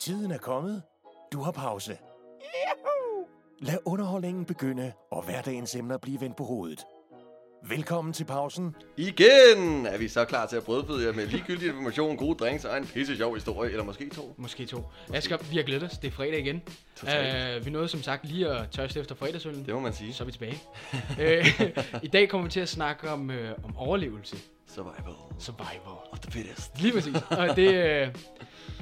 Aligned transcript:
Tiden 0.00 0.30
er 0.30 0.38
kommet. 0.38 0.82
Du 1.32 1.40
har 1.40 1.52
pause. 1.52 1.98
Lad 3.58 3.78
underholdningen 3.84 4.44
begynde, 4.44 4.92
og 5.10 5.24
hverdagens 5.24 5.74
emner 5.74 5.98
blive 5.98 6.20
vendt 6.20 6.36
på 6.36 6.44
hovedet. 6.44 6.80
Velkommen 7.68 8.14
til 8.14 8.24
pausen. 8.24 8.76
Igen 8.96 9.86
er 9.86 9.98
vi 9.98 10.08
så 10.08 10.24
klar 10.24 10.46
til 10.46 10.56
at 10.56 10.64
brødføde 10.64 11.06
jer 11.06 11.12
med 11.12 11.26
ligegyldig 11.26 11.68
information, 11.68 12.16
gode 12.16 12.34
drinks 12.34 12.64
og 12.64 12.76
en 12.78 12.86
pisse 12.86 13.16
sjov 13.16 13.34
historie, 13.34 13.70
eller 13.70 13.84
måske 13.84 14.08
to. 14.08 14.34
Måske 14.36 14.66
to. 14.66 14.82
Asger, 15.14 15.36
vi 15.50 15.56
har 15.56 15.62
glædet 15.62 15.82
os. 15.82 15.98
Det 15.98 16.08
er 16.08 16.12
fredag 16.12 16.38
igen. 16.38 16.62
Totalt. 16.96 17.60
Uh, 17.60 17.66
vi 17.66 17.70
nåede 17.70 17.88
som 17.88 18.02
sagt 18.02 18.24
lige 18.24 18.48
at 18.48 18.70
tørste 18.70 19.00
efter 19.00 19.14
fredagsøllen. 19.14 19.66
Det 19.66 19.74
må 19.74 19.80
man 19.80 19.92
sige. 19.92 20.12
Så 20.14 20.24
er 20.24 20.26
vi 20.26 20.32
tilbage. 20.32 20.62
uh, 20.92 22.02
I 22.06 22.08
dag 22.08 22.28
kommer 22.28 22.44
vi 22.46 22.50
til 22.50 22.60
at 22.60 22.68
snakke 22.68 23.10
om, 23.10 23.30
uh, 23.30 23.64
om 23.64 23.76
overlevelse. 23.76 24.36
Survival 24.74 25.14
Survival. 25.38 25.96
of 26.12 26.18
the 26.20 26.30
fittest. 26.30 26.80
Lige 26.82 26.92
præcis. 26.92 27.14
Og 27.40 27.56
det, 27.56 28.06
uh, 28.06 28.14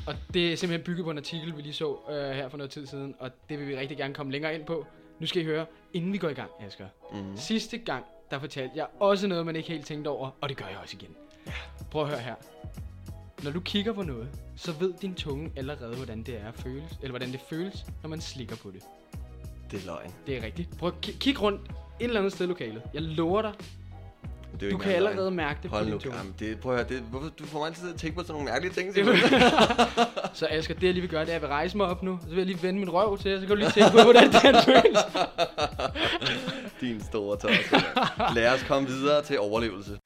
og 0.07 0.15
det 0.35 0.53
er 0.53 0.57
simpelthen 0.57 0.85
bygget 0.85 1.05
på 1.05 1.11
en 1.11 1.19
artikel, 1.19 1.57
vi 1.57 1.63
lige 1.63 1.73
så 1.73 1.93
uh, 1.93 2.15
her 2.15 2.49
for 2.49 2.57
noget 2.57 2.71
tid 2.71 2.87
siden. 2.87 3.15
Og 3.19 3.31
det 3.49 3.59
vil 3.59 3.69
vi 3.69 3.77
rigtig 3.77 3.97
gerne 3.97 4.15
komme 4.15 4.33
længere 4.33 4.55
ind 4.55 4.65
på. 4.65 4.87
Nu 5.19 5.27
skal 5.27 5.43
I 5.43 5.45
høre, 5.45 5.67
inden 5.93 6.13
vi 6.13 6.19
går 6.19 6.29
i 6.29 6.33
gang, 6.35 6.51
Asger. 6.67 6.87
Mhm. 7.13 7.37
Sidste 7.37 7.79
gang, 7.79 8.05
der 8.31 8.39
fortalte 8.39 8.73
jeg 8.77 8.87
også 9.01 9.27
noget, 9.27 9.47
man 9.47 9.57
ikke 9.57 9.69
helt 9.69 9.87
tænkte 9.87 10.09
over. 10.09 10.31
Og 10.41 10.49
det 10.49 10.57
gør 10.57 10.67
jeg 10.67 10.79
også 10.83 10.97
igen. 11.01 11.15
Prøv 11.91 12.03
at 12.03 12.09
høre 12.09 12.19
her. 12.21 12.35
Når 13.45 13.51
du 13.51 13.61
kigger 13.61 13.93
på 13.93 14.03
noget, 14.03 14.29
så 14.57 14.73
ved 14.73 14.95
din 15.03 15.15
tunge 15.15 15.53
allerede, 15.57 15.97
hvordan 15.97 16.23
det 16.23 16.41
er 16.41 16.49
at 16.49 16.55
føles, 16.55 16.93
eller 17.03 17.11
hvordan 17.11 17.33
det 17.33 17.41
føles, 17.51 17.85
når 18.03 18.09
man 18.09 18.21
slikker 18.21 18.57
på 18.57 18.71
det. 18.71 18.83
Det 19.71 19.83
er 19.83 19.87
løgn. 19.87 20.15
Det 20.27 20.37
er 20.37 20.43
rigtigt. 20.43 20.79
Prøv 20.79 20.89
at 20.89 21.09
ki- 21.09 21.19
kigge 21.19 21.41
rundt 21.41 21.61
et 22.01 22.05
eller 22.05 22.21
andet 22.21 22.33
sted 22.33 22.47
i 22.47 22.49
lokalet. 22.49 22.83
Jeg 22.95 23.03
lover 23.03 23.43
dig, 23.43 23.53
Det 24.61 24.67
er 24.67 24.71
jo 24.71 24.77
du 24.77 24.77
ikke 24.77 24.85
kan 24.85 24.95
allerede 24.95 25.17
løgn. 25.17 25.37
mærke 25.37 25.59
det 25.63 25.71
på 25.71 25.77
Hold 25.77 25.87
din 25.87 25.95
nu, 25.95 26.01
jamen, 26.17 26.35
det, 26.39 26.61
prøv 26.61 26.73
at 26.73 26.79
høre, 26.79 26.89
det, 26.89 27.07
hvorfor, 27.11 27.29
du 27.29 27.47
får 27.47 27.59
mig 27.59 27.67
altid 27.67 27.83
til 27.83 27.93
at 27.95 28.01
tænke 28.01 28.17
på 28.17 28.23
sådan 28.23 28.33
nogle 28.33 28.45
mærkelige 28.51 28.73
ting. 28.75 28.95
Så 30.35 30.47
Asger, 30.51 30.75
det 30.75 30.83
jeg 30.83 30.93
lige 30.93 31.01
vil 31.01 31.11
gøre, 31.11 31.21
det 31.25 31.31
er, 31.33 31.37
at 31.37 31.43
jeg 31.43 31.43
vil 31.43 31.49
rejse 31.49 31.77
mig 31.77 31.87
op 31.87 32.03
nu. 32.03 32.19
Så 32.23 32.29
vil 32.29 32.37
jeg 32.37 32.47
lige 32.47 32.63
vende 32.63 32.81
min 32.81 32.91
røv 32.91 33.19
til, 33.19 33.35
så 33.41 33.47
kan 33.47 33.49
du 33.49 33.55
lige 33.55 33.71
tænke 33.71 33.91
på, 33.91 34.03
hvordan 34.03 34.33
det 34.33 34.43
her 34.43 34.63
føles. 34.63 34.99
Din 36.81 37.03
store 37.05 37.37
tosse. 37.37 37.77
Lad 38.35 38.55
os 38.55 38.63
komme 38.63 38.89
videre 38.89 39.23
til 39.23 39.39
overlevelse. 39.41 39.99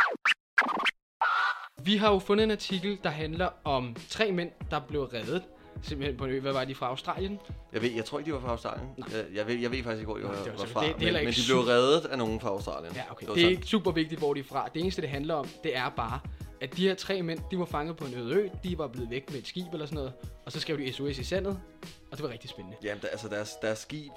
Vi 1.84 1.96
har 1.96 2.12
jo 2.12 2.18
fundet 2.18 2.44
en 2.44 2.50
artikel, 2.50 2.98
der 3.04 3.10
handler 3.10 3.48
om 3.64 3.96
tre 4.08 4.32
mænd, 4.32 4.50
der 4.70 4.80
blev 4.88 5.02
reddet. 5.02 5.42
Simpelthen 5.82 6.16
på 6.16 6.24
en 6.24 6.30
ø. 6.30 6.40
Hvad 6.40 6.52
var 6.52 6.64
de 6.64 6.74
fra 6.74 6.86
Australien? 6.86 7.38
Jeg, 7.72 7.82
ved, 7.82 7.90
jeg 7.90 8.04
tror 8.04 8.18
ikke, 8.18 8.28
de 8.28 8.34
var 8.34 8.40
fra 8.40 8.50
Australien. 8.50 8.88
Jeg, 8.98 9.24
jeg, 9.34 9.46
ved, 9.46 9.54
jeg 9.54 9.70
ved 9.70 9.82
faktisk 9.82 10.00
ikke, 10.00 10.04
hvor 10.12 10.16
de 10.16 10.22
var, 10.24 10.30
det 10.60 10.68
fra. 10.68 10.86
det- 10.86 10.94
det 11.00 11.12
men, 11.12 11.24
men 11.24 11.32
de 11.32 11.40
blev 11.48 11.58
reddet 11.60 12.04
af 12.04 12.18
nogen 12.18 12.40
fra 12.40 12.48
Australien. 12.48 12.92
Ja, 12.94 13.02
okay. 13.10 13.26
var 13.26 13.34
Det 13.34 13.44
er 13.44 13.48
ikke 13.48 13.66
super 13.66 13.90
vigtigt, 13.90 14.18
hvor 14.20 14.34
de 14.34 14.40
er 14.40 14.44
fra. 14.44 14.68
Det 14.74 14.82
eneste, 14.82 15.02
det 15.02 15.10
handler 15.10 15.34
om, 15.34 15.46
det 15.64 15.76
er 15.76 15.88
bare, 15.88 16.20
at 16.60 16.76
de 16.76 16.88
her 16.88 16.94
tre 16.94 17.22
mænd, 17.22 17.38
de 17.50 17.58
var 17.58 17.64
fanget 17.64 17.96
på 17.96 18.04
en 18.04 18.14
øde 18.14 18.34
ø. 18.34 18.48
De 18.64 18.78
var 18.78 18.86
blevet 18.86 19.10
væk 19.10 19.30
med 19.30 19.38
et 19.38 19.46
skib 19.46 19.72
eller 19.72 19.86
sådan 19.86 19.96
noget. 19.96 20.12
Og 20.46 20.52
så 20.52 20.60
skrev 20.60 20.78
de 20.78 20.92
SOS 20.92 21.18
i 21.18 21.24
sandet. 21.24 21.58
Og 22.10 22.16
det 22.16 22.22
var 22.22 22.28
rigtig 22.32 22.50
spændende. 22.50 22.76
Jamen, 22.82 23.02
der, 23.02 23.08
altså 23.08 23.28
deres, 23.28 23.52
deres 23.62 23.78
skib 23.78 24.12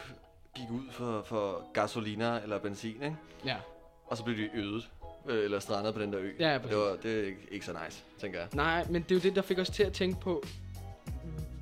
gik 0.56 0.72
ud 0.72 0.92
for, 0.92 1.22
for 1.26 1.62
gasoliner 1.74 2.40
eller 2.42 2.60
benzin, 2.60 2.96
ikke? 3.04 3.16
Ja. 3.46 3.56
Og 4.08 4.18
så 4.18 4.24
blev 4.24 4.38
de 4.38 4.50
ødet. 4.56 4.90
Øh, 5.30 5.44
eller 5.44 5.60
strandet 5.60 5.94
på 5.94 6.02
den 6.02 6.14
der 6.14 6.20
ø. 6.22 6.30
Ja, 6.40 6.52
ja, 6.52 6.58
det, 6.58 6.78
var, 6.78 6.98
det 7.04 7.20
er 7.20 7.26
ikke, 7.26 7.38
ikke 7.52 7.66
så 7.66 7.72
nice, 7.86 8.04
tænker 8.22 8.40
jeg. 8.40 8.48
Nej, 8.54 8.86
men 8.90 9.02
det 9.02 9.12
er 9.12 9.16
jo 9.16 9.22
det, 9.22 9.36
der 9.36 9.42
fik 9.42 9.60
os 9.60 9.70
til 9.70 9.84
at 9.84 9.94
tænke 9.94 10.20
på, 10.20 10.44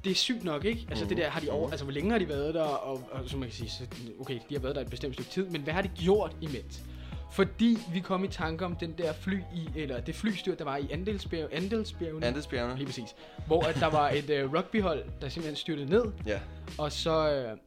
det 0.04 0.12
er 0.12 0.16
sygt 0.16 0.44
nok, 0.44 0.66
ikke? 0.66 0.86
Altså 0.90 1.04
Mhm. 1.06 1.10
det 1.10 1.18
der, 1.18 1.30
har 1.30 1.40
de 1.40 1.50
over, 1.50 1.70
altså 1.70 1.86
hvor 1.86 1.94
længe 1.94 2.12
har 2.12 2.20
de 2.20 2.30
været 2.30 2.54
der, 2.54 2.62
og, 2.64 3.02
og 3.12 3.20
som 3.30 3.40
man 3.40 3.50
kan 3.50 3.56
sige, 3.56 3.70
så, 3.70 3.84
okay, 4.20 4.40
de 4.50 4.56
har 4.56 4.62
været 4.62 4.76
der 4.76 4.82
et 4.82 4.90
bestemt 4.90 5.14
stykke 5.14 5.32
tid, 5.32 5.46
men 5.50 5.62
hvad 5.62 5.74
har 5.74 5.82
de 5.82 5.92
gjort 5.96 6.36
imens? 6.42 6.84
Fordi 7.32 7.78
vi 7.94 8.00
kom 8.00 8.24
i 8.24 8.28
tanke 8.28 8.66
om 8.66 8.76
den 8.76 8.96
der 8.98 9.14
fly 9.14 9.38
i, 9.56 9.70
eller 9.76 10.02
det 10.02 10.16
flystyr, 10.16 10.56
der 10.56 10.64
var 10.64 10.78
i 10.78 10.92
Andelsbjerg, 10.92 11.50
Andelsbjergene. 11.52 12.26
Andesbjergene? 12.26 12.76
Lige 12.76 12.86
præcis. 12.86 13.16
Hvor 13.48 13.64
at 13.64 13.76
der 13.76 13.88
var 13.90 14.10
et 14.10 14.44
uh, 14.46 14.54
rugbyhold, 14.54 15.04
der 15.22 15.30
simpelthen 15.30 15.56
styrtede 15.56 15.90
ned, 15.90 16.04
Ja. 16.26 16.40
og 16.78 16.92
så, 16.92 17.50
uh, 17.54 17.60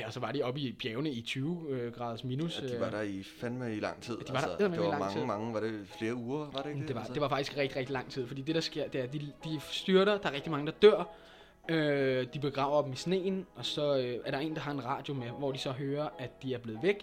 ja, 0.00 0.06
og 0.06 0.12
så 0.12 0.20
var 0.20 0.32
de 0.32 0.42
oppe 0.42 0.60
i 0.60 0.72
bjergene 0.72 1.10
i 1.10 1.22
20 1.22 1.46
uh, 1.86 1.92
graders 1.92 2.24
minus. 2.24 2.60
ja, 2.62 2.68
de 2.68 2.74
øh, 2.74 2.80
var 2.80 2.90
der 2.90 3.00
i 3.02 3.22
fandme 3.40 3.76
i 3.76 3.80
lang 3.80 4.02
tid. 4.02 4.12
de 4.14 4.18
var 4.18 4.24
der 4.26 4.34
altså, 4.34 4.50
eddermame 4.52 4.76
det 4.76 4.82
i 4.82 4.84
var 4.84 4.90
lang 4.90 5.00
mange, 5.00 5.18
tid. 5.20 5.26
mange, 5.26 5.54
var 5.54 5.60
det 5.60 5.80
flere 5.98 6.14
uger, 6.14 6.38
var 6.52 6.62
det 6.62 6.68
ikke 6.68 6.80
det? 6.80 6.88
Det 6.88 6.94
var, 6.94 7.00
Altså, 7.00 7.14
det 7.14 7.22
var 7.22 7.28
faktisk 7.28 7.56
rigtig, 7.56 7.76
rigtig 7.76 7.92
lang 7.92 8.10
tid, 8.10 8.26
fordi 8.26 8.42
det 8.42 8.54
der 8.54 8.60
sker, 8.60 8.88
det 8.88 9.00
er, 9.00 9.06
de, 9.06 9.18
de 9.44 9.60
styrter, 9.70 10.18
der 10.18 10.28
er 10.28 10.32
rigtig 10.32 10.50
mange, 10.50 10.66
der 10.66 10.72
dør, 10.82 11.08
øh, 11.70 12.26
de 12.34 12.38
begraver 12.38 12.82
dem 12.82 12.92
i 12.92 12.96
sneen, 12.96 13.46
og 13.56 13.64
så 13.66 13.96
øh, 13.98 14.16
er 14.26 14.30
der 14.30 14.38
en, 14.38 14.54
der 14.54 14.60
har 14.60 14.72
en 14.72 14.84
radio 14.84 15.14
med, 15.14 15.26
hvor 15.38 15.52
de 15.52 15.58
så 15.58 15.70
hører, 15.72 16.08
at 16.18 16.42
de 16.42 16.54
er 16.54 16.58
blevet 16.58 16.82
væk, 16.82 16.96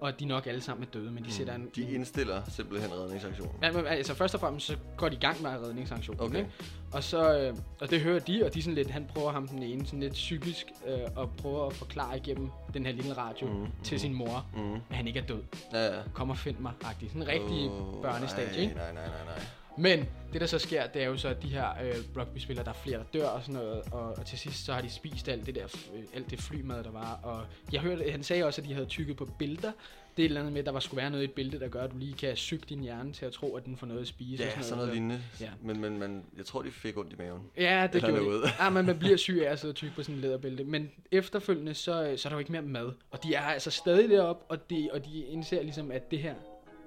og 0.00 0.08
at 0.08 0.20
de 0.20 0.24
nok 0.24 0.46
alle 0.46 0.60
sammen 0.60 0.84
er 0.86 0.90
døde, 0.90 1.04
men 1.10 1.16
de 1.18 1.22
mm. 1.22 1.30
sætter 1.30 1.54
en... 1.54 1.70
De 1.74 1.90
indstiller 1.92 2.42
simpelthen 2.48 2.92
redningsaktionen. 2.92 3.54
Ja, 3.62 3.72
men, 3.72 3.86
altså 3.86 4.14
først 4.14 4.34
og 4.34 4.40
fremmest, 4.40 4.66
så 4.66 4.76
går 4.96 5.08
de 5.08 5.14
i 5.14 5.18
gang 5.18 5.42
med 5.42 5.50
redningsaktionen, 5.50 6.20
Okay. 6.22 6.38
ikke? 6.38 6.50
Og 6.92 7.02
så, 7.02 7.38
øh, 7.38 7.54
og 7.80 7.90
det 7.90 8.00
hører 8.00 8.18
de, 8.18 8.42
og 8.46 8.54
de 8.54 8.62
sådan 8.62 8.74
lidt, 8.74 8.90
han 8.90 9.06
prøver 9.14 9.30
ham 9.32 9.48
den 9.48 9.62
ene, 9.62 9.86
sådan 9.86 10.00
lidt 10.00 10.12
psykisk, 10.12 10.66
øh, 10.86 10.98
og 11.16 11.30
prøver 11.30 11.66
at 11.66 11.72
forklare 11.72 12.16
igennem 12.16 12.50
den 12.74 12.86
her 12.86 12.92
lille 12.92 13.12
radio 13.12 13.46
Mhm, 13.46 13.56
mm, 13.60 13.66
til 13.84 14.00
sin 14.00 14.14
mor, 14.14 14.46
Mhm. 14.56 14.74
at 14.90 14.96
han 14.96 15.06
ikke 15.06 15.20
er 15.20 15.24
død. 15.26 15.42
Ja, 15.72 15.84
ja. 15.96 16.00
Kom 16.14 16.30
og 16.30 16.38
find 16.38 16.58
mig, 16.58 16.72
agtig. 16.84 17.08
Sådan 17.08 17.22
en 17.22 17.28
rigtig 17.28 17.70
Åh, 17.70 18.02
børnestage, 18.02 18.50
nej, 18.52 18.60
ikke? 18.60 18.74
Nej, 18.74 18.92
nej, 18.92 19.06
nej, 19.06 19.24
nej. 19.24 19.44
Men 19.78 20.06
det 20.32 20.40
der 20.40 20.46
så 20.46 20.58
sker, 20.58 20.86
det 20.86 21.02
er 21.02 21.06
jo 21.06 21.16
så, 21.16 21.28
at 21.28 21.42
de 21.42 21.48
her 21.48 21.68
øh, 21.84 21.94
rugby-spillere, 22.16 22.64
der 22.64 22.70
er 22.70 22.74
flere, 22.84 22.98
der 22.98 23.04
dør 23.14 23.26
og 23.26 23.42
sådan 23.42 23.54
noget, 23.54 23.82
og, 23.92 24.14
og 24.18 24.26
til 24.26 24.38
sidst 24.38 24.64
så 24.64 24.72
har 24.72 24.80
de 24.80 24.90
spist 24.90 25.28
alt 25.28 25.46
det 25.46 25.54
der, 25.54 25.64
øh, 25.64 26.02
alt 26.14 26.30
det 26.30 26.40
flymad, 26.40 26.84
der 26.84 26.90
var, 26.90 27.20
og 27.22 27.44
jeg 27.72 27.80
hørte, 27.80 28.10
han 28.10 28.22
sagde 28.22 28.44
også, 28.44 28.60
at 28.60 28.68
de 28.68 28.74
havde 28.74 28.86
tykket 28.86 29.16
på 29.16 29.24
billeder. 29.38 29.72
Det 30.16 30.22
er 30.22 30.26
et 30.26 30.28
eller 30.28 30.40
andet 30.40 30.52
med, 30.52 30.60
at 30.60 30.66
der 30.66 30.72
var 30.72 30.80
skulle 30.80 31.02
være 31.02 31.10
noget 31.10 31.22
i 31.22 31.24
et 31.24 31.32
billede, 31.32 31.60
der 31.60 31.68
gør, 31.68 31.82
at 31.82 31.90
du 31.90 31.98
lige 31.98 32.12
kan 32.14 32.36
syge 32.36 32.60
din 32.68 32.80
hjerne 32.80 33.12
til 33.12 33.26
at 33.26 33.32
tro, 33.32 33.56
at 33.56 33.64
den 33.64 33.76
får 33.76 33.86
noget 33.86 34.00
at 34.00 34.06
spise. 34.06 34.44
Ja, 34.44 34.58
og 34.58 34.64
sådan 34.64 34.76
noget 34.78 34.92
lignende. 34.92 35.22
Ja. 35.40 35.48
Men, 35.62 35.80
men, 35.80 35.98
men 35.98 36.24
jeg 36.36 36.46
tror, 36.46 36.62
de 36.62 36.70
fik 36.70 36.98
ondt 36.98 37.12
i 37.12 37.16
maven. 37.18 37.42
Ja, 37.56 37.88
det 37.92 37.94
Eller 37.94 38.08
gjorde 38.08 38.24
noget. 38.24 38.42
de. 38.42 38.64
Ja, 38.64 38.70
men 38.70 38.86
man 38.86 38.98
bliver 38.98 39.16
syg 39.16 39.42
af 39.46 39.52
at 39.52 39.58
sidde 39.58 39.72
og 39.72 39.76
tykke 39.76 39.94
på 39.94 40.02
sådan 40.02 40.14
en 40.14 40.20
læderbælte. 40.20 40.64
Men 40.64 40.90
efterfølgende, 41.12 41.74
så, 41.74 42.06
øh, 42.06 42.18
så 42.18 42.28
er 42.28 42.30
der 42.30 42.36
jo 42.36 42.38
ikke 42.38 42.52
mere 42.52 42.62
mad. 42.62 42.92
Og 43.10 43.24
de 43.24 43.34
er 43.34 43.40
altså 43.40 43.70
stadig 43.70 44.08
deroppe, 44.08 44.44
og 44.48 44.70
de, 44.70 44.88
og 44.92 45.04
de 45.04 45.24
indser 45.24 45.62
ligesom, 45.62 45.90
at 45.90 46.10
det 46.10 46.18
her, 46.18 46.34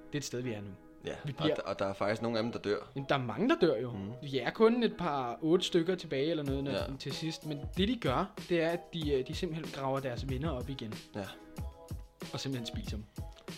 det 0.06 0.14
er 0.14 0.18
et 0.18 0.24
sted, 0.24 0.40
vi 0.40 0.52
er 0.52 0.60
nu. 0.60 0.68
Ja, 1.06 1.12
Vi 1.24 1.32
og, 1.38 1.42
bliver- 1.42 1.54
der, 1.54 1.62
og 1.62 1.78
der 1.78 1.84
er 1.86 1.92
faktisk 1.92 2.22
nogle 2.22 2.38
af 2.38 2.42
dem, 2.44 2.52
der 2.52 2.58
dør. 2.58 2.76
Jamen, 2.96 3.06
der 3.08 3.14
er 3.14 3.22
mange, 3.22 3.48
der 3.48 3.54
dør 3.60 3.76
jo. 3.80 3.90
Mm. 3.90 4.12
Vi 4.22 4.38
er 4.38 4.50
kun 4.50 4.82
et 4.82 4.96
par 4.98 5.38
otte 5.42 5.64
stykker 5.64 5.94
tilbage 5.94 6.30
eller 6.30 6.42
noget 6.44 6.64
Ja. 6.64 6.72
ja. 6.72 6.96
til 6.98 7.12
sidst. 7.12 7.46
Men 7.46 7.60
det 7.76 7.88
de 7.88 7.96
gør, 7.96 8.32
det 8.48 8.62
er, 8.62 8.68
at 8.70 8.80
de, 8.94 9.12
øh, 9.12 9.26
de 9.28 9.34
simpelthen 9.34 9.72
graver 9.74 10.00
deres 10.00 10.28
venner 10.28 10.50
op 10.50 10.68
igen. 10.68 10.94
Ja. 11.14 11.24
Og 12.32 12.40
simpelthen 12.40 12.66
spiser 12.76 12.96
dem. 12.96 13.04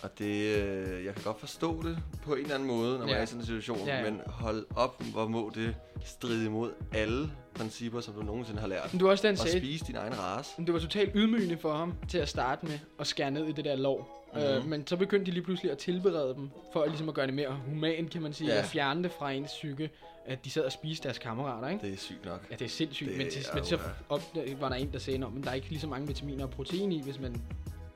Og 0.03 0.19
det, 0.19 0.57
øh, 0.57 1.05
jeg 1.05 1.15
kan 1.15 1.23
godt 1.25 1.41
forstå 1.41 1.83
det 1.83 1.99
på 2.23 2.35
en 2.35 2.41
eller 2.41 2.55
anden 2.55 2.69
måde, 2.69 2.93
når 2.93 2.99
man 2.99 3.09
Ja. 3.09 3.17
er 3.17 3.23
i 3.23 3.27
sådan 3.27 3.41
en 3.41 3.47
situation. 3.47 3.87
Ja, 3.87 3.97
ja. 3.97 4.11
Men 4.11 4.21
hold 4.27 4.67
op, 4.77 5.03
hvor 5.03 5.29
må 5.29 5.53
det 5.55 5.75
stride 6.05 6.47
imod 6.47 6.71
alle 6.93 7.31
principper, 7.55 8.01
som 8.01 8.15
du 8.15 8.23
nogensinde 8.23 8.61
har 8.61 8.67
lært. 8.69 8.93
Men 8.93 8.99
det 8.99 9.05
var 9.05 9.11
også 9.11 9.23
det, 9.23 9.29
han 9.39 9.45
Og 9.45 9.49
sagde. 9.49 9.67
spise 9.67 9.85
din 9.85 9.97
egen 9.97 10.19
race. 10.19 10.51
Men 10.57 10.67
det 10.67 10.75
var 10.75 10.81
totalt 10.81 11.11
ydmygende 11.15 11.59
for 11.59 11.73
ham 11.73 11.95
til 12.09 12.19
at 12.19 12.29
starte 12.29 12.67
med 12.67 12.79
at 13.01 13.07
skære 13.07 13.31
ned 13.31 13.47
i 13.47 13.53
det 13.53 13.65
der 13.65 13.77
lov. 13.77 14.25
Mm. 14.35 14.41
Øh, 14.41 14.61
Mhm. 14.61 14.69
men 14.69 14.87
så 14.87 14.97
begyndte 14.97 15.27
de 15.27 15.31
lige 15.31 15.43
pludselig 15.45 15.73
at 15.73 15.79
tilberede 15.79 16.35
dem, 16.35 16.51
for 16.73 16.83
at, 16.83 16.89
ligesom 16.89 17.09
at 17.09 17.15
gøre 17.15 17.27
det 17.27 17.35
mere 17.35 17.57
human, 17.69 18.09
kan 18.09 18.23
man 18.23 18.33
sige. 18.33 18.51
Ja. 18.53 18.59
At 18.59 18.65
fjerne 18.65 19.03
det 19.03 19.13
fra 19.19 19.31
ens 19.33 19.51
psyke, 19.51 19.91
at 20.27 20.45
de 20.45 20.51
sad 20.51 20.63
og 20.65 20.73
spiste 20.73 21.05
deres 21.05 21.19
kammerater, 21.19 21.69
ikke? 21.69 21.87
Det 21.87 21.93
er 21.93 21.97
sygt 21.99 22.25
nok. 22.25 22.47
Ja, 22.51 22.57
det 22.57 22.65
er 22.65 22.69
sindssygt, 22.69 23.09
Det 23.11 23.19
men, 23.19 23.31
til, 23.31 23.45
er 23.51 23.55
men 23.55 23.65
så 23.65 23.79
op, 24.09 24.23
var 24.61 24.69
der 24.69 24.77
en, 24.77 24.93
der 24.93 24.99
sagde, 24.99 25.19
"Nå, 25.19 25.29
men 25.29 25.43
der 25.43 25.51
er 25.51 25.55
ikke 25.55 25.69
lige 25.69 25.81
så 25.81 25.87
mange 25.87 26.07
vitaminer 26.07 26.45
og 26.45 26.51
protein 26.51 26.93
i, 26.93 27.03
hvis 27.03 27.21
man 27.21 27.43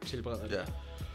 tilbereder 0.07 0.47
det. 0.47 0.53
Ja. 0.57 0.63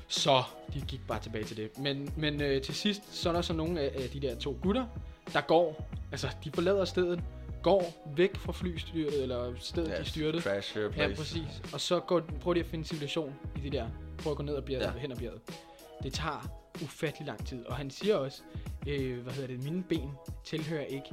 Så 0.07 0.43
de 0.73 0.81
gik 0.87 1.07
bare 1.07 1.19
tilbage 1.19 1.43
til 1.43 1.57
det. 1.57 1.77
Men, 1.77 2.13
men 2.17 2.41
øh, 2.41 2.61
til 2.61 2.75
sidst, 2.75 3.15
så 3.15 3.29
er 3.29 3.33
der 3.33 3.41
så 3.41 3.53
nogle 3.53 3.79
af, 3.81 4.03
af 4.03 4.09
de 4.09 4.19
der 4.19 4.35
to 4.35 4.57
gutter, 4.61 4.85
der 5.33 5.41
går, 5.41 5.89
altså 6.11 6.27
de 6.43 6.51
forlader 6.51 6.85
stedet, 6.85 7.23
går 7.63 8.03
væk 8.15 8.37
fra 8.37 8.51
flystyrtet, 8.51 9.21
eller 9.23 9.53
stedet, 9.59 9.89
ja 9.89 9.99
de 9.99 10.05
styrtede. 10.05 10.41
Crash 10.43 10.77
your 10.77 10.83
Ja, 10.85 10.89
place. 10.91 11.15
præcis. 11.15 11.61
Og 11.73 11.81
så 11.81 11.99
går, 11.99 12.21
prøver 12.41 12.53
de 12.53 12.59
at 12.59 12.65
finde 12.65 12.85
civilisation 12.85 13.35
i 13.55 13.59
det 13.59 13.71
der. 13.71 13.87
Prøver 14.17 14.31
at 14.31 14.37
gå 14.37 14.43
ned 14.43 14.55
ad 14.55 14.61
bjerget, 14.61 14.85
ja. 14.85 14.91
hen 14.99 15.11
ad 15.11 15.17
bjerget. 15.17 15.41
Det 16.03 16.13
tager 16.13 16.49
ufattelig 16.83 17.27
lang 17.27 17.45
tid. 17.45 17.65
Og 17.65 17.75
han 17.75 17.89
siger 17.89 18.15
også, 18.15 18.41
øh, 18.87 19.19
hvad 19.23 19.33
hedder 19.33 19.47
det, 19.47 19.63
mine 19.63 19.83
ben 19.83 20.11
tilhører 20.45 20.85
ikke 20.85 21.09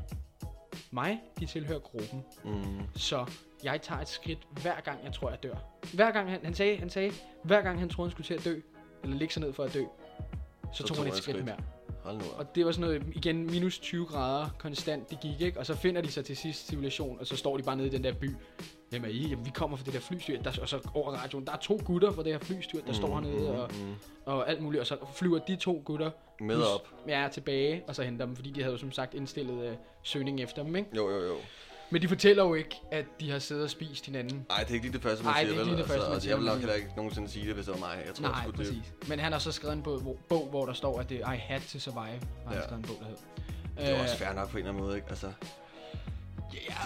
mig, 0.90 1.20
de 1.40 1.46
tilhører 1.46 1.78
gruppen. 1.78 2.24
Mm. 2.44 2.62
Så 2.96 3.26
jeg 3.64 3.82
tager 3.82 4.00
et 4.00 4.08
skridt 4.08 4.38
hver 4.62 4.80
gang, 4.80 4.98
jeg 5.04 5.12
tror, 5.12 5.30
jeg 5.30 5.42
dør. 5.42 5.54
Hver 5.94 6.10
gang 6.10 6.30
han, 6.30 6.40
han 6.44 6.54
sagde, 6.54 6.76
han 6.76 6.90
sagde, 6.90 7.12
hver 7.42 7.62
gang 7.62 7.78
han 7.80 7.88
troede, 7.88 8.08
han 8.08 8.10
skulle 8.10 8.26
til 8.26 8.34
at 8.34 8.44
dø, 8.44 8.60
eller 9.04 9.16
ligge 9.16 9.34
sig 9.34 9.42
ned 9.42 9.52
for 9.52 9.64
at 9.64 9.74
dø, 9.74 9.84
så, 10.72 10.82
så 10.82 10.94
tog 10.94 10.96
han 10.96 11.06
et 11.06 11.14
skridt, 11.14 11.44
mere. 11.44 11.56
Hold 12.04 12.16
nu. 12.16 12.24
Og 12.36 12.54
det 12.54 12.66
var 12.66 12.72
sådan 12.72 12.80
noget, 12.90 13.02
igen, 13.14 13.46
minus 13.46 13.78
20 13.78 14.06
grader 14.06 14.48
konstant, 14.58 15.10
det 15.10 15.20
gik, 15.20 15.40
ikke? 15.40 15.58
Og 15.58 15.66
så 15.66 15.74
finder 15.76 16.00
de 16.00 16.10
sig 16.12 16.24
til 16.24 16.36
sidst 16.36 16.66
civilisation, 16.68 17.16
og 17.20 17.26
så 17.26 17.36
står 17.36 17.56
de 17.56 17.62
bare 17.62 17.76
nede 17.76 17.88
i 17.88 17.90
den 17.90 18.04
der 18.04 18.12
by. 18.12 18.30
Hvem 18.90 19.04
er 19.04 19.08
I? 19.08 19.28
Jamen, 19.28 19.44
vi 19.44 19.50
kommer 19.50 19.76
fra 19.76 19.84
det 19.84 19.94
der 19.94 20.00
flystyr. 20.00 20.42
Der, 20.42 20.52
og 20.60 20.68
så 20.68 20.88
over 20.94 21.12
radioen, 21.12 21.46
der 21.46 21.52
er 21.52 21.56
to 21.56 21.80
gutter 21.84 22.12
fra 22.12 22.22
det 22.22 22.32
her 22.32 22.38
flystyr, 22.38 22.80
der 22.80 22.86
mm, 22.86 22.94
står 22.94 23.14
hernede, 23.14 23.62
og, 23.62 23.70
mm. 23.74 23.94
og 24.24 24.50
alt 24.50 24.60
muligt. 24.62 24.80
Og 24.80 24.86
så 24.86 24.96
flyver 25.14 25.38
de 25.38 25.56
to 25.56 25.82
gutter 25.84 26.10
Med 26.40 26.56
plus- 26.56 26.74
op. 26.74 26.88
Ja, 27.08 27.28
tilbage, 27.32 27.82
og 27.88 27.94
så 27.94 28.02
henter 28.02 28.26
dem, 28.26 28.36
fordi 28.36 28.50
de 28.50 28.60
havde 28.60 28.72
jo 28.72 28.78
som 28.78 28.92
sagt 28.92 29.14
indstillet 29.14 29.64
øh, 29.68 29.72
søgning 30.02 30.40
efter 30.40 30.62
dem, 30.62 30.76
ikke? 30.76 30.88
Jo, 30.96 31.10
jo, 31.10 31.20
jo. 31.26 31.34
Men 31.90 32.02
de 32.02 32.08
fortæller 32.08 32.42
jo 32.44 32.54
ikke, 32.54 32.76
at 32.92 33.04
de 33.20 33.30
har 33.30 33.38
siddet 33.38 33.64
og 33.64 33.70
spist 33.70 34.06
hinanden. 34.06 34.46
Nej, 34.48 34.58
det 34.60 34.70
er 34.70 34.74
ikke 34.74 34.86
lige 34.86 34.92
det 34.92 35.02
første, 35.02 35.24
man 35.24 35.32
Ej, 35.32 35.40
siger, 35.44 35.48
det 35.52 35.56
er 35.56 35.60
ikke 35.60 35.70
lige 35.72 35.82
det 35.82 35.86
første, 35.86 36.02
man 36.02 36.12
altså, 36.12 36.20
siger, 36.24 36.32
jeg 36.32 36.38
vil 36.38 36.46
nok 36.46 36.58
heller 36.58 36.74
ikke 36.74 36.88
nogensinde 36.96 37.28
sige 37.28 37.46
det, 37.46 37.54
hvis 37.54 37.64
det 37.66 37.74
var 37.74 37.80
mig. 37.80 38.02
Jeg 38.06 38.14
tror 38.14 38.28
Nej, 38.28 38.44
det, 38.46 38.54
præcis. 38.54 38.92
Men 39.08 39.18
han 39.18 39.32
har 39.32 39.38
så 39.38 39.52
skrevet 39.52 39.76
en 39.76 39.82
bog, 39.82 40.00
hvor, 40.00 40.16
bog, 40.28 40.46
hvor 40.50 40.66
der 40.66 40.72
står, 40.72 41.00
at 41.00 41.08
det 41.08 41.20
er 41.20 41.32
I 41.32 41.36
had 41.36 41.60
to 41.72 41.78
survive. 41.78 42.02
Har 42.04 42.18
han 42.46 42.54
Ja. 42.54 42.62
skrevet 42.62 42.78
en 42.82 42.86
bog, 42.88 42.96
der 43.00 43.06
hed. 43.06 43.16
det 43.78 43.88
er 43.90 43.94
Øh, 43.96 44.02
også 44.02 44.16
fair 44.16 44.32
nok 44.32 44.48
på 44.50 44.56
en 44.56 44.58
eller 44.58 44.70
anden 44.72 44.84
måde, 44.84 44.96
ikke? 44.96 45.08
Altså, 45.10 45.32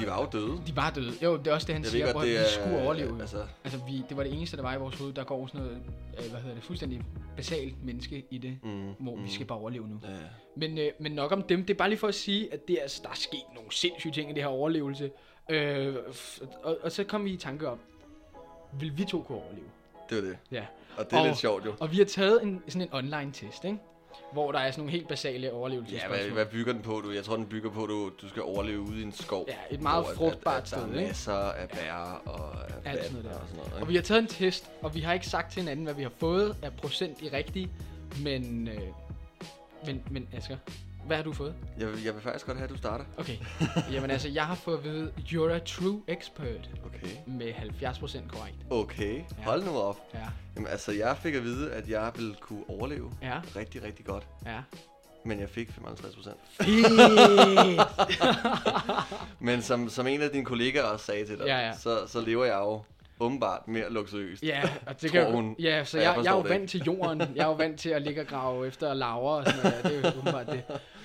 De 0.00 0.06
var 0.06 0.20
jo 0.20 0.28
døde. 0.40 0.62
De 0.66 0.76
var 0.76 0.90
døde. 0.90 1.12
Jo, 1.22 1.36
det 1.36 1.46
er 1.46 1.54
også 1.54 1.66
det, 1.66 1.74
han 1.74 1.82
Jeg 1.82 1.90
siger, 1.90 2.12
det 2.12 2.28
vi 2.30 2.36
skulle 2.60 2.82
overleve. 2.82 3.08
jo. 3.14 3.20
Altså, 3.20 3.44
Altså, 3.64 3.80
vi, 3.86 4.04
det 4.08 4.16
var 4.16 4.22
det 4.22 4.32
eneste, 4.32 4.56
der 4.56 4.62
var 4.62 4.74
i 4.74 4.78
vores 4.78 4.98
hoved. 4.98 5.12
Der 5.12 5.24
går 5.24 5.46
sådan 5.46 5.60
noget, 5.60 5.76
øh, 6.18 6.30
hvad 6.30 6.40
hedder 6.40 6.54
det, 6.54 6.64
fuldstændig 6.64 7.02
basalt 7.36 7.84
menneske 7.84 8.24
i 8.30 8.38
det, 8.38 8.58
mm, 8.62 8.92
hvor 8.98 9.16
vi 9.16 9.22
mm, 9.22 9.28
skal 9.28 9.46
bare 9.46 9.58
overleve 9.58 9.88
nu. 9.88 10.00
Ja, 10.02 10.08
Men, 10.56 10.78
øh, 10.78 10.90
men 11.00 11.12
nok 11.12 11.32
om 11.32 11.42
dem. 11.42 11.64
Det 11.64 11.74
er 11.74 11.78
bare 11.78 11.88
lige 11.88 11.98
for 11.98 12.08
at 12.08 12.14
sige, 12.14 12.52
at 12.52 12.68
det 12.68 12.78
altså, 12.82 13.00
der 13.02 13.08
er 13.10 13.14
sket 13.14 13.40
nogle 13.54 13.72
sindssyge 13.72 14.12
ting 14.12 14.30
i 14.30 14.34
det 14.34 14.42
her 14.42 14.48
overlevelse. 14.50 15.10
Øh, 15.50 15.96
og, 16.62 16.78
og 16.82 16.92
så 16.92 17.04
kom 17.04 17.24
vi 17.24 17.30
i 17.30 17.36
tanke 17.36 17.68
om, 17.68 17.78
vil 18.72 18.98
vi 18.98 19.04
to 19.04 19.22
kunne 19.22 19.38
overleve? 19.38 19.66
det 20.10 20.16
var 20.16 20.22
det. 20.28 20.38
Ja. 20.52 20.64
Og 20.96 21.04
det 21.04 21.12
er 21.12 21.20
Og- 21.20 21.26
lidt 21.26 21.38
sjovt 21.38 21.66
jo. 21.66 21.74
Og 21.80 21.92
vi 21.92 21.96
har 21.96 22.04
taget 22.04 22.42
en, 22.42 22.62
sådan 22.68 22.82
en 22.82 22.88
online 22.92 23.32
test, 23.32 23.64
ikke? 23.64 23.78
Hvor 24.32 24.52
der 24.52 24.58
er 24.58 24.70
sådan 24.70 24.80
nogle 24.80 24.92
helt 24.92 25.08
basale 25.08 25.46
Ja, 25.46 25.52
overlevelsesspørgsmål. 25.52 26.18
hvad, 26.18 26.30
hvad 26.30 26.46
bygger 26.46 26.72
den 26.72 26.82
på, 26.82 27.00
du? 27.04 27.10
Jeg 27.10 27.24
tror, 27.24 27.36
den 27.36 27.46
bygger 27.46 27.70
på, 27.70 27.86
du, 27.86 28.10
du 28.22 28.28
skal 28.28 28.42
overleve 28.42 28.80
ude 28.80 29.00
i 29.00 29.02
en 29.02 29.12
skov. 29.12 29.44
Ja, 29.48 29.54
et 29.74 29.82
meget 29.82 30.04
hvor 30.04 30.14
frugtbart 30.14 30.56
at, 30.56 30.62
at, 30.62 30.68
sted, 30.68 30.78
der 30.80 30.84
er 30.86 30.92
ikke? 30.94 31.06
masser 31.06 31.32
af 31.34 31.68
bær 31.68 32.22
og 32.26 32.70
af 32.84 32.90
Alt 32.92 33.04
sådan 33.04 33.12
noget 33.12 33.24
der. 33.24 33.40
og 33.40 33.48
sådan 33.48 33.56
noget. 33.56 33.72
Og 33.72 33.78
Ikke? 33.80 33.88
vi 33.88 33.94
har 33.94 34.02
taget 34.02 34.22
en 34.22 34.26
test, 34.28 34.70
og 34.82 34.94
vi 34.94 35.00
har 35.00 35.12
ikke 35.12 35.26
sagt 35.26 35.52
til 35.52 35.62
hinanden, 35.62 35.84
hvad 35.84 35.94
vi 35.94 36.02
har 36.02 36.12
fået 36.18 36.56
af 36.62 36.72
procent 36.72 37.22
i 37.22 37.28
rigtige. 37.28 37.68
Men, 38.22 38.68
øh, 38.68 38.80
men, 39.86 40.02
men 40.10 40.28
Asger, 40.32 40.56
hvad 41.06 41.16
har 41.16 41.24
du 41.24 41.32
fået? 41.32 41.54
Jeg, 41.78 41.88
vil- 41.92 42.02
jeg 42.04 42.14
vil 42.14 42.22
faktisk 42.22 42.46
godt 42.46 42.56
have, 42.58 42.64
at 42.64 42.70
du 42.70 42.76
starter. 42.78 43.04
Okay, 43.16 43.36
jamen 43.92 44.10
altså, 44.10 44.28
jeg 44.28 44.46
har 44.46 44.54
fået 44.54 44.78
at 44.78 44.84
vide, 44.84 45.12
you're 45.18 45.50
a 45.52 45.58
true 45.58 46.02
expert 46.08 46.70
Okay. 46.86 47.08
med 47.26 47.52
70% 47.52 48.28
korrekt. 48.28 48.56
Okay, 48.70 49.20
hold 49.38 49.64
nu 49.64 49.76
op. 49.78 49.96
Ja, 50.14 50.18
Jamen 50.56 50.66
altså, 50.68 50.92
jeg 50.92 51.16
fik 51.16 51.34
at 51.34 51.42
vide, 51.42 51.72
at 51.72 51.88
jeg 51.88 52.12
ville 52.16 52.34
kunne 52.40 52.64
overleve 52.68 53.12
ja, 53.22 53.40
rigtig, 53.56 53.82
rigtig 53.82 54.04
godt. 54.06 54.26
ja. 54.46 54.58
Men 55.24 55.40
jeg 55.40 55.48
fik 55.48 55.70
55 55.72 56.14
procent. 56.14 56.36
Fedt! 56.60 57.80
Men 59.40 59.62
som, 59.62 59.88
som 59.88 60.06
en 60.06 60.22
af 60.22 60.30
dine 60.30 60.44
kollegaer 60.44 60.82
også 60.82 61.06
sagde 61.06 61.26
til 61.26 61.38
dig, 61.38 61.46
Ja, 61.46 61.58
ja. 61.66 61.72
Så, 61.76 61.98
så 62.06 62.20
lever 62.20 62.44
jeg 62.44 62.54
jo 62.58 62.82
åbenbart 63.20 63.68
mere 63.68 63.92
luksuriøst. 63.92 64.42
Ja, 64.42 64.62
og 64.86 65.02
det 65.02 65.10
kan 65.10 65.32
hun. 65.32 65.56
ja, 65.58 65.84
så 65.84 65.98
jeg, 65.98 66.14
jeg 66.16 66.24
jeg, 66.24 66.32
er 66.32 66.36
jo 66.36 66.42
det 66.42 66.50
vant 66.50 66.70
til 66.70 66.82
jorden. 66.86 67.20
Jeg 67.20 67.42
er 67.44 67.46
jo 67.46 67.52
vant 67.52 67.80
til 67.80 67.90
at 67.90 68.02
ligge 68.02 68.20
og 68.20 68.26
grave 68.26 68.66
efter 68.66 68.94
laver 68.94 69.30
og 69.30 69.44
sådan 69.46 69.60
noget. 69.62 69.84
Ja, 69.84 69.88
det 69.88 70.04
er 70.04 70.12
jo 70.12 70.18
åbenbart 70.18 70.46
det. 70.46 70.62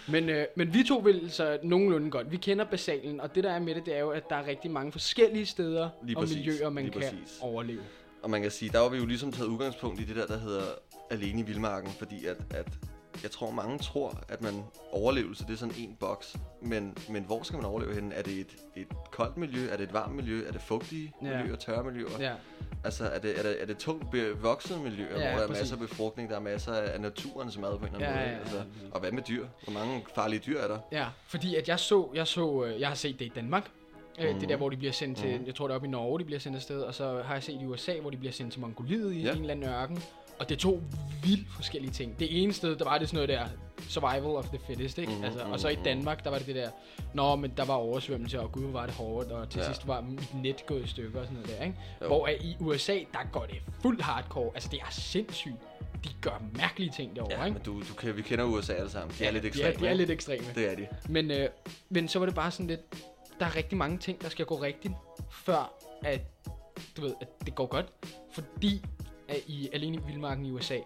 Men, 0.08 0.30
øh, 0.30 0.46
men 0.56 0.74
vi 0.74 0.84
to 0.84 0.98
vil 0.98 1.32
så 1.32 1.58
nogenlunde 1.64 2.12
godt. 2.12 2.32
Vi 2.32 2.38
kender 2.38 2.66
basalen, 2.66 3.22
og 3.22 3.36
det 3.36 3.44
der 3.44 3.52
er 3.52 3.60
med 3.60 3.76
det, 3.76 3.86
det 3.86 3.96
er 3.96 4.00
jo, 4.00 4.10
at 4.10 4.30
der 4.30 4.36
er 4.36 4.48
rigtig 4.48 4.72
mange 4.72 4.92
forskellige 4.92 5.46
steder 5.46 5.90
Lige 6.04 6.18
og 6.18 6.22
præcis, 6.22 6.38
miljøer, 6.38 6.70
man 6.70 6.84
kan 6.84 6.94
præcis. 6.94 7.40
overleve. 7.42 7.82
Og 8.24 8.30
man 8.30 8.42
kan 8.42 8.52
sige, 8.52 8.72
der 8.72 8.80
var 8.80 8.90
vi 8.90 8.98
jo 8.98 9.06
ligesom 9.06 9.32
taget 9.32 9.48
udgangspunkt 9.48 10.02
i 10.02 10.04
det 10.04 10.16
der, 10.16 10.26
der 10.26 10.38
hedder 10.38 10.64
alene 11.12 11.40
i 11.40 11.44
vildmarken, 11.44 11.90
fordi 12.00 12.26
at, 12.26 12.38
at 12.52 12.68
jeg 13.24 13.32
tror, 13.32 13.52
mange 13.52 13.78
tror, 13.78 14.20
at 14.30 14.42
man 14.42 14.64
overlevelse, 14.92 15.46
det 15.46 15.54
er 15.54 15.58
sådan 15.58 15.74
en 15.78 15.96
boks. 16.00 16.36
Men, 16.62 16.98
men 17.10 17.24
hvor 17.24 17.44
skal 17.44 17.58
man 17.58 17.66
overleve 17.66 17.94
henne? 17.94 18.16
Er 18.16 18.22
det 18.22 18.34
et, 18.40 18.56
et 18.76 18.88
koldt 19.12 19.38
miljø? 19.38 19.70
Er 19.70 19.78
det 19.78 19.84
et 19.84 19.94
varmt 19.94 20.16
miljø? 20.16 20.48
Er 20.48 20.52
det 20.52 20.62
fugtige 20.62 21.14
Ja. 21.24 21.38
miljøer? 21.38 21.56
Tørre 21.56 21.84
miljøer? 21.84 22.10
Ja, 22.20 22.34
Altså, 22.86 23.06
er 23.06 23.20
det, 23.20 23.40
er 23.40 23.44
det, 23.44 23.62
er 23.62 23.66
det 23.66 23.78
tungt 23.78 24.12
bevokset 24.12 24.82
miljøer, 24.82 25.20
Ja, 25.20 25.30
hvor 25.30 25.38
der 25.40 25.48
er 25.48 25.48
masser 25.60 25.76
af 25.76 25.80
befrugtning, 25.82 26.30
der 26.30 26.36
er 26.36 26.40
masser 26.40 26.74
af 26.74 27.02
naturens 27.02 27.58
mad 27.58 27.78
på 27.80 27.86
en 27.86 27.96
eller 27.96 28.08
anden 28.08 28.10
Ja, 28.10 28.16
måde? 28.16 28.26
ja, 28.30 28.34
ja. 28.34 28.40
Altså, 28.40 28.64
og 28.92 29.00
hvad 29.00 29.12
med 29.12 29.24
dyr? 29.24 29.48
Hvor 29.64 29.74
mange 29.74 30.06
farlige 30.16 30.40
dyr 30.46 30.60
er 30.60 30.68
der? 30.68 30.80
ja, 30.92 31.08
fordi 31.28 31.56
at 31.56 31.68
jeg 31.68 31.80
så, 31.80 32.08
jeg 32.14 32.28
så, 32.28 32.64
øh, 32.64 32.80
jeg 32.82 32.88
har 32.88 32.96
set 32.96 33.20
det 33.20 33.26
i 33.26 33.32
Danmark. 33.36 33.70
Mm. 34.20 34.40
Det 34.40 34.50
der, 34.50 34.56
hvor 34.58 34.70
de 34.70 34.78
bliver 34.78 34.94
sendt 34.94 35.18
til, 35.18 35.36
Mhm. 35.38 35.46
jeg 35.46 35.56
tror 35.56 35.68
det 35.68 35.72
er 35.72 35.76
oppe 35.76 35.88
i 35.88 35.92
Norge, 35.92 36.20
de 36.20 36.26
bliver 36.26 36.40
sendt 36.40 36.56
afsted, 36.58 36.82
og 36.82 36.94
så 36.94 37.22
har 37.26 37.34
jeg 37.34 37.44
set 37.44 37.62
i 37.62 37.66
USA, 37.66 38.00
hvor 38.00 38.10
de 38.10 38.18
bliver 38.18 38.32
sendt 38.32 38.52
til 38.52 38.62
Mongoliet 38.62 39.14
i 39.14 39.22
Ja. 39.22 39.32
en 39.32 39.38
eller 39.38 39.52
anden 39.52 39.70
ørken. 39.70 40.04
Og 40.44 40.50
det 40.50 40.56
er 40.56 40.60
to 40.60 40.82
vildt 41.24 41.48
forskellige 41.56 41.92
ting. 41.92 42.20
Det 42.20 42.44
ene 42.44 42.54
sted, 42.54 42.76
der 42.76 42.86
var 42.86 42.98
det 42.98 43.10
sådan 43.10 43.28
noget 43.28 43.30
der, 43.30 43.48
survival 43.90 44.26
of 44.36 44.46
the 44.46 44.60
fittest, 44.68 44.98
ikke? 44.98 45.12
Mhm, 45.14 45.24
altså, 45.24 45.40
og 45.40 45.60
så 45.60 45.68
i 45.68 45.76
mhm. 45.76 45.84
Danmark, 45.84 46.24
der 46.24 46.30
var 46.30 46.38
det 46.38 46.48
det 46.48 46.56
der, 46.56 46.70
nå, 47.14 47.36
men 47.36 47.54
der 47.58 47.66
var 47.66 47.74
oversvømmelse, 47.74 48.42
og 48.42 48.52
gud, 48.52 48.72
var 48.72 48.86
det 48.86 48.96
hårdt, 48.96 49.32
og 49.32 49.50
til 49.50 49.60
Ja. 49.60 49.66
sidst 49.68 49.88
var 49.88 50.02
mit 50.02 50.34
net 50.34 50.66
gået 50.66 50.86
i 50.86 50.88
stykker 50.88 51.20
og 51.20 51.26
sådan 51.26 51.42
noget 51.42 51.58
der, 51.60 51.66
ikke? 51.66 51.78
Jo. 52.02 52.08
Hvor 52.08 52.28
i 52.28 52.56
USA, 52.60 52.94
der 52.94 53.20
går 53.32 53.46
det 53.46 53.62
fuldt 53.82 54.02
hardcore. 54.02 54.52
Altså, 54.54 54.70
det 54.72 54.80
er 54.80 54.92
sindssygt. 54.92 55.56
De 56.04 56.10
gør 56.22 56.44
mærkelige 56.58 56.92
ting 56.96 57.16
derovre, 57.16 57.40
Ja, 57.40 57.46
ikke? 57.46 57.54
men 57.54 57.64
du, 57.64 57.80
du 57.80 57.94
kan, 57.94 58.18
vi 58.18 58.22
kender 58.22 58.46
USA 58.46 58.74
alle 58.74 58.92
sammen. 58.92 59.16
De 59.20 59.26
er 59.26 59.32
lidt 59.32 59.46
ekstreme. 59.46 59.74
er, 59.74 59.78
de 59.78 59.88
er 59.88 59.94
lidt 59.94 60.10
ekstreme. 60.10 60.46
Det 60.56 60.72
er 60.72 60.76
de. 60.76 60.88
Men, 61.10 61.32
øh, 61.32 61.50
men 61.90 62.08
så 62.08 62.20
var 62.20 62.26
det 62.26 62.36
bare 62.36 62.52
sådan 62.52 62.68
lidt, 62.68 62.82
der 63.40 63.46
er 63.46 63.56
rigtig 63.56 63.78
mange 63.78 63.98
ting, 63.98 64.22
der 64.22 64.30
skal 64.30 64.46
gå 64.46 64.56
rigtigt, 64.56 64.94
før 65.32 65.74
at, 66.04 66.22
du 66.98 67.02
ved, 67.02 67.14
at 67.22 67.28
det 67.46 67.56
går 67.56 67.66
godt. 67.66 67.86
Fordi 68.34 68.82
i 69.48 69.70
Alene 69.74 69.98
i 69.98 70.00
Vildmarken 70.08 70.46
i 70.46 70.52
USA, 70.52 70.78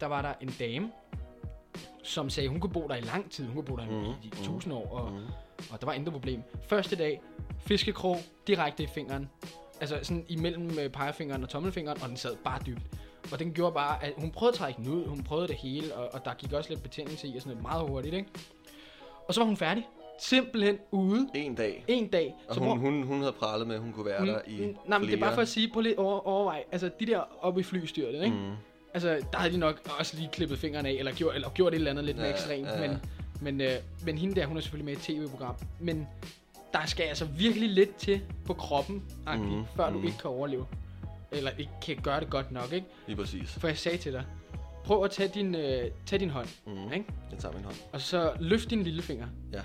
der 0.00 0.06
var 0.06 0.22
der 0.22 0.32
en 0.40 0.54
dame, 0.58 0.92
som 2.02 2.30
sagde, 2.30 2.48
hun 2.48 2.60
kunne 2.60 2.72
bo 2.72 2.86
der 2.88 2.94
i 2.94 3.00
lang 3.00 3.30
tid. 3.30 3.44
Hun 3.46 3.54
kunne 3.54 3.64
bo 3.64 3.76
der 3.76 3.86
mm. 3.86 4.04
i, 4.04 4.08
i 4.22 4.30
mhm, 4.32 4.42
tusind 4.44 4.72
år, 4.74 4.86
og, 4.92 5.12
Mhm. 5.12 5.24
og 5.72 5.80
der 5.80 5.86
var 5.86 5.92
intet 5.92 6.12
problem. 6.12 6.42
Første 6.68 6.96
dag, 6.96 7.22
fiskekrog 7.58 8.16
direkte 8.46 8.82
i 8.82 8.86
fingeren. 8.86 9.30
Altså 9.80 9.98
sådan 10.02 10.24
imellem 10.28 10.78
øh, 10.78 10.90
pegefingeren 10.90 11.42
og 11.42 11.48
tommelfingeren, 11.48 12.02
og 12.02 12.08
den 12.08 12.16
sad 12.16 12.36
bare 12.44 12.60
dybt. 12.66 12.82
Og 13.32 13.38
den 13.38 13.52
gjorde 13.52 13.72
bare, 13.74 14.04
at 14.04 14.12
hun 14.18 14.30
prøvede 14.30 14.52
at 14.52 14.58
trække 14.58 14.82
den 14.82 14.92
ud, 14.92 15.06
hun 15.06 15.22
prøvede 15.24 15.48
det 15.48 15.56
hele, 15.56 15.94
og, 15.94 16.14
og 16.14 16.24
der 16.24 16.34
gik 16.34 16.52
også 16.52 16.70
lidt 16.70 16.82
betændelse 16.82 17.28
i, 17.28 17.36
og 17.36 17.42
sådan 17.42 17.50
noget 17.56 17.62
meget 17.62 17.88
hurtigt, 17.90 18.14
ikke? 18.14 18.28
Og 19.28 19.34
så 19.34 19.40
var 19.40 19.46
hun 19.46 19.56
færdig. 19.56 19.86
Simpelthen 20.20 20.78
ude. 20.90 21.28
En 21.34 21.54
dag. 21.54 21.84
En 21.88 22.06
dag. 22.08 22.34
Og 22.48 22.54
så 22.54 22.60
hun, 22.60 22.68
hvor- 22.68 22.90
hun, 22.90 23.02
hun 23.02 23.18
havde 23.20 23.32
pralet 23.32 23.66
med, 23.66 23.74
at 23.74 23.80
hun 23.80 23.92
kunne 23.92 24.06
være 24.06 24.26
der 24.26 24.38
i 24.46 24.66
Mm, 24.66 24.76
Nej, 24.86 24.98
men 24.98 25.08
det 25.08 25.14
er 25.14 25.20
bare 25.20 25.34
for 25.34 25.42
at 25.42 25.48
sige, 25.48 25.70
på 25.74 25.80
lidt 25.80 25.98
over, 25.98 26.26
overvej. 26.26 26.64
Altså, 26.72 26.90
de 27.00 27.06
der 27.06 27.20
oppe 27.40 27.60
i 27.60 27.64
flystyret, 27.64 28.24
ikke? 28.24 28.36
Mm. 28.36 28.42
Mm. 28.42 28.52
Altså, 28.94 29.20
der 29.32 29.38
havde 29.38 29.52
de 29.54 29.58
nok 29.58 29.80
også 29.98 30.16
lige 30.16 30.28
klippet 30.32 30.58
fingrene 30.58 30.88
af, 30.88 30.92
eller 30.92 31.12
gjort, 31.12 31.34
eller 31.34 31.48
gjort 31.50 31.72
et 31.72 31.76
eller 31.76 31.90
andet 31.90 32.04
lidt 32.04 32.16
mere 32.16 32.26
Ja, 32.26 32.32
ekstremt. 32.32 32.66
ja. 32.68 32.88
Men, 32.88 32.98
men, 33.40 33.60
øh, 33.60 33.70
men 34.04 34.18
hende 34.18 34.34
der, 34.40 34.46
hun 34.46 34.56
er 34.56 34.60
selvfølgelig 34.60 34.84
med 34.84 34.92
i 34.92 34.96
et 34.96 35.02
tv-program. 35.02 35.54
Men 35.80 36.06
der 36.72 36.86
skal 36.86 37.02
altså 37.04 37.24
virkelig 37.24 37.68
lidt 37.70 37.96
til 37.96 38.20
på 38.44 38.54
kroppen, 38.54 39.02
mm. 39.26 39.32
Mhm, 39.40 39.64
før 39.76 39.90
du 39.90 39.96
mhm. 39.98 40.06
ikke 40.06 40.18
kan 40.18 40.30
overleve. 40.30 40.66
Eller 41.32 41.50
ikke 41.58 41.70
kan 41.86 41.96
gøre 42.02 42.20
det 42.20 42.30
godt 42.30 42.52
nok, 42.52 42.72
ikke? 42.72 42.86
Lige 43.06 43.16
præcis. 43.16 43.50
For 43.52 43.68
jeg 43.68 43.78
sagde 43.78 43.98
til 43.98 44.12
dig, 44.12 44.24
prøv 44.84 45.04
at 45.04 45.10
tage 45.10 45.28
din, 45.34 45.54
øh, 45.54 45.90
tage 46.06 46.20
din 46.20 46.30
hånd, 46.30 46.48
Mm. 46.66 46.92
ikke? 46.92 47.06
Jeg 47.30 47.38
tager 47.38 47.54
min 47.54 47.64
hånd. 47.64 47.76
og 47.92 48.00
så 48.00 48.32
løft 48.40 48.70
din 48.70 48.82
lillefinger. 48.82 49.26
Ja. 49.52 49.60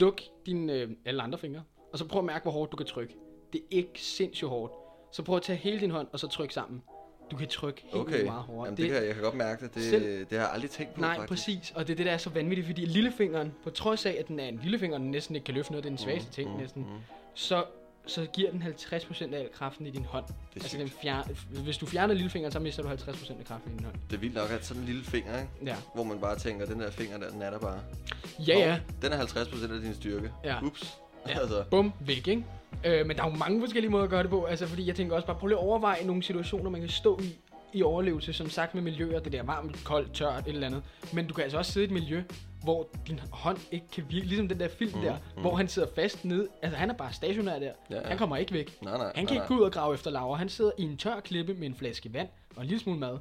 Luk 0.00 0.20
dine 0.46 0.72
øh, 0.72 0.90
alle 1.04 1.22
andre 1.22 1.38
fingre, 1.38 1.62
og 1.92 1.98
så 1.98 2.04
prøv 2.08 2.18
at 2.18 2.24
mærke, 2.24 2.42
hvor 2.42 2.52
hårdt 2.52 2.72
du 2.72 2.76
kan 2.76 2.86
trykke. 2.86 3.14
Det 3.52 3.60
er 3.60 3.64
ikke 3.70 3.90
sindssygt 4.02 4.48
hårdt. 4.48 4.72
Så 5.12 5.22
prøv 5.22 5.36
at 5.36 5.42
tage 5.42 5.56
hele 5.56 5.80
din 5.80 5.90
hånd, 5.90 6.08
og 6.12 6.20
så 6.20 6.28
tryk 6.28 6.50
sammen. 6.52 6.82
Du 7.30 7.36
kan 7.36 7.48
trykke 7.48 7.82
helt 7.82 7.94
Okay. 7.96 8.24
meget 8.24 8.42
hårdere. 8.42 8.64
Jamen, 8.64 8.76
det, 8.76 8.90
kan, 8.90 9.04
jeg 9.06 9.14
kan 9.14 9.22
godt 9.22 9.34
mærke 9.34 9.64
det. 9.64 9.74
Det, 9.74 9.82
Selv- 9.82 10.04
det 10.04 10.28
har 10.30 10.38
jeg 10.38 10.50
aldrig 10.52 10.70
tænkt 10.70 10.94
på, 10.94 11.00
Nej, 11.00 11.16
faktisk. 11.16 11.28
præcis. 11.28 11.72
Og 11.76 11.86
det 11.86 11.92
er 11.92 11.96
det, 11.96 12.06
der 12.06 12.12
er 12.12 12.16
så 12.18 12.30
vanvittigt, 12.30 12.66
fordi 12.66 12.84
lillefingeren, 12.84 13.52
på 13.64 13.70
trods 13.70 14.06
af, 14.06 14.16
at 14.18 14.28
den 14.28 14.40
er 14.40 14.44
en 14.48 14.60
lillefinger, 14.62 14.98
den 14.98 15.10
næsten 15.10 15.34
ikke 15.34 15.44
kan 15.44 15.54
løfte 15.54 15.72
noget, 15.72 15.84
det 15.84 15.88
er 15.90 15.96
den 15.96 15.98
svageste 16.04 16.32
ting 16.32 16.50
mm, 16.52 16.56
næsten, 16.60 16.82
mm. 16.82 16.88
så, 17.34 17.64
så 18.06 18.26
giver 18.32 18.50
den 18.50 18.62
50% 18.62 19.34
af 19.34 19.38
al 19.38 19.48
kraften 19.54 19.86
i 19.86 19.90
din 19.90 20.04
hånd. 20.04 20.24
Det 20.26 20.34
altså 20.54 20.68
sygt. 20.68 20.80
den 20.80 20.88
fjer, 20.88 21.22
hvis 21.62 21.78
du 21.78 21.86
fjerner 21.86 22.14
lillefingeren, 22.14 22.52
så 22.52 22.58
mister 22.58 22.82
du 22.82 22.88
50% 22.88 23.38
af 23.38 23.44
kraften 23.46 23.72
i 23.72 23.76
din 23.76 23.84
hånd. 23.84 23.96
Det 24.10 24.16
er 24.16 24.20
vildt 24.20 24.34
nok, 24.34 24.50
at 24.50 24.64
sådan 24.64 24.82
en 24.82 24.86
lille 24.86 25.04
finger, 25.04 25.40
ikke? 25.40 25.50
Ja. 25.64 25.76
hvor 25.94 26.04
man 26.04 26.18
bare 26.18 26.38
tænker, 26.38 26.66
den 26.66 26.80
der 26.80 26.90
finger 26.90 27.18
der, 27.18 27.30
den 27.30 27.42
er 27.42 27.50
der 27.50 27.58
bare. 27.58 27.80
Ja, 28.38 28.58
ja. 28.58 28.78
Den 29.02 29.12
er 29.12 29.26
50% 29.26 29.74
af 29.74 29.80
din 29.80 29.94
styrke. 29.94 30.30
Ja. 30.44 30.56
Ups. 30.62 30.98
Ja. 31.28 31.38
altså, 31.40 31.64
Bum, 31.70 31.92
væk, 32.00 32.28
ikke? 32.28 32.44
Øh, 32.84 33.06
men 33.06 33.16
der 33.16 33.22
er 33.24 33.30
jo 33.30 33.36
mange 33.36 33.60
forskellige 33.60 33.90
måder 33.90 34.04
at 34.04 34.10
gøre 34.10 34.22
det 34.22 34.30
på. 34.30 34.44
Altså, 34.44 34.66
fordi 34.66 34.86
jeg 34.86 34.96
tænker 34.96 35.14
også 35.14 35.26
bare, 35.26 35.36
prøv 35.36 35.46
lige 35.46 35.58
at 35.58 35.64
overveje 35.64 36.04
nogle 36.04 36.22
situationer, 36.22 36.70
man 36.70 36.80
kan 36.80 36.90
stå 36.90 37.20
i 37.22 37.36
i 37.74 37.82
overlevelse, 37.82 38.32
som 38.32 38.50
sagt 38.50 38.74
med 38.74 38.82
miljøer, 38.82 39.20
det 39.20 39.32
der 39.32 39.42
varmt, 39.42 39.84
koldt, 39.84 40.12
tørt, 40.14 40.42
et 40.46 40.54
eller 40.54 40.66
andet. 40.66 40.82
Men 41.12 41.26
du 41.26 41.34
kan 41.34 41.42
altså 41.44 41.58
også 41.58 41.72
sidde 41.72 41.84
i 41.84 41.88
et 41.88 41.92
miljø, 41.92 42.22
hvor 42.62 42.88
din 43.08 43.20
hånd 43.32 43.58
ikke 43.70 43.86
kan 43.92 44.04
virke, 44.08 44.26
ligesom 44.26 44.48
den 44.48 44.60
der 44.60 44.68
film 44.68 44.92
Mm, 44.94 45.00
der, 45.02 45.16
mm. 45.36 45.40
hvor 45.40 45.54
han 45.56 45.68
sidder 45.68 45.88
fast 45.94 46.24
nede. 46.24 46.48
Altså, 46.62 46.78
han 46.78 46.90
er 46.90 46.94
bare 46.94 47.12
stationær 47.12 47.58
der. 47.58 47.72
Ja, 47.90 47.96
ja. 47.96 48.06
Han 48.08 48.18
kommer 48.18 48.36
ikke 48.36 48.52
væk. 48.52 48.82
nej, 48.82 48.96
nej. 48.96 49.06
Han 49.06 49.06
nej, 49.06 49.12
kan 49.14 49.22
ikke 49.22 49.34
nej. 49.34 49.46
gå 49.46 49.54
ud 49.54 49.60
og 49.60 49.72
grave 49.72 49.94
efter 49.94 50.10
laver. 50.10 50.36
Han 50.36 50.48
sidder 50.48 50.70
i 50.78 50.82
en 50.82 50.96
tør 50.96 51.20
klippe 51.20 51.54
med 51.54 51.66
en 51.66 51.74
flaske 51.74 52.12
vand 52.14 52.28
og 52.56 52.62
en 52.62 52.68
lille 52.68 52.80
smule 52.82 52.98
mad. 52.98 53.18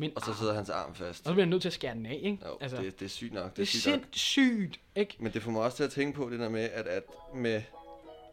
Men, 0.00 0.12
Og 0.16 0.22
så 0.22 0.34
sidder 0.34 0.54
hans 0.54 0.70
arm 0.70 0.94
fast. 0.94 1.20
og 1.20 1.28
så 1.28 1.32
bliver 1.32 1.44
han 1.44 1.48
nødt 1.48 1.62
til 1.62 1.68
at 1.68 1.72
skære 1.72 1.94
den 1.94 2.06
af, 2.06 2.20
ikke? 2.22 2.38
Jo, 2.46 2.58
altså, 2.60 2.76
det, 2.76 2.98
det 3.00 3.04
er 3.04 3.08
sygt 3.10 3.34
nok. 3.34 3.44
Det 3.44 3.56
det 3.56 3.62
er 3.62 3.66
sindssygt, 3.66 4.80
ikke? 4.96 5.16
Men 5.18 5.32
det 5.32 5.42
får 5.42 5.50
mig 5.50 5.62
også 5.62 5.76
til 5.76 5.84
at 5.84 5.90
tænke 5.90 6.16
på 6.16 6.30
det 6.30 6.38
der 6.40 6.48
med, 6.48 6.68
at, 6.74 6.86
at 6.86 7.02
med 7.34 7.62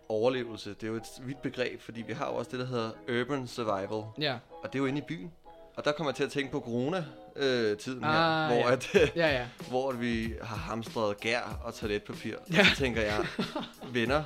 overlevelse, 0.09 0.69
det 0.69 0.83
er 0.83 0.87
jo 0.87 0.95
et 0.95 1.03
vidt 1.21 1.41
begreb, 1.41 1.81
fordi 1.81 2.01
vi 2.01 2.13
har 2.13 2.27
jo 2.27 2.35
også 2.35 2.51
det, 2.51 2.59
der 2.59 2.65
hedder 2.65 2.89
urban 3.21 3.47
survival, 3.47 4.03
Ja, 4.19 4.37
og 4.63 4.73
det 4.73 4.75
er 4.75 4.79
jo 4.79 4.85
inde 4.85 4.99
i 4.99 5.03
byen. 5.07 5.31
Og 5.77 5.85
der 5.85 5.91
kommer 5.91 6.11
jeg 6.11 6.15
til 6.15 6.23
at 6.23 6.31
tænke 6.31 6.51
på 6.51 6.59
corona-tiden 6.59 8.03
her, 8.03 8.09
Ah, 8.11 8.47
hvor, 8.51 8.67
ja. 8.67 8.71
at, 8.73 8.95
ja, 9.15 9.27
ja. 9.27 9.45
hvor 9.69 9.91
vi 9.91 10.33
har 10.41 10.57
hamstret 10.57 11.19
gær 11.19 11.59
og 11.63 11.73
toiletpapir. 11.73 12.35
Ja. 12.53 12.59
Og 12.59 12.65
så 12.65 12.75
tænker 12.75 13.01
jeg, 13.01 13.25
venner, 13.93 14.23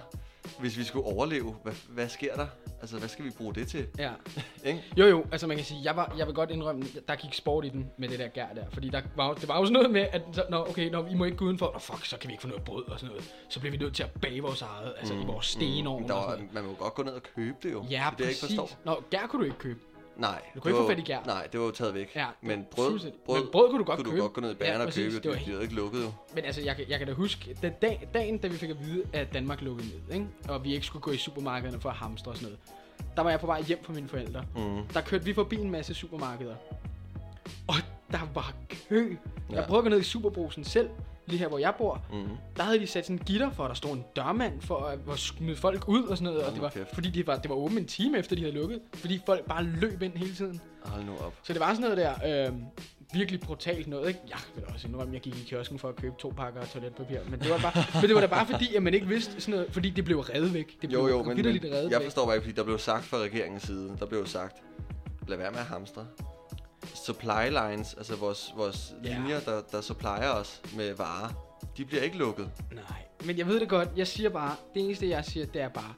hvis 0.60 0.78
vi 0.78 0.84
skulle 0.84 1.06
overleve, 1.06 1.56
hvad, 1.64 1.74
hvad 1.90 2.10
sker 2.10 2.36
der? 2.36 2.48
Altså, 2.82 2.98
hvad 2.98 3.10
skal 3.10 3.26
vi 3.26 3.30
bruge 3.30 3.54
det 3.56 3.68
til? 3.68 3.88
ja. 3.98 4.12
Ikke? 4.66 4.84
Jo 4.98 5.06
jo, 5.06 5.26
altså 5.32 5.48
man 5.48 5.58
kan 5.58 5.66
sige, 5.66 5.82
jeg, 5.84 5.96
var, 5.96 6.14
jeg 6.18 6.28
vil 6.28 6.36
godt 6.36 6.52
indrømme, 6.52 6.84
der 7.08 7.16
gik 7.16 7.34
sport 7.34 7.66
i 7.66 7.70
den 7.70 7.90
med 7.98 8.10
det 8.10 8.20
der 8.20 8.28
gær 8.28 8.46
der. 8.56 8.64
Fordi 8.74 8.90
der 8.90 9.02
var, 9.16 9.34
det 9.34 9.48
var 9.48 9.58
jo 9.60 9.66
sådan 9.66 9.74
noget 9.74 9.92
med, 9.92 10.06
at 10.12 10.22
så, 10.34 10.44
nå, 10.50 10.58
okay, 10.70 10.90
når 10.90 11.08
I 11.08 11.14
må 11.14 11.26
ikke 11.26 11.38
gå 11.38 11.46
udenfor, 11.46 11.72
nå 11.74 11.80
fuck, 11.80 12.06
så 12.06 12.18
kan 12.18 12.28
vi 12.28 12.34
ikke 12.34 12.42
få 12.42 12.48
noget 12.48 12.64
brød 12.64 12.88
og 12.88 13.00
sådan 13.00 13.10
noget. 13.16 13.32
Så 13.50 13.60
bliver 13.60 13.72
vi 13.72 13.78
nødt 13.78 13.96
til 13.96 14.04
at 14.04 14.10
bage 14.22 14.42
vores 14.42 14.62
eget, 14.62 14.94
altså 14.98 15.14
mm, 15.14 15.22
i 15.22 15.26
vores 15.26 15.46
stenovn 15.46 16.02
Men 16.02 16.10
Der 16.10 16.16
og 16.16 16.22
sådan 16.32 16.32
var, 16.32 16.38
noget. 16.38 16.54
man 16.54 16.64
må 16.64 16.74
godt 16.74 16.94
gå 16.94 17.04
ned 17.04 17.12
og 17.14 17.22
købe 17.36 17.56
det 17.64 17.72
jo. 17.72 17.84
Ja, 17.84 17.88
det 17.90 17.96
er 17.96 18.10
det, 18.10 18.20
jeg 18.20 18.30
ikke 18.30 18.42
præcis. 18.42 18.58
forstår. 18.58 18.78
Nå, 18.86 19.04
gær 19.10 19.28
kunne 19.28 19.40
du 19.40 19.46
ikke 19.46 19.58
købe. 19.58 19.80
Nej. 20.20 20.42
Du 20.56 20.60
kunne 20.60 20.74
det 20.74 20.78
ikke 20.78 20.78
få 20.78 20.82
var- 20.82 20.90
fat 20.90 21.00
i 21.00 21.02
gær. 21.02 21.20
Nej, 21.26 21.48
det 21.52 21.60
var 21.60 21.66
jo 21.66 21.72
taget 21.72 21.94
væk. 21.94 22.12
Ja, 22.16 22.26
men 22.42 22.60
det- 22.60 22.68
brød, 22.68 22.90
fuldstændig. 22.90 23.20
brød, 23.26 23.40
Men 23.44 23.52
brød 23.52 23.70
kunne 23.70 23.80
du 23.80 23.84
godt 23.84 23.98
kunne 23.98 24.06
købe. 24.06 24.18
du 24.18 24.22
godt 24.22 24.34
gå 24.34 24.42
ned 24.42 24.52
i 24.52 24.56
bageren 24.56 24.82
Ja, 24.82 24.88
og 24.88 24.94
købe. 24.94 25.16
Det 25.16 25.24
Det 25.24 25.30
var 25.32 25.36
var 25.38 25.44
de 25.44 25.50
havde 25.52 25.62
ikke 25.64 25.76
lukket 25.76 26.04
jo. 26.04 26.12
Men 26.36 26.46
altså, 26.46 26.62
jeg, 26.62 26.76
kan- 26.76 26.86
jeg 26.90 26.98
kan 27.00 27.08
da 27.08 27.14
huske, 27.14 27.58
den 27.62 27.74
dag, 27.82 28.10
dagen, 28.14 28.38
da 28.38 28.48
vi 28.48 28.58
fik 28.58 28.70
at 28.70 28.80
vide, 28.80 29.04
at 29.14 29.34
Danmark 29.34 29.62
lukkede 29.62 29.88
ned, 29.88 30.16
ikke? 30.16 30.28
og 30.50 30.64
vi 30.64 30.74
ikke 30.74 30.86
skulle 30.86 31.02
gå 31.04 31.12
i 31.12 31.18
supermarkederne 31.18 31.80
for 31.82 31.90
at 31.90 31.96
hamstre 31.96 32.32
og 32.32 32.38
sådan 32.38 32.46
noget, 32.50 32.60
der 33.18 33.22
var 33.24 33.30
jeg 33.30 33.40
på 33.40 33.46
vej 33.46 33.62
hjem 33.62 33.84
fra 33.84 33.94
mine 33.94 34.08
forældre. 34.08 34.46
Mm. 34.56 34.88
Der 34.94 35.02
kørte 35.02 35.26
vi 35.26 35.34
forbi 35.34 35.56
en 35.56 35.72
masse 35.72 35.94
supermarkeder. 35.94 36.56
Og 37.68 37.76
der 38.12 38.20
var 38.34 38.54
kø. 38.90 39.10
Jeg 39.50 39.58
Ja. 39.58 39.66
prøvede 39.68 39.78
at 39.78 39.84
gå 39.84 39.90
ned 39.90 40.00
i 40.00 40.04
Superbrusen 40.04 40.64
selv, 40.64 40.90
lige 41.30 41.40
her 41.40 41.48
hvor 41.48 41.58
jeg 41.58 41.74
bor. 41.78 42.02
Mm. 42.12 42.28
Der 42.58 42.64
havde 42.64 42.80
de 42.80 42.88
sat 42.88 43.06
sådan 43.06 43.16
en 43.16 43.24
gitter 43.26 43.52
for, 43.52 43.64
at 43.64 43.70
der 43.70 43.76
stod 43.76 43.92
en 43.92 44.04
dørmand 44.16 44.62
for 44.62 44.78
at, 44.78 45.00
at 45.12 45.20
smide 45.20 45.56
folk 45.56 45.88
ud 45.88 46.04
og 46.04 46.18
sådan 46.18 46.34
noget. 46.34 46.48
Og 46.48 46.54
det 46.54 46.62
var, 46.62 46.74
fordi 46.94 47.10
det 47.10 47.28
var, 47.28 47.36
det 47.36 47.50
var 47.50 47.56
åbent 47.56 47.80
en 47.80 47.86
time 47.86 48.18
efter, 48.20 48.36
de 48.36 48.42
havde 48.42 48.56
lukket. 48.56 48.80
Fordi 48.94 49.22
folk 49.26 49.46
bare 49.46 49.64
løb 49.64 50.02
ind 50.02 50.14
hele 50.14 50.36
tiden. 50.36 50.62
Hold 50.86 51.04
nu 51.04 51.12
op. 51.12 51.34
Så 51.44 51.54
det 51.54 51.60
var 51.60 51.74
sådan 51.74 51.82
noget 51.82 51.98
der, 51.98 52.48
øh, 52.50 52.54
virkelig 53.14 53.40
brutalt 53.40 53.88
noget, 53.88 54.08
ikke? 54.08 54.20
Jeg 54.30 54.38
vil 54.56 54.64
også 54.74 54.88
indrømme, 54.88 55.14
jeg 55.14 55.22
gik 55.22 55.36
i 55.36 55.44
kiosken 55.44 55.80
for 55.80 55.90
at 55.90 55.96
købe 55.96 56.16
to 56.20 56.34
pakker 56.38 56.66
toiletpapir. 56.66 57.18
Men 57.30 57.40
det 57.40 57.50
var, 57.50 57.58
bare, 57.58 57.74
men 58.02 58.04
det 58.08 58.16
var 58.16 58.22
da 58.22 58.28
bare 58.28 58.46
fordi, 58.46 58.76
at 58.76 58.84
man 58.84 58.94
ikke 58.94 59.08
vidste 59.08 59.42
sådan 59.42 59.52
noget, 59.60 59.74
fordi 59.74 59.90
det 59.90 60.06
blev 60.06 60.20
reddet 60.20 60.54
væk. 60.54 60.78
Det 60.82 60.90
blev 60.90 61.00
Jo, 61.00 61.08
jo, 61.08 61.24
men, 61.24 61.46
reddet 61.46 61.64
jeg 61.92 62.00
væk. 62.00 62.04
forstår 62.06 62.26
bare 62.26 62.36
ikke, 62.36 62.44
fordi 62.46 62.56
der 62.56 62.64
blev 62.64 62.78
sagt 62.80 63.06
fra 63.06 63.18
regeringens 63.18 63.64
side, 63.64 63.96
der 64.00 64.06
blev 64.06 64.26
sagt, 64.26 64.58
lad 65.28 65.38
være 65.38 65.52
med 65.52 65.60
at 65.60 65.66
hamstre. 65.66 66.06
Supply 66.94 67.50
lines, 67.50 67.94
altså 67.94 68.16
vores, 68.16 68.54
vores 68.56 68.94
Ja. 69.04 69.18
linjer, 69.18 69.40
der, 69.40 69.62
der 69.72 69.82
supplier 69.82 70.30
os 70.30 70.62
med 70.76 70.94
varer, 70.94 71.30
de 71.78 71.86
bliver 71.86 72.04
ikke 72.04 72.18
lukket. 72.18 72.50
Nej, 72.74 72.84
men 73.26 73.38
jeg 73.38 73.48
ved 73.48 73.60
det 73.60 73.70
godt. 73.70 73.90
Jeg 73.96 74.08
siger 74.08 74.30
bare, 74.30 74.56
det 74.74 74.84
eneste 74.84 75.10
jeg 75.10 75.26
siger, 75.26 75.46
det 75.46 75.62
er 75.62 75.70
bare, 75.70 75.94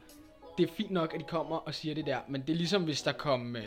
det 0.57 0.69
er 0.69 0.73
fint 0.73 0.91
nok, 0.91 1.13
at 1.13 1.19
de 1.19 1.25
kommer 1.25 1.55
og 1.57 1.73
siger 1.75 1.95
det 1.95 2.05
der, 2.05 2.17
men 2.29 2.41
det 2.41 2.49
er 2.49 2.55
ligesom 2.55 2.83
hvis 2.83 3.01
der 3.01 3.11
kom... 3.11 3.55
Øh, 3.55 3.63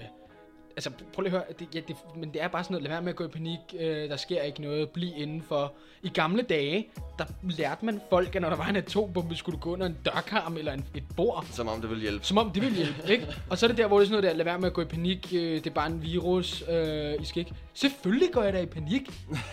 altså 0.76 0.90
prøv 1.12 1.22
lige 1.22 1.32
at 1.34 1.38
høre, 1.38 1.44
det, 1.58 1.68
ja, 1.74 1.80
det, 1.88 1.96
men 2.16 2.32
det 2.32 2.42
er 2.42 2.48
bare 2.48 2.64
sådan 2.64 2.72
noget, 2.74 2.82
lad 2.82 2.90
være 2.90 3.02
med 3.02 3.10
at 3.10 3.16
gå 3.16 3.24
i 3.24 3.28
panik, 3.28 3.58
øh, 3.80 4.08
der 4.08 4.16
sker 4.16 4.42
ikke 4.42 4.62
noget, 4.62 4.90
bliv 4.90 5.12
indenfor. 5.16 5.72
I 6.02 6.08
gamle 6.08 6.42
dage, 6.42 6.88
der 7.18 7.24
lærte 7.42 7.84
man 7.84 8.00
folk, 8.10 8.34
at 8.36 8.42
når 8.42 8.48
der 8.50 8.56
var 8.56 8.66
en 8.68 8.76
atombombe, 8.76 9.36
skulle 9.36 9.56
du 9.56 9.60
gå 9.60 9.72
under 9.72 9.86
en 9.86 9.96
dørkarm 10.04 10.56
eller 10.56 10.72
en, 10.72 10.84
et 10.94 11.02
bord. 11.16 11.46
Som 11.52 11.68
om 11.68 11.80
det 11.80 11.90
vil 11.90 12.00
hjælpe. 12.00 12.24
Som 12.26 12.38
om 12.38 12.50
det 12.50 12.62
ville 12.62 12.76
hjælpe, 12.76 13.12
ikke? 13.12 13.26
Og 13.50 13.58
så 13.58 13.66
er 13.66 13.68
det 13.68 13.78
der, 13.78 13.86
hvor 13.86 13.98
det 13.98 14.04
er 14.04 14.08
sådan 14.08 14.22
noget 14.22 14.30
der, 14.30 14.36
lad 14.36 14.44
være 14.44 14.58
med 14.58 14.66
at 14.66 14.72
gå 14.74 14.82
i 14.82 14.84
panik, 14.84 15.28
øh, 15.34 15.54
det 15.54 15.66
er 15.66 15.70
bare 15.70 15.86
en 15.90 16.02
virus, 16.02 16.64
øh, 16.70 17.14
I 17.20 17.24
skal 17.24 17.40
ikke. 17.40 17.52
Selvfølgelig 17.74 18.28
går 18.32 18.42
jeg 18.42 18.52
da 18.52 18.60
i 18.60 18.66
panik, 18.66 19.02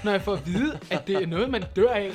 når 0.04 0.12
jeg 0.12 0.22
får 0.22 0.34
at 0.34 0.46
vide, 0.48 0.80
at 0.92 1.08
det 1.08 1.16
er 1.16 1.25
noget, 1.28 1.50
man 1.50 1.63
dør 1.75 1.90
af, 1.90 2.12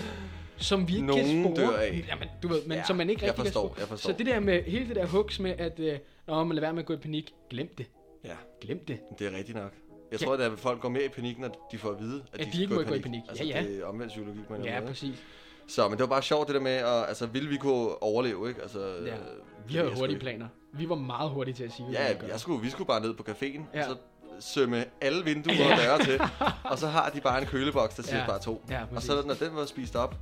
som 0.58 0.88
vi 0.88 0.96
ikke 0.96 1.06
kan 1.14 1.24
Nogen 1.26 1.54
spore. 1.54 1.66
dør 1.66 1.76
af. 1.78 2.04
Jamen, 2.08 2.28
du 2.42 2.48
ved, 2.48 2.62
men 2.66 2.76
Ja, 2.78 2.84
som 2.84 2.96
man 2.96 3.10
ikke 3.10 3.24
jeg 3.24 3.30
rigtig 3.30 3.44
forstår, 3.44 3.62
kan 3.62 3.68
spore. 3.70 3.80
jeg 3.80 3.88
forstår. 3.88 4.10
Så 4.12 4.18
det 4.18 4.26
der 4.26 4.40
med, 4.40 4.62
hele 4.62 4.88
det 4.88 4.96
der 4.96 5.06
hooks 5.06 5.40
med, 5.40 5.54
at, 5.58 5.78
øh, 5.80 5.98
nå, 6.26 6.44
man 6.44 6.54
lad 6.54 6.60
være 6.60 6.72
med 6.72 6.80
at 6.82 6.86
gå 6.86 6.92
i 6.92 6.96
panik, 6.96 7.32
glem 7.50 7.74
det. 7.78 7.86
Ja, 8.26 8.34
Glem 8.60 8.84
det. 8.88 8.98
det 9.18 9.26
er 9.26 9.36
rigtigt 9.36 9.58
nok. 9.58 9.72
Jeg 10.12 10.20
Ja. 10.20 10.26
tror, 10.26 10.34
at 10.36 10.58
folk 10.58 10.80
går 10.80 10.88
mere 10.88 11.04
i 11.04 11.08
panik, 11.08 11.38
når 11.38 11.68
de 11.72 11.78
får 11.78 11.90
at 11.90 12.00
vide, 12.00 12.22
at, 12.32 12.40
At 12.40 12.40
de, 12.40 12.44
de 12.44 12.50
skal 12.50 12.60
ikke 12.62 12.74
må 12.74 12.82
gå 12.82 12.94
i 12.94 13.00
panik. 13.00 13.20
Altså, 13.28 13.44
Ja, 13.44 13.60
ja. 13.60 13.66
det 13.66 13.78
er 13.80 13.84
omvendt 13.86 14.10
psykologi 14.12 14.40
på 14.48 14.54
en 14.54 14.64
Ja, 14.64 14.74
måde. 14.80 14.86
præcis. 14.88 15.22
Så, 15.68 15.88
men 15.88 15.92
det 15.92 16.00
var 16.00 16.06
bare 16.06 16.22
sjovt 16.22 16.46
det 16.46 16.54
der 16.54 16.60
med, 16.60 16.72
at, 16.72 17.08
altså, 17.08 17.26
ville 17.26 17.48
vi 17.48 17.56
kunne 17.56 18.02
overleve, 18.02 18.48
ikke? 18.48 18.62
Altså, 18.62 18.80
Ja. 19.06 19.14
øh, 19.14 19.20
Vi 19.68 19.74
havde 19.74 19.94
hurtige 19.98 20.18
planer. 20.18 20.48
Vi 20.72 20.88
var 20.88 20.94
meget 20.94 21.30
hurtige 21.30 21.54
til 21.54 21.64
at 21.64 21.72
sige, 21.72 21.86
hvad 21.88 21.98
vi 21.98 22.02
Ja, 22.04 22.12
gøre. 22.18 22.30
jeg 22.30 22.40
skulle, 22.40 22.62
vi 22.62 22.70
skulle 22.70 22.86
bare 22.88 23.00
ned 23.00 23.14
på 23.14 23.24
caféen, 23.28 23.60
Ja. 23.74 23.78
ja. 23.78 23.84
så 23.84 23.96
sømme 24.40 24.84
alle 25.00 25.24
vinduer 25.24 25.72
og 25.72 25.78
døre 25.78 25.98
til, 26.04 26.20
og 26.70 26.78
så 26.78 26.86
har 26.86 27.10
de 27.10 27.20
bare 27.20 27.40
en 27.40 27.46
køleboks, 27.46 27.94
der 27.94 28.02
siger 28.02 28.18
Ja. 28.20 28.26
bare 28.26 28.40
to. 28.40 28.64
Ja, 28.70 28.80
og 28.96 29.02
så 29.02 29.22
når 29.26 29.34
den 29.34 29.54
var 29.56 29.64
spist 29.66 29.96
op, 29.96 30.14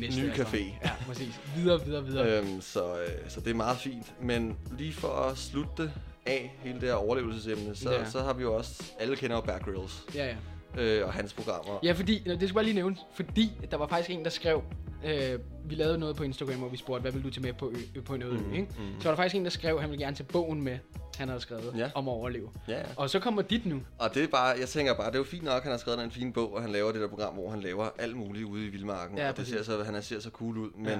Næste 0.00 0.20
ny 0.20 0.26
altså. 0.28 0.42
café. 0.44 0.58
Ja, 0.84 0.90
præcis. 1.06 1.40
Videre, 1.56 1.84
videre, 1.84 2.04
videre. 2.04 2.38
øhm, 2.40 2.60
så, 2.60 3.00
øh, 3.00 3.08
så 3.28 3.40
det 3.40 3.50
er 3.50 3.54
meget 3.54 3.78
fint. 3.78 4.14
Men 4.22 4.56
lige 4.78 4.92
for 4.92 5.08
at 5.08 5.38
slutte 5.38 5.70
det 5.82 5.92
af, 6.26 6.56
hele 6.62 6.80
det 6.80 6.88
her 6.88 6.94
overlevelsesemne, 6.94 7.76
så, 7.76 7.92
Ja. 7.92 8.10
så 8.10 8.20
har 8.20 8.32
vi 8.32 8.42
jo 8.42 8.54
også, 8.54 8.92
alle 8.98 9.16
kender 9.16 9.36
jo 9.36 9.42
Bear 9.42 9.58
Grylls 9.58 10.02
Ja, 10.14 10.34
ja. 10.76 10.82
øh, 10.82 11.06
og 11.06 11.12
hans 11.12 11.32
programmer. 11.32 11.78
Ja, 11.82 11.92
fordi, 11.92 12.18
det 12.18 12.40
skal 12.40 12.54
bare 12.54 12.64
lige 12.64 12.74
nævnes, 12.74 12.98
fordi 13.14 13.52
der 13.70 13.76
var 13.76 13.86
faktisk 13.86 14.10
en, 14.10 14.24
der 14.24 14.30
skrev, 14.30 14.62
øh, 15.04 15.38
vi 15.64 15.74
lavede 15.74 15.98
noget 15.98 16.16
på 16.16 16.22
Instagram, 16.22 16.54
hvor 16.58 16.68
vi 16.68 16.76
spurgte, 16.76 17.00
hvad 17.02 17.12
vil 17.12 17.24
du 17.24 17.30
tage 17.30 17.42
med 17.42 17.52
på, 17.52 17.72
ø, 17.96 18.00
på 18.00 18.14
en 18.14 18.22
øde 18.22 18.34
ø, 18.50 18.54
ikke? 18.54 18.68
mhm. 18.78 19.00
Så 19.00 19.04
var 19.04 19.10
der 19.10 19.16
faktisk 19.16 19.34
en, 19.36 19.44
der 19.44 19.50
skrev, 19.50 19.74
at 19.74 19.80
han 19.80 19.90
ville 19.90 20.04
gerne 20.04 20.16
tage 20.16 20.26
bogen 20.32 20.62
med, 20.62 20.78
han 21.16 21.28
havde 21.28 21.40
skrevet, 21.40 21.74
Ja. 21.76 21.90
om 21.94 22.08
at 22.08 22.12
overleve. 22.12 22.50
Ja, 22.68 22.78
ja. 22.78 22.84
Og 22.96 23.10
så 23.10 23.20
kommer 23.20 23.42
dit 23.42 23.66
nu. 23.66 23.80
Og 23.98 24.14
det 24.14 24.24
er 24.24 24.28
bare, 24.28 24.56
jeg 24.60 24.68
tænker 24.68 24.94
bare, 24.94 25.06
det 25.06 25.14
er 25.14 25.18
jo 25.18 25.24
fint 25.24 25.44
nok, 25.44 25.56
at 25.56 25.62
han 25.62 25.70
har 25.70 25.78
skrevet 25.78 26.04
en 26.04 26.10
fin 26.10 26.32
bog, 26.32 26.54
og 26.54 26.62
han 26.62 26.70
laver 26.72 26.92
det 26.92 27.00
der 27.00 27.08
program, 27.08 27.34
hvor 27.34 27.50
han 27.50 27.60
laver 27.60 27.88
alt 27.98 28.16
muligt 28.16 28.44
ude 28.44 28.66
i 28.66 28.68
vildmarken. 28.68 29.18
Ja, 29.18 29.24
og 29.28 29.36
det 29.36 29.44
præcis. 29.44 29.54
ser 29.54 29.62
så, 29.62 29.82
han 29.84 30.02
ser 30.02 30.20
så 30.20 30.30
cool 30.30 30.58
ud. 30.58 30.70
Men 30.76 30.88
Ja. 30.88 30.98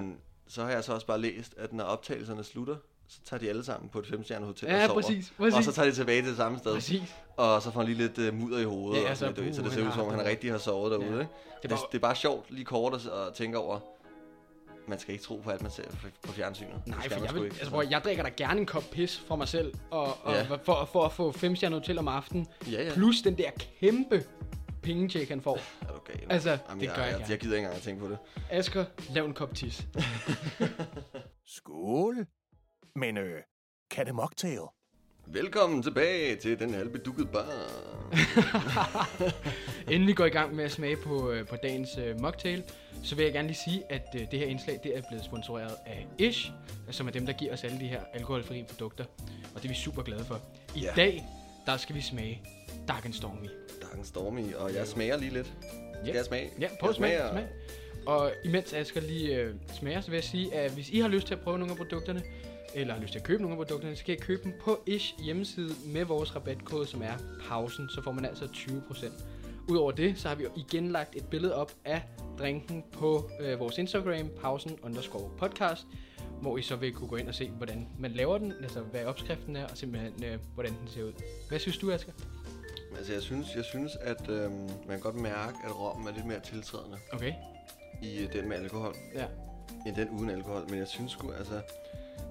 så 0.49 0.63
har 0.65 0.71
jeg 0.71 0.85
så 0.85 0.93
også 0.93 1.07
bare 1.07 1.21
læst, 1.21 1.55
at 1.59 1.73
når 1.73 1.85
optagelserne 1.85 2.45
slutter, 2.45 2.77
så 3.09 3.19
tager 3.25 3.41
de 3.41 3.49
alle 3.49 3.65
sammen 3.65 3.89
på 3.89 3.99
et 3.99 4.07
femstjernet 4.07 4.47
hotel 4.47 4.69
Ja, 4.69 4.83
og 4.83 4.89
sover. 4.89 5.01
præcis, 5.03 5.33
præcis. 5.39 5.55
Og 5.57 5.65
så 5.65 5.73
tager 5.73 5.89
de 5.89 5.95
tilbage 5.95 6.21
til 6.23 6.29
det 6.29 6.37
samme 6.37 6.59
sted. 6.59 6.75
Præcis. 6.75 7.15
Og 7.37 7.63
så 7.63 7.71
får 7.71 7.81
han 7.81 7.89
lige 7.93 8.09
lidt 8.09 8.19
uh, 8.33 8.39
mudder 8.41 8.59
i 8.59 8.65
hovedet. 8.65 9.03
Ja, 9.03 9.11
og 9.11 9.17
sådan 9.17 9.37
ved, 9.37 9.53
så 9.55 9.63
det 9.63 9.73
ser 9.73 9.79
han 9.81 9.89
ud 9.89 9.93
som 9.95 10.07
om, 10.07 10.15
han 10.15 10.25
rigtig 10.25 10.51
har 10.51 10.59
sovet 10.59 10.91
derude. 10.91 11.07
Ja. 11.15 11.21
Ikke? 11.21 11.33
Det 11.63 11.63
Det, 11.63 11.71
var- 11.71 11.77
det, 11.77 11.87
det, 11.93 11.99
er 11.99 12.03
bare 12.03 12.17
sjovt 12.17 12.51
lige 12.51 12.65
kort 12.65 12.95
at, 12.95 13.01
at 13.07 13.35
tænke 13.35 13.59
over, 13.59 13.79
man 14.89 14.99
skal 14.99 15.13
ikke 15.13 15.25
tro 15.25 15.37
på 15.45 15.51
alt, 15.51 15.63
man 15.63 15.71
ser 15.71 15.83
på- 16.23 16.33
fjernsynet. 16.33 16.73
Det 16.85 16.87
Nej, 16.87 17.09
for 17.09 17.21
jeg, 17.21 17.29
sgu 17.29 17.35
vil, 17.39 17.45
ikke. 17.45 17.57
altså, 17.57 17.71
bror, 17.71 17.83
jeg 17.83 18.01
drikker 18.05 18.23
da 18.23 18.31
gerne 18.37 18.61
en 18.61 18.67
kop 18.67 18.85
pis 18.93 19.19
for 19.19 19.37
mig 19.37 19.49
selv, 19.49 19.75
og, 19.91 20.25
og 20.27 20.33
Ja. 20.35 20.43
for, 20.43 20.85
for 20.93 21.05
at 21.05 21.13
få 21.13 21.33
femstjernet 21.33 21.79
hotel 21.79 21.99
om 21.99 22.09
aftenen, 22.09 22.47
Ja, 22.71 22.83
ja. 22.85 22.91
plus 22.95 23.17
den 23.23 23.39
der 23.39 23.51
kæmpe 23.81 24.25
pengetjek, 24.83 25.29
han 25.29 25.41
får. 25.41 25.59
Er 25.83 25.87
du 25.87 25.99
gal? 26.07 26.21
Altså, 26.31 26.51
Jamen, 26.69 26.81
det 26.81 26.87
jeg, 26.87 26.95
gør 26.95 27.03
jeg 27.03 27.11
jeg, 27.11 27.19
gerne. 27.19 27.31
jeg 27.31 27.39
gider 27.39 27.55
ikke 27.57 27.65
engang 27.65 27.77
at 27.77 27.83
tænke 27.83 28.01
på 28.03 28.09
det. 28.09 28.19
Asger, 28.51 28.85
lav 29.11 29.25
en 29.25 29.35
kop 29.35 29.55
tis. 29.55 29.87
Skål. 31.57 32.27
Men 32.97 33.19
øh, 33.19 33.43
kan 33.91 34.07
det 34.07 34.15
mocktail? 34.15 34.59
Velkommen 35.27 35.83
tilbage 35.83 36.37
til 36.37 36.59
den 36.59 36.75
halvbedukkede 36.75 37.27
bar. 37.33 37.71
Inden 39.93 40.09
vi 40.09 40.13
går 40.13 40.25
i 40.25 40.29
gang 40.29 40.55
med 40.55 40.65
at 40.65 40.71
smage 40.73 40.97
på, 40.97 41.31
øh, 41.31 41.47
på 41.47 41.57
dagens 41.57 41.89
øh, 41.99 42.21
mocktail, 42.21 42.63
så 43.03 43.15
vil 43.17 43.25
jeg 43.25 43.33
gerne 43.33 43.49
lige 43.49 43.59
sige, 43.65 43.83
at 43.93 44.03
øh, 44.15 44.21
det 44.31 44.39
her 44.39 44.47
indslag 44.47 44.81
det 44.83 44.97
er 44.97 45.03
blevet 45.09 45.25
sponsoreret 45.25 45.75
af 45.87 46.07
Ish, 46.19 46.51
som 46.91 47.07
er 47.07 47.11
dem, 47.13 47.27
der 47.27 47.33
giver 47.33 47.53
os 47.53 47.65
alle 47.65 47.79
de 47.81 47.87
her 47.87 48.01
alkoholfrie 48.13 48.65
produkter. 48.65 49.05
Og 49.55 49.63
det 49.63 49.65
er 49.65 49.69
vi 49.69 49.75
super 49.75 50.03
glade 50.03 50.25
for. 50.25 50.41
I 50.77 50.81
Ja. 50.81 50.93
dag, 50.97 51.25
der 51.67 51.77
skal 51.77 51.95
vi 51.95 52.01
smage 52.01 52.43
Dark 52.89 53.05
and 53.05 53.13
Stormy. 53.15 53.49
Dark 53.83 54.05
Stormy, 54.05 54.55
og 54.55 54.75
jeg 54.75 54.87
smager 54.87 55.17
lige 55.17 55.33
lidt. 55.33 55.47
Skal 55.47 56.07
Ja. 56.07 56.15
jeg 56.15 56.25
smage? 56.25 56.51
Ja, 56.61 56.69
prøv 56.81 56.89
at 56.91 56.93
Jeg 56.93 56.97
smage, 56.97 57.19
smager- 57.19 57.31
smag. 57.33 57.47
Og 58.07 58.33
imens 58.45 58.73
Asger 58.73 59.01
lige 59.01 59.37
øh, 59.37 59.55
smager, 59.73 60.01
så 60.01 60.11
vil 60.11 60.17
jeg 60.17 60.25
sige, 60.25 60.55
at 60.55 60.71
hvis 60.73 60.91
I 60.91 60.99
har 61.01 61.09
lyst 61.09 61.27
til 61.27 61.35
at 61.35 61.41
prøve 61.41 61.59
nogle 61.59 61.73
af 61.73 61.77
produkterne, 61.79 62.23
eller 62.75 62.95
har 62.95 63.01
lyst 63.01 63.13
til 63.13 63.19
at 63.19 63.25
købe 63.25 63.43
nogle 63.43 63.61
af 63.61 63.67
produkterne, 63.67 63.97
så 63.97 64.05
kan 64.05 64.15
I 64.15 64.19
købe 64.19 64.43
dem 64.45 64.53
på 64.61 64.81
Ish 64.87 65.15
hjemmeside 65.23 65.75
med 65.87 66.05
vores 66.05 66.37
rabatkode, 66.37 66.87
som 66.87 67.03
er 67.03 67.13
pausen, 67.49 67.89
så 67.89 68.03
får 68.03 68.13
man 68.13 68.25
altså 68.25 68.45
20%. 68.45 69.07
Udover 69.69 69.93
det, 69.93 70.19
så 70.19 70.29
har 70.29 70.35
vi 70.35 70.45
igen 70.57 70.89
lagt 70.93 71.17
et 71.17 71.27
billede 71.31 71.55
op 71.55 71.73
af 71.85 72.03
drinken 72.39 72.85
på 72.93 73.31
øh, 73.41 73.61
vores 73.61 73.79
Instagram, 73.79 74.29
pausen 74.41 74.79
underscore 74.83 75.31
podcast, 75.39 75.87
hvor 76.41 76.59
I 76.59 76.63
så 76.63 76.77
vil 76.77 76.93
kunne 76.93 77.09
gå 77.09 77.17
ind 77.17 77.29
og 77.29 77.35
se, 77.35 77.49
hvordan 77.51 77.89
man 77.99 78.11
laver 78.11 78.39
den, 78.39 78.53
altså 78.63 78.81
hvad 78.81 79.05
opskriften 79.05 79.57
er, 79.57 79.65
og 79.67 79.77
simpelthen, 79.77 80.25
øh, 80.25 80.39
hvordan 80.55 80.73
den 80.81 80.89
ser 80.89 81.03
ud. 81.05 81.13
Hvad 81.49 81.59
synes 81.59 81.79
du, 81.79 81.91
Asger? 81.93 82.13
Altså, 82.97 83.13
jeg 83.13 83.23
synes, 83.23 83.47
jeg 83.57 83.65
synes 83.65 83.93
at 84.01 84.29
øhm, 84.29 84.53
man 84.53 84.71
kan 84.89 85.01
godt 85.01 85.15
mærke, 85.17 85.57
at 85.65 85.81
rommen 85.81 86.09
er 86.09 86.13
lidt 86.15 86.27
mere 86.27 86.41
tiltrædende 86.41 86.97
Okay. 87.13 87.33
i 88.03 88.19
øh, 88.19 88.33
den 88.33 88.49
med 88.49 88.57
alkohol, 88.57 88.95
Ja. 89.15 89.25
end 89.87 89.97
den 89.97 90.09
uden 90.11 90.31
alkohol. 90.31 90.71
Men 90.71 90.79
jeg 90.79 90.89
synes 90.89 91.13
sgu, 91.13 91.33
altså... 91.33 91.61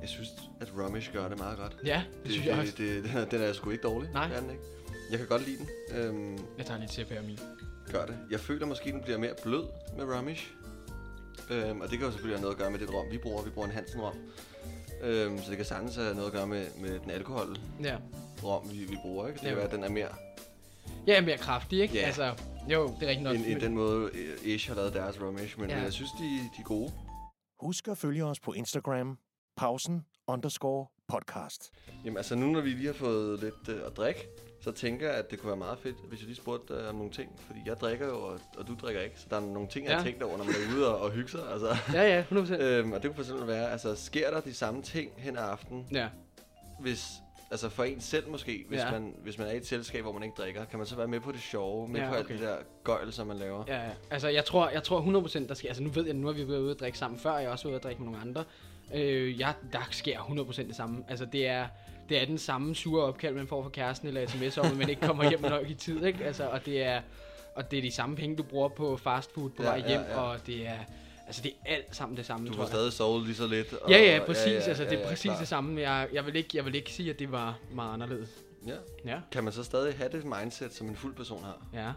Jeg 0.02 0.10
synes, 0.10 0.30
at 0.62 0.68
Rumish 0.78 1.14
gør 1.14 1.30
det 1.30 1.38
meget 1.38 1.58
godt. 1.58 1.78
Ja, 1.86 2.04
det, 2.14 2.24
det 2.24 2.32
synes 2.32 2.48
jeg 2.48 2.60
også. 2.60 2.74
Det, 2.78 3.04
det, 3.04 3.04
den, 3.04 3.18
er, 3.18 3.26
den 3.26 3.42
er 3.42 3.54
sgu 3.54 3.70
ikke 3.70 3.82
dårlig. 3.84 4.10
Nej. 4.14 4.28
Det 4.28 4.36
er 4.38 4.42
den 4.42 4.50
ikke. 4.50 4.64
Jeg 5.12 5.20
kan 5.20 5.28
godt 5.28 5.46
lide 5.46 5.58
den. 5.58 5.68
Øhm, 5.98 6.38
Jeg 6.58 6.66
tager 6.66 6.80
lige 6.80 6.90
til 6.90 7.08
af 7.16 7.24
min. 7.24 7.40
gør 7.92 8.06
det. 8.06 8.18
Jeg 8.32 8.40
føler 8.40 8.66
måske, 8.66 8.92
den 8.92 9.02
bliver 9.02 9.18
mere 9.18 9.34
blød 9.44 9.64
med 9.98 10.06
Rumish. 10.18 10.52
Øhm, 11.52 11.82
og 11.82 11.90
det 11.90 11.98
kan 11.98 12.06
jo 12.08 12.12
selvfølgelig 12.12 12.38
have 12.38 12.42
noget 12.42 12.56
at 12.56 12.60
gøre 12.62 12.72
med 12.72 12.80
det 12.80 12.94
rom, 12.94 13.06
vi 13.12 13.18
bruger. 13.18 13.44
Vi 13.44 13.50
bruger 13.50 13.68
en 13.68 13.74
Hansen 13.74 14.02
rom. 14.02 14.16
Øhm, 15.02 15.38
så 15.42 15.50
det 15.50 15.58
kan 15.58 15.66
sagtens 15.66 15.96
have 15.96 16.14
noget 16.16 16.28
at 16.28 16.34
gøre 16.34 16.48
med, 16.48 16.66
med 16.82 17.00
den 17.00 17.12
alkohol 17.12 17.58
Ja. 17.84 17.98
rom, 18.44 18.72
vi, 18.72 18.78
vi 18.78 18.98
bruger. 19.02 19.28
Ikke? 19.28 19.38
Det 19.38 19.44
Ja. 19.44 19.50
kan 19.50 19.58
være, 19.58 19.66
at 19.66 19.72
den 19.72 19.84
er 19.84 19.90
mere 19.90 20.08
Ja, 21.08 21.22
mere 21.22 21.38
kraftig, 21.38 21.80
ikke? 21.82 21.94
Ja. 21.94 22.02
Altså, 22.02 22.34
jo, 22.70 22.88
det 23.00 23.06
er 23.06 23.10
rigtigt 23.10 23.22
nok. 23.24 23.36
end, 23.36 23.46
end 23.46 23.62
den 23.62 23.74
måde, 23.76 24.10
øh, 24.14 24.38
Ish 24.44 24.68
har 24.70 24.76
lavet 24.76 24.94
deres 24.94 25.22
Rumish. 25.22 25.60
Men, 25.60 25.70
Ja. 25.70 25.76
men 25.76 25.84
jeg 25.84 25.94
synes, 25.94 26.12
de, 26.12 26.24
de 26.24 26.60
er 26.60 26.64
gode. 26.64 26.92
Husk 27.60 27.88
at 27.88 27.98
følge 27.98 28.26
os 28.26 28.40
på 28.40 28.54
Instagram, 28.54 29.18
pausen 29.58 30.06
underscore 30.28 30.88
podcast. 31.08 31.72
Jamen 32.06 32.18
altså 32.18 32.36
nu, 32.36 32.46
når 32.52 32.62
vi 32.62 32.70
lige 32.70 32.86
har 32.88 32.94
fået 32.94 33.40
lidt 33.40 33.70
øh, 33.70 33.82
at 33.86 33.98
drikke, 33.98 34.28
så 34.62 34.72
tænker 34.72 35.08
jeg, 35.10 35.16
at 35.18 35.32
det 35.32 35.40
kunne 35.40 35.48
være 35.48 35.58
meget 35.58 35.80
fedt, 35.80 35.96
hvis 36.10 36.20
jeg 36.20 36.28
lige 36.28 36.36
spurgte 36.38 36.74
øh, 36.74 36.90
om 36.90 36.96
nogle 36.96 37.12
ting. 37.12 37.32
Fordi 37.48 37.60
jeg 37.66 37.78
drikker 37.78 38.08
jo, 38.08 38.22
og, 38.24 38.40
og 38.58 38.68
du 38.68 38.76
drikker 38.82 39.02
ikke. 39.02 39.20
Så 39.20 39.26
der 39.30 39.36
er 39.36 39.42
nogle 39.42 39.68
ting, 39.70 39.86
jeg 39.86 39.92
Ja. 39.92 39.98
har 39.98 40.04
tænkt 40.04 40.24
over, 40.24 40.38
når 40.38 40.44
man 40.46 40.54
er 40.54 40.76
ude 40.78 40.96
og, 40.96 41.02
og 41.02 41.12
hygge 41.12 41.30
sig. 41.32 41.42
Altså. 41.52 41.76
Ja, 41.94 42.16
ja, 42.16 42.24
100%. 42.32 42.54
øhm, 42.64 42.92
og 42.92 43.04
det 43.04 43.10
kunne 43.10 43.16
for 43.16 43.22
eksempel 43.22 43.48
være, 43.48 43.72
altså 43.72 43.96
sker 43.96 44.32
der 44.32 44.42
de 44.42 44.54
samme 44.54 44.82
ting 44.82 45.12
hen 45.18 45.38
ad 45.38 45.44
aftenen, 45.44 45.88
Ja. 45.92 46.10
hvis, 46.80 47.06
altså 47.52 47.70
for 47.70 47.84
en 47.84 48.02
selv 48.02 48.30
måske, 48.30 48.66
hvis, 48.70 48.80
Ja. 48.80 48.92
man, 48.92 49.16
hvis 49.24 49.38
man 49.38 49.48
er 49.48 49.52
i 49.52 49.58
et 49.58 49.68
selskab, 49.68 50.02
hvor 50.02 50.12
man 50.14 50.24
ikke 50.24 50.36
drikker, 50.38 50.66
kan 50.66 50.80
man 50.80 50.88
så 50.88 50.96
være 50.96 51.08
med 51.08 51.20
på 51.20 51.32
det 51.32 51.42
sjove, 51.42 51.88
med 51.88 52.00
Ja, 52.02 52.10
på 52.10 52.16
alt 52.16 52.28
det 52.28 52.40
der 52.40 52.58
gøjl, 52.84 53.14
som 53.14 53.28
man 53.28 53.38
laver? 53.38 53.64
Ja, 53.68 53.84
ja. 53.84 53.92
Altså, 54.10 54.28
jeg 54.28 54.46
tror, 54.46 54.70
jeg 54.70 54.84
tror 54.84 55.02
100% 55.02 55.48
der 55.48 55.54
sker... 55.54 55.68
Altså, 55.70 55.84
nu 55.84 55.90
ved 55.90 56.06
jeg, 56.06 56.14
nu 56.14 56.28
har 56.28 56.34
vi 56.34 56.48
været 56.48 56.60
ude 56.60 56.72
at 56.72 56.80
drikke 56.80 56.98
sammen 56.98 57.20
før. 57.20 57.38
Jeg 57.38 57.48
har 57.48 57.52
også 57.52 57.68
ude 57.68 57.76
at 57.76 57.84
drikke 57.84 58.02
med 58.02 58.12
nogle 58.12 58.22
andre. 58.28 58.44
Øh, 58.94 59.40
jeg, 59.40 59.54
der 59.74 59.88
sker 59.92 60.20
100% 60.20 60.68
det 60.68 60.76
samme. 60.76 61.04
Altså, 61.10 61.26
det 61.26 61.48
er... 61.48 61.68
det 62.10 62.22
er 62.22 62.26
den 62.26 62.38
samme 62.38 62.76
sure 62.76 63.04
opkald, 63.04 63.36
man 63.36 63.48
får 63.48 63.64
fra 63.64 63.70
kæresten 63.70 64.08
eller 64.08 64.28
sms 64.28 64.58
om, 64.58 64.66
at 64.66 64.78
man 64.78 64.90
ikke 64.90 65.02
kommer 65.02 65.30
hjem 65.30 65.42
nok 65.42 65.70
i 65.70 65.74
tid, 65.74 66.06
ikke? 66.06 66.26
Altså, 66.26 66.48
og 66.48 66.66
det 66.66 66.84
er, 66.84 67.02
og 67.56 67.72
det 67.72 67.78
er 67.78 67.82
de 67.82 67.92
samme 67.92 68.16
penge, 68.16 68.36
du 68.36 68.44
bruger 68.44 68.70
på 68.70 68.98
fast 68.98 69.34
food 69.34 69.50
på 69.50 69.64
Ja, 69.64 69.70
vej 69.70 69.78
ja, 69.78 69.88
hjem, 69.88 70.02
ja. 70.02 70.20
og 70.20 70.48
det 70.48 70.68
er, 70.68 70.78
altså 71.28 71.42
det 71.42 71.52
er 71.66 71.76
alt 71.76 71.96
sammen 71.96 72.18
det 72.18 72.26
samme, 72.26 72.50
Du 72.50 72.60
jeg. 72.60 72.68
stadig 72.68 72.94
sovet 72.94 73.24
lige 73.26 73.36
så 73.36 73.48
lidt. 73.48 73.74
Og, 73.74 73.92
Ja, 73.92 73.98
ja, 74.14 74.20
præcis. 74.26 74.46
Ja, 74.48 74.52
ja, 74.52 74.62
altså, 74.68 74.84
det 74.84 74.94
er 74.94 75.00
ja, 75.00 75.08
præcis 75.08 75.24
klart. 75.24 75.40
det 75.40 75.48
samme. 75.48 75.82
Jeg, 75.82 76.08
jeg, 76.14 76.26
vil 76.26 76.36
ikke, 76.36 76.50
jeg 76.54 76.66
vil 76.66 76.76
ikke 76.76 76.94
sige, 76.94 77.10
at 77.10 77.20
det 77.20 77.32
var 77.32 77.58
meget 77.74 77.94
anderledes. 77.94 78.30
Ja. 78.68 78.76
Ja. 79.06 79.20
Kan 79.32 79.44
man 79.44 79.54
så 79.54 79.64
stadig 79.64 79.96
have 79.98 80.10
det 80.12 80.24
mindset, 80.26 80.74
som 80.74 80.88
en 80.88 80.96
fuld 80.96 81.16
person 81.16 81.44
har? 81.44 81.66
Ja. 81.74 81.92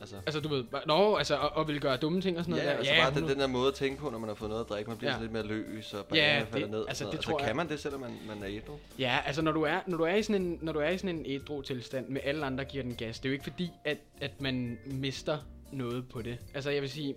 Altså, 0.00 0.16
Altså, 0.26 0.40
du 0.40 0.48
ved, 0.48 0.64
bare- 0.64 0.82
nå, 0.86 1.16
altså, 1.16 1.36
og, 1.36 1.50
og 1.56 1.68
vil 1.68 1.80
gøre 1.80 1.96
dumme 1.96 2.20
ting 2.20 2.38
og 2.38 2.44
sådan 2.44 2.56
ja, 2.56 2.62
noget 2.64 2.72
der. 2.72 2.78
altså 2.78 2.92
bare 3.02 3.10
den, 3.10 3.16
100. 3.16 3.34
den 3.34 3.40
der 3.40 3.46
måde 3.46 3.68
at 3.68 3.74
tænke 3.74 4.00
på, 4.00 4.10
når 4.10 4.18
man 4.18 4.28
har 4.28 4.34
fået 4.34 4.48
noget 4.50 4.64
at 4.64 4.68
drikke. 4.70 4.88
Man 4.90 4.98
bliver 4.98 5.10
Ja. 5.10 5.16
ja. 5.16 5.22
lidt 5.22 5.32
mere 5.32 5.46
løs, 5.46 5.92
og 5.94 5.98
Ja, 5.98 6.02
barrieren 6.08 6.40
det- 6.44 6.48
falder 6.52 6.68
ned. 6.68 6.84
altså, 6.88 7.04
det 7.04 7.12
noget. 7.12 7.24
tror 7.24 7.32
altså, 7.32 7.44
jeg- 7.44 7.46
kan 7.48 7.56
man 7.56 7.68
det, 7.68 7.80
selvom 7.80 8.00
man, 8.00 8.10
man 8.28 8.42
er 8.42 8.46
ædru? 8.48 8.72
Ja, 8.98 9.18
altså 9.26 9.42
når 9.42 9.52
du 9.52 9.62
er, 9.62 9.80
når 9.86 9.96
du 9.98 10.04
er 10.04 10.14
i 10.14 10.22
sådan 10.22 10.42
en, 10.42 10.58
når 10.62 10.72
du 10.72 10.78
er 10.78 10.88
i 10.88 10.98
sådan 10.98 11.16
en 11.18 11.22
ædru 11.26 11.62
tilstand 11.62 12.08
med 12.08 12.20
alle 12.24 12.46
andre 12.46 12.64
giver 12.64 12.82
den 12.84 12.94
gas, 12.94 13.18
det 13.18 13.24
er 13.24 13.30
jo 13.30 13.32
ikke 13.32 13.44
fordi, 13.44 13.70
at, 13.84 13.98
at 14.20 14.40
man 14.40 14.78
mister 14.86 15.38
noget 15.72 16.08
på 16.08 16.22
det. 16.22 16.38
Altså 16.54 16.70
jeg 16.70 16.82
vil 16.82 16.90
sige, 16.90 17.14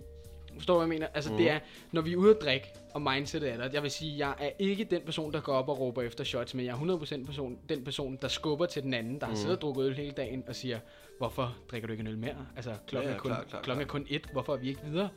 forstår 0.54 0.74
du 0.74 0.78
hvad 0.78 0.86
jeg 0.86 1.00
mener? 1.00 1.06
Altså 1.14 1.30
mm. 1.32 1.36
det 1.36 1.50
er, 1.50 1.58
når 1.92 2.00
vi 2.02 2.12
er 2.12 2.16
ude 2.16 2.30
at 2.30 2.42
drikke, 2.42 2.66
og 2.94 3.02
mindsetet 3.02 3.52
er 3.52 3.56
der, 3.56 3.68
jeg 3.72 3.82
vil 3.82 3.90
sige, 3.90 4.26
jeg 4.26 4.34
er 4.38 4.50
ikke 4.58 4.84
den 4.84 5.02
person, 5.04 5.32
der 5.32 5.40
går 5.40 5.52
op 5.52 5.68
og 5.68 5.80
råber 5.80 6.02
efter 6.02 6.24
shots, 6.24 6.54
men 6.54 6.66
jeg 6.66 6.72
er 6.72 6.98
100% 7.22 7.26
person, 7.26 7.58
den 7.68 7.84
person, 7.84 8.18
der 8.22 8.28
skubber 8.28 8.66
til 8.66 8.82
den 8.82 8.94
anden, 8.94 9.20
der 9.20 9.26
har 9.26 9.34
siddet 9.34 9.56
og 9.56 9.60
drukket 9.62 9.84
øl 9.84 9.94
hele 9.94 10.10
dagen, 10.12 10.44
og 10.48 10.54
siger, 10.56 10.78
hvorfor 11.18 11.56
drikker 11.70 11.86
du 11.86 11.92
ikke 11.92 12.00
en 12.00 12.06
øl 12.06 12.18
mere? 12.18 12.34
Altså 12.56 12.74
klokken, 12.86 13.08
Ja, 13.08 13.10
ja, 13.10 13.16
er, 13.16 13.20
kun, 13.20 13.30
klar, 13.30 13.44
klar, 13.48 13.62
klokken 13.62 13.82
er 13.82 13.88
kun 13.88 14.06
et, 14.08 14.26
hvorfor 14.32 14.52
er 14.54 14.58
vi 14.58 14.68
ikke 14.68 14.80
videre? 14.84 15.08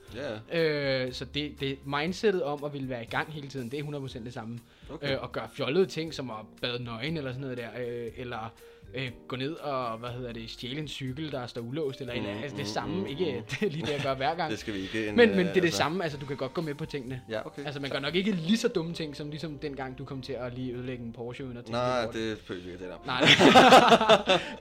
Ja, 0.51 0.59
Øh, 1.05 1.13
så 1.13 1.25
det, 1.25 1.59
det 1.59 1.77
mindsetet 1.85 2.43
om 2.43 2.63
at 2.63 2.73
ville 2.73 2.89
være 2.89 3.03
i 3.03 3.07
gang 3.07 3.33
hele 3.33 3.47
tiden, 3.47 3.71
det 3.71 3.79
er 3.79 3.83
100% 3.83 4.23
det 4.23 4.33
samme. 4.33 4.59
okay. 4.89 5.13
Øh, 5.15 5.21
og 5.23 5.31
gøre 5.31 5.49
fjollede 5.53 5.85
ting, 5.85 6.13
som 6.13 6.29
at 6.29 6.35
bade 6.61 6.83
nøgen 6.83 7.17
eller 7.17 7.31
sådan 7.31 7.41
noget 7.41 7.57
der, 7.57 7.69
øh, 7.87 8.11
eller 8.17 8.53
øh, 8.95 9.11
gå 9.27 9.35
ned 9.35 9.53
og, 9.55 9.97
hvad 9.97 10.09
hedder 10.09 10.33
det, 10.33 10.49
stjæle 10.49 10.79
en 10.79 10.87
cykel, 10.87 11.31
der 11.31 11.47
står 11.47 11.61
ulåst, 11.61 12.01
eller, 12.01 12.13
mm, 12.13 12.19
eller 12.19 12.41
altså 12.41 12.57
det 12.57 12.63
mm, 12.65 12.69
samme, 12.69 12.95
mm, 12.99 13.05
ikke 13.05 13.35
mm. 13.37 13.43
det 13.59 13.67
er 13.67 13.71
lige 13.71 13.85
det, 13.85 13.91
jeg 13.93 14.01
gør 14.03 14.15
hver 14.15 14.35
gang. 14.35 14.51
det 14.51 14.59
skal 14.59 14.73
vi 14.73 14.79
ikke. 14.79 15.07
En, 15.07 15.15
men, 15.15 15.29
men 15.29 15.39
øh, 15.39 15.45
det 15.45 15.49
er 15.49 15.53
det 15.53 15.61
altså- 15.63 15.77
samme, 15.77 16.03
altså 16.03 16.17
du 16.19 16.25
kan 16.25 16.37
godt 16.37 16.53
gå 16.53 16.61
med 16.61 16.75
på 16.75 16.85
tingene. 16.85 17.21
Ja, 17.29 17.45
okay. 17.45 17.65
Altså 17.65 17.79
man 17.79 17.89
gør 17.91 17.99
nok 17.99 18.15
ikke 18.15 18.31
lige 18.31 18.57
så 18.57 18.67
dumme 18.67 18.93
ting, 18.93 19.15
som 19.15 19.29
ligesom 19.29 19.57
dengang 19.59 19.97
du 19.97 20.05
kom 20.05 20.21
til 20.21 20.33
at 20.33 20.53
lige 20.53 20.73
ødelægge 20.73 21.03
en 21.05 21.13
Porsche 21.13 21.45
uden 21.45 21.57
at 21.57 21.65
tænke 21.65 21.71
Nej, 21.79 22.05
det 22.05 22.37
føler 22.37 22.63
vi 22.63 22.71
ikke 22.71 22.83
det 22.83 22.91
der. 22.91 22.97
Nej, 23.05 23.21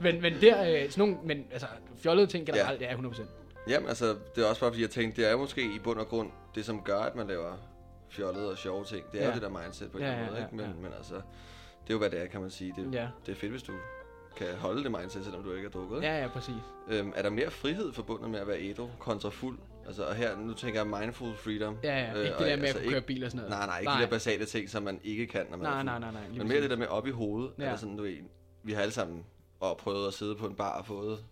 men, 0.11 0.21
men 0.21 0.33
der, 0.41 0.61
øh, 0.83 0.89
sådan 0.89 1.01
nogle, 1.09 1.15
men 1.25 1.45
altså 1.51 1.67
fjollede 1.97 2.27
ting 2.27 2.45
generelt, 2.45 2.81
ja, 2.81 2.93
100%. 2.93 3.23
Jamen, 3.67 3.89
altså, 3.89 4.15
det 4.35 4.43
er 4.43 4.47
også 4.49 4.61
bare 4.61 4.71
fordi, 4.71 4.81
jeg 4.81 4.89
tænkte, 4.89 5.21
det 5.21 5.31
er 5.31 5.37
måske 5.37 5.61
i 5.63 5.79
bund 5.83 5.99
og 5.99 6.07
grund 6.07 6.29
det, 6.55 6.65
som 6.65 6.81
gør, 6.81 6.99
at 6.99 7.15
man 7.15 7.27
laver 7.27 7.53
fjollede 8.09 8.51
og 8.51 8.57
sjove 8.57 8.85
ting. 8.85 9.11
Det 9.11 9.19
er 9.19 9.23
Ja. 9.23 9.29
jo 9.29 9.33
det 9.33 9.41
der 9.41 9.49
mindset 9.63 9.91
på 9.91 9.97
en 9.97 10.03
Ja, 10.03 10.09
eller 10.09 10.19
anden 10.21 10.35
ja, 10.35 10.39
måde, 10.39 10.43
ikke? 10.45 10.55
Men, 10.55 10.65
ja, 10.65 10.71
ja. 10.71 10.81
men 10.83 10.91
altså, 10.97 11.13
det 11.13 11.89
er 11.89 11.93
jo, 11.93 11.97
hvad 11.97 12.09
det 12.09 12.21
er, 12.21 12.25
kan 12.25 12.41
man 12.41 12.49
sige. 12.51 12.73
Det, 12.77 12.93
Ja. 12.93 13.07
det 13.25 13.31
er 13.31 13.35
fedt, 13.35 13.51
hvis 13.51 13.63
du 13.63 13.73
kan 14.35 14.55
holde 14.57 14.83
det 14.83 14.91
mindset, 14.91 15.23
selvom 15.23 15.43
du 15.43 15.53
ikke 15.53 15.65
er 15.65 15.69
drukket. 15.71 15.95
ikke? 15.95 16.07
Ja, 16.07 16.21
ja, 16.21 16.27
præcis. 16.27 16.55
Øhm, 16.87 17.13
er 17.15 17.21
der 17.21 17.29
mere 17.29 17.51
frihed 17.51 17.93
forbundet 17.93 18.29
med 18.29 18.39
at 18.39 18.47
være 18.47 18.61
ædru 18.61 18.87
kontra 18.99 19.29
fuld? 19.29 19.59
Altså, 19.87 20.03
og 20.03 20.15
her, 20.15 20.37
nu 20.37 20.53
tænker 20.53 20.79
jeg 20.79 21.01
mindful 21.01 21.35
freedom. 21.35 21.77
Ja, 21.83 21.99
ja, 21.99 22.19
ikke 22.21 22.35
og 22.35 22.39
det 22.39 22.49
der 22.49 22.55
med 22.55 22.63
altså 22.65 22.77
at 22.77 22.83
kunne 22.83 22.91
køre 22.91 23.01
bil 23.01 23.23
og 23.23 23.31
sådan 23.31 23.49
noget. 23.49 23.59
Nej, 23.59 23.65
nej, 23.67 23.79
ikke 23.79 23.89
nej. 23.89 23.97
de 23.97 24.03
der 24.03 24.09
basale 24.09 24.45
ting, 24.45 24.69
som 24.69 24.83
man 24.83 24.99
ikke 25.03 25.27
kan, 25.27 25.45
når 25.49 25.57
man 25.57 25.65
er 25.65 25.69
Nej, 25.69 25.79
fuld. 25.79 25.85
nej, 25.85 25.99
nej, 25.99 26.11
nej. 26.11 26.21
Men 26.29 26.37
mere 26.37 26.47
præcis. 26.47 26.61
det 26.61 26.69
der 26.69 26.75
med 26.77 26.87
op 26.87 27.07
i 27.07 27.11
hovedet. 27.11 27.51
Ja. 27.59 27.63
Er 27.63 27.69
det 27.71 27.79
sådan, 27.79 27.97
du 27.97 28.03
ved, 28.03 28.17
vi 28.63 28.73
har 28.73 28.81
alle 28.81 28.91
sammen 28.93 29.25
og 29.59 29.77
prøvet 29.77 30.07
at 30.07 30.13
sidde 30.13 30.35
på 30.35 30.47
en 30.47 30.55
bar 30.55 30.77
og 30.79 30.85
fået 30.85 31.23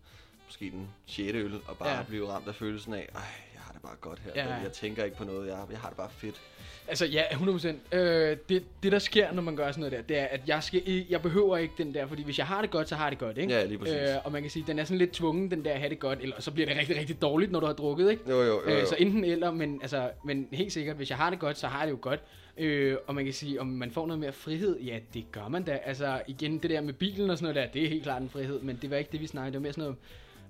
måske 0.45 0.71
den 0.71 0.89
6. 1.05 1.35
øl, 1.35 1.53
og 1.67 1.77
bare 1.77 1.89
ja. 1.89 2.03
blive 2.07 2.29
ramt 2.29 2.47
af 2.47 2.55
følelsen 2.55 2.93
af, 2.93 3.09
ej, 3.15 3.21
jeg 3.53 3.61
har 3.61 3.73
det 3.73 3.81
bare 3.81 3.95
godt 4.01 4.19
her. 4.19 4.31
Ja, 4.35 4.47
ja. 4.47 4.55
Jeg 4.55 4.71
tænker 4.71 5.03
ikke 5.03 5.17
på 5.17 5.23
noget, 5.23 5.47
jeg, 5.47 5.57
jeg 5.71 5.79
har 5.79 5.87
det 5.87 5.97
bare 5.97 6.09
fedt. 6.09 6.41
Altså 6.87 7.05
ja, 7.05 7.23
100%. 7.23 7.97
Øh, 7.97 8.37
det, 8.49 8.63
det 8.83 8.91
der 8.91 8.99
sker, 8.99 9.31
når 9.31 9.41
man 9.41 9.55
gør 9.55 9.71
sådan 9.71 9.79
noget 9.79 9.91
der, 9.91 10.01
det 10.01 10.17
er, 10.17 10.25
at 10.25 10.41
jeg, 10.47 10.63
skal, 10.63 11.05
jeg 11.09 11.21
behøver 11.21 11.57
ikke 11.57 11.73
den 11.77 11.93
der, 11.93 12.07
fordi 12.07 12.23
hvis 12.23 12.37
jeg 12.37 12.47
har 12.47 12.61
det 12.61 12.71
godt, 12.71 12.89
så 12.89 12.95
har 12.95 13.03
jeg 13.03 13.11
det 13.11 13.19
godt, 13.19 13.37
ikke? 13.37 13.53
Ja, 13.53 13.65
lige 13.65 13.77
præcis. 13.77 13.95
Øh, 13.95 14.15
og 14.23 14.31
man 14.31 14.41
kan 14.41 14.51
sige, 14.51 14.65
den 14.67 14.79
er 14.79 14.83
sådan 14.83 14.97
lidt 14.97 15.11
tvungen, 15.11 15.51
den 15.51 15.65
der 15.65 15.71
at 15.71 15.79
have 15.79 15.89
det 15.89 15.99
godt, 15.99 16.19
eller 16.21 16.35
så 16.41 16.51
bliver 16.51 16.67
det 16.67 16.77
rigtig, 16.77 16.97
rigtig 16.97 17.21
dårligt, 17.21 17.51
når 17.51 17.59
du 17.59 17.65
har 17.65 17.73
drukket, 17.73 18.11
ikke? 18.11 18.23
Jo, 18.29 18.35
jo, 18.35 18.43
jo. 18.43 18.61
jo. 18.69 18.77
Øh, 18.77 18.87
så 18.87 18.95
enten 18.99 19.23
eller, 19.23 19.51
men, 19.51 19.79
altså, 19.81 20.09
men 20.25 20.47
helt 20.51 20.73
sikkert, 20.73 20.95
hvis 20.95 21.09
jeg 21.09 21.17
har 21.17 21.29
det 21.29 21.39
godt, 21.39 21.57
så 21.57 21.67
har 21.67 21.79
jeg 21.79 21.87
det 21.87 21.91
jo 21.91 21.99
godt. 22.01 22.19
Øh, 22.57 22.97
og 23.07 23.15
man 23.15 23.25
kan 23.25 23.33
sige, 23.33 23.61
om 23.61 23.67
man 23.67 23.91
får 23.91 24.07
noget 24.07 24.19
mere 24.19 24.31
frihed, 24.31 24.79
ja, 24.79 24.99
det 25.13 25.25
gør 25.31 25.47
man 25.47 25.63
da. 25.63 25.79
Altså 25.85 26.21
igen, 26.27 26.57
det 26.57 26.69
der 26.69 26.81
med 26.81 26.93
bilen 26.93 27.29
og 27.29 27.37
sådan 27.37 27.53
noget 27.53 27.67
der, 27.67 27.73
det 27.73 27.85
er 27.85 27.89
helt 27.89 28.03
klart 28.03 28.21
en 28.21 28.29
frihed, 28.29 28.59
men 28.61 28.79
det 28.81 28.89
var 28.89 28.97
ikke 28.97 29.11
det, 29.11 29.21
vi 29.21 29.27
snakkede. 29.27 29.51
Det 29.51 29.59
var 29.59 29.61
mere 29.61 29.73
sådan 29.73 29.83
noget 29.83 29.97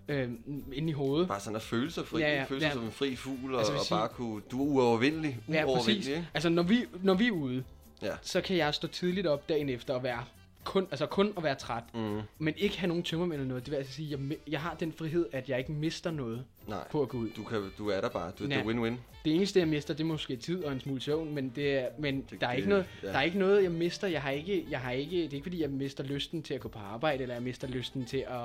øh, 0.08 0.30
inde 0.74 0.90
i 0.90 0.92
hovedet. 0.92 1.28
Bare 1.28 1.40
sådan 1.40 1.56
at 1.56 1.62
føle 1.62 1.92
sig 1.92 2.06
fri, 2.08 2.20
Ja, 2.22 2.28
ja, 2.28 2.34
ja, 2.34 2.40
ja, 2.40 2.46
føle 2.46 2.62
sig 2.62 2.68
ja. 2.68 2.74
som 2.74 2.84
en 2.84 2.92
fri 2.92 3.16
fugl, 3.16 3.54
og, 3.54 3.60
Altså, 3.60 3.74
og 3.74 3.80
sige- 3.80 3.98
bare 3.98 4.08
kunne, 4.10 4.42
du 4.52 4.62
er 4.62 4.66
uovervindelig, 4.68 5.38
Ja, 5.50 5.66
uovervindelig, 5.66 6.10
ikke? 6.16 6.28
Altså, 6.34 6.50
når 6.50 6.64
vi, 6.64 6.86
når 7.04 7.14
vi 7.14 7.28
er 7.28 7.32
ude, 7.32 7.64
Ja. 8.02 8.12
så 8.22 8.42
kan 8.42 8.58
jeg 8.58 8.74
stå 8.74 8.88
tidligt 8.88 9.28
op 9.28 9.50
dagen 9.50 9.70
efter 9.70 9.94
og 9.94 10.04
være 10.04 10.24
kun, 10.64 10.88
altså 10.92 11.06
kun 11.06 11.34
at 11.38 11.44
være 11.44 11.56
træt, 11.56 11.84
Mm, 11.94 12.22
men 12.40 12.54
ikke 12.58 12.80
have 12.80 12.88
nogen 12.88 13.04
tømmermænd 13.04 13.40
eller 13.42 13.48
noget. 13.48 13.66
Det 13.66 13.72
vil 13.72 13.78
altså 13.78 13.94
sige, 13.94 14.12
jeg, 14.12 14.38
jeg 14.48 14.62
har 14.62 14.74
den 14.80 14.94
frihed, 14.94 15.26
at 15.32 15.50
jeg 15.50 15.60
ikke 15.60 15.72
mister 15.72 16.12
noget 16.12 16.44
nej, 16.68 16.88
på 16.92 17.02
at 17.02 17.10
gå 17.10 17.18
ud. 17.18 17.30
du, 17.38 17.44
kan, 17.44 17.72
du 17.78 17.90
er 17.90 18.02
der 18.02 18.10
bare. 18.10 18.32
Du, 18.40 18.44
det 18.44 18.52
Ja. 18.52 18.60
er 18.60 18.64
win-win. 18.64 18.94
Det 19.26 19.36
eneste, 19.36 19.60
jeg 19.60 19.68
mister, 19.68 19.94
det 19.94 20.04
er 20.04 20.08
måske 20.08 20.36
tid 20.36 20.64
og 20.64 20.72
en 20.72 20.80
smule 20.80 21.02
søvn, 21.02 21.34
men, 21.36 21.50
det 21.56 21.78
er, 21.80 21.88
men 22.00 22.22
Det- 22.30 22.42
der, 22.42 22.48
er 22.48 22.52
det- 22.52 22.58
ikke 22.58 22.70
noget, 22.70 22.86
ja. 23.04 23.08
der 23.08 23.14
er 23.18 23.22
ikke 23.22 23.40
noget, 23.40 23.64
jeg 23.64 23.72
mister. 23.72 24.08
Jeg 24.08 24.22
har 24.22 24.30
ikke, 24.32 24.66
jeg 24.70 24.80
har 24.80 24.92
ikke, 24.92 25.16
det 25.18 25.30
er 25.30 25.34
ikke 25.34 25.44
fordi, 25.46 25.62
jeg 25.62 25.70
mister 25.70 26.04
lysten 26.04 26.44
til 26.44 26.54
at 26.54 26.60
gå 26.62 26.68
på 26.70 26.80
arbejde, 26.80 27.22
eller 27.22 27.36
jeg 27.36 27.44
mister 27.44 27.68
lysten 27.68 28.06
til 28.06 28.18
at, 28.28 28.40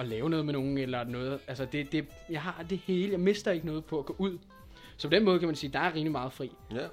at 0.00 0.06
lave 0.06 0.30
noget 0.30 0.44
med 0.46 0.52
nogen, 0.52 0.78
eller 0.78 1.04
noget. 1.04 1.38
Altså, 1.48 1.64
det, 1.72 1.92
det, 1.92 2.06
jeg 2.30 2.42
har 2.42 2.64
det 2.70 2.78
hele. 2.78 3.12
Jeg 3.12 3.20
mister 3.20 3.50
ikke 3.50 3.66
noget 3.66 3.84
på 3.84 3.98
at 3.98 4.06
gå 4.06 4.14
ud. 4.18 4.38
Så 4.96 5.08
på 5.08 5.14
den 5.14 5.24
måde 5.24 5.38
kan 5.38 5.48
man 5.48 5.54
sige, 5.56 5.72
der 5.72 5.78
er 5.78 5.88
rimelig 5.94 6.12
meget 6.12 6.32
fri. 6.32 6.52
Ja, 6.74 6.86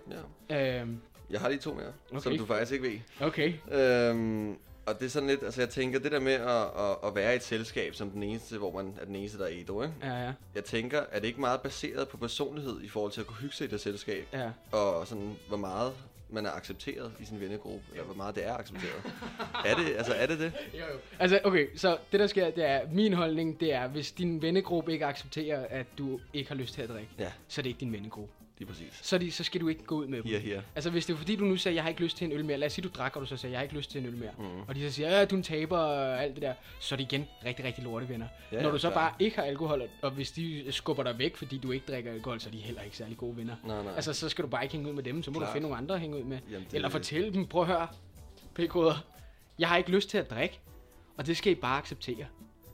ja. 0.49 0.81
Øhm, 0.81 0.97
Jeg 1.29 1.39
har 1.41 1.49
lige 1.49 1.59
to 1.59 1.73
mere, 1.73 1.93
okay. 2.11 2.21
som 2.21 2.37
du 2.37 2.45
faktisk 2.45 2.71
ikke 2.71 2.87
ved. 2.87 3.27
okay. 3.27 3.53
Øhm, 3.71 4.55
og 4.85 4.99
det 4.99 5.05
er 5.05 5.09
sådan 5.09 5.29
lidt, 5.29 5.43
altså 5.43 5.61
jeg 5.61 5.69
tænker, 5.69 5.99
det 5.99 6.11
der 6.11 6.19
med 6.19 6.31
at, 6.33 6.61
at, 6.61 6.97
at 7.03 7.15
være 7.15 7.33
i 7.33 7.35
et 7.35 7.43
selskab 7.43 7.95
som 7.95 8.09
den 8.09 8.23
eneste, 8.23 8.57
hvor 8.57 8.71
man 8.71 8.93
er 9.01 9.05
den 9.05 9.15
eneste, 9.15 9.37
der 9.37 9.45
er 9.45 9.49
ædru, 9.53 9.83
ikke? 9.83 9.93
Ja, 10.03 10.23
ja, 10.25 10.33
Jeg 10.55 10.63
tænker, 10.63 11.01
er 11.11 11.19
det 11.19 11.27
ikke 11.27 11.39
meget 11.41 11.61
baseret 11.61 12.07
på 12.07 12.17
personlighed 12.17 12.81
i 12.81 12.87
forhold 12.87 13.11
til 13.11 13.21
at 13.21 13.27
kunne 13.27 13.37
hygge 13.37 13.55
sig 13.55 13.65
i 13.67 13.69
det 13.69 13.81
selskab? 13.81 14.27
ja. 14.33 14.49
Og 14.71 15.07
sådan, 15.07 15.35
hvor 15.47 15.57
meget 15.57 15.93
man 16.29 16.45
er 16.45 16.51
accepteret 16.51 17.11
i 17.19 17.25
sin 17.25 17.39
vennegruppe, 17.39 17.85
eller 17.91 18.03
hvor 18.05 18.15
meget 18.15 18.35
det 18.35 18.45
er 18.47 18.57
accepteret. 18.57 19.13
er 19.65 19.75
det, 19.75 19.95
altså 19.97 20.13
er 20.13 20.25
det 20.25 20.39
det? 20.39 20.53
Jo, 20.73 20.79
jo. 20.79 20.99
Altså, 21.19 21.39
okay, 21.43 21.67
så 21.75 21.97
det 22.11 22.19
der 22.19 22.27
sker, 22.27 22.49
det 22.51 22.65
er, 22.65 22.81
min 22.91 23.13
holdning, 23.13 23.59
det 23.59 23.73
er, 23.73 23.87
hvis 23.87 24.11
din 24.11 24.41
vennegruppe 24.41 24.91
ikke 24.93 25.05
accepterer, 25.05 25.67
at 25.69 25.85
du 25.97 26.19
ikke 26.33 26.49
har 26.49 26.55
lyst 26.55 26.73
til 26.73 26.81
at 26.81 26.89
drikke, 26.89 27.11
Ja, 27.19 27.31
så 27.47 27.61
er 27.61 27.63
det 27.63 27.69
ikke 27.69 27.79
din 27.79 27.93
vennegruppe. 27.93 28.33
Lige 28.57 28.67
præcis. 28.67 28.99
Så, 29.01 29.17
de, 29.17 29.31
så 29.31 29.43
skal 29.43 29.61
du 29.61 29.67
ikke 29.67 29.83
gå 29.83 29.95
ud 29.95 30.07
med 30.07 30.17
dem. 30.23 30.31
Her, 30.31 30.39
her. 30.39 30.61
Altså, 30.75 30.89
hvis 30.89 31.05
det 31.05 31.13
er 31.13 31.17
fordi, 31.17 31.35
du 31.35 31.45
nu 31.45 31.57
siger, 31.57 31.73
jeg 31.73 31.83
har 31.83 31.89
ikke 31.89 32.01
lyst 32.01 32.17
til 32.17 32.25
en 32.25 32.31
øl 32.31 32.45
mere. 32.45 32.57
Lad 32.57 32.65
os 32.65 32.73
sige, 32.73 32.83
du 32.83 32.89
drak, 32.97 33.15
og 33.15 33.21
du 33.21 33.25
så 33.27 33.37
siger, 33.37 33.51
jeg 33.51 33.59
har 33.59 33.63
ikke 33.63 33.75
lyst 33.75 33.91
til 33.91 33.99
en 34.01 34.05
øl 34.07 34.17
mere. 34.17 34.31
Mm. 34.37 34.61
Og 34.67 34.75
de 34.75 34.89
så 34.89 34.95
siger, 34.95 35.09
ja, 35.19 35.25
du 35.25 35.35
er 35.35 35.37
en 35.37 35.43
taber 35.43 35.77
og 35.77 36.23
alt 36.23 36.33
det 36.35 36.41
der. 36.41 36.53
Så 36.79 36.95
er 36.95 36.97
det 36.97 37.03
igen 37.13 37.25
rigtig, 37.45 37.65
rigtig 37.65 37.83
lorte 37.83 38.09
venner. 38.09 38.27
Ja, 38.51 38.61
Når 38.61 38.71
du 38.71 38.77
så 38.77 38.89
klart. 38.89 38.93
bare 38.93 39.13
ikke 39.25 39.35
har 39.35 39.43
alkohol, 39.43 39.89
og- 40.01 40.11
hvis 40.11 40.31
de 40.31 40.65
skubber 40.71 41.03
dig 41.03 41.19
væk, 41.19 41.35
fordi 41.35 41.57
du 41.57 41.71
ikke 41.71 41.85
drikker 41.91 42.11
alkohol, 42.13 42.39
så 42.39 42.49
er 42.49 42.51
de 42.51 42.57
heller 42.57 42.81
ikke 42.81 42.97
særlig 42.97 43.17
gode 43.17 43.37
venner. 43.37 43.55
Nej, 43.65 43.83
nej. 43.83 43.93
Altså, 43.95 44.13
så 44.13 44.29
skal 44.29 44.43
du 44.43 44.49
bare 44.49 44.63
ikke 44.63 44.73
hænge 44.75 44.89
ud 44.89 44.93
med 44.93 45.03
dem, 45.03 45.23
så 45.23 45.31
må 45.31 45.39
Klart. 45.39 45.49
du 45.49 45.53
finde 45.53 45.61
nogle 45.67 45.77
andre 45.77 45.95
at 45.95 46.01
hænge 46.01 46.17
ud 46.17 46.23
med. 46.23 46.39
Jamen, 46.51 46.65
det- 46.65 46.73
Eller 46.75 46.89
fortælle 46.89 47.33
dem, 47.33 47.47
prøv 47.47 47.61
at 47.61 47.67
høre, 47.67 47.87
p-koder, 48.55 49.05
jeg 49.59 49.67
har 49.69 49.77
ikke 49.77 49.91
lyst 49.91 50.09
til 50.09 50.17
at 50.17 50.29
drikke, 50.29 50.59
og 51.17 51.27
det 51.27 51.37
skal 51.37 51.51
I 51.51 51.55
bare 51.55 51.77
acceptere. 51.77 52.25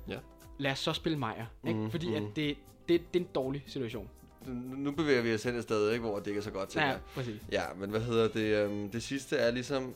Ja. 0.08 0.18
Lad 0.60 0.72
os 0.72 0.80
så 0.80 0.94
spille 0.94 1.18
Majer, 1.18 1.46
ikke? 1.68 1.80
Mhm, 1.80 1.92
Fordi 1.92 2.14
at 2.16 2.22
mhm. 2.24 2.32
det, 2.32 2.58
det, 2.90 3.14
det 3.14 3.20
er 3.20 3.24
en 3.24 3.30
dårlig 3.36 3.64
situation. 3.68 4.10
Nu 4.78 4.92
bevæger 4.92 5.22
vi 5.22 5.34
os 5.34 5.44
hen 5.44 5.56
et 5.56 5.64
sted, 5.64 5.92
ikke, 5.92 6.06
hvor 6.06 6.20
det 6.20 6.28
ikke 6.28 6.40
er 6.40 6.44
så 6.44 6.52
godt 6.52 6.70
til 6.70 6.80
Ja, 6.82 6.96
præcis. 7.16 7.42
Ja, 7.52 7.64
men 7.78 7.90
hvad 7.90 8.02
hedder 8.02 8.28
det? 8.28 8.66
Øhm, 8.66 8.90
det 8.90 9.04
sidste 9.04 9.38
er 9.38 9.52
ligesom, 9.52 9.94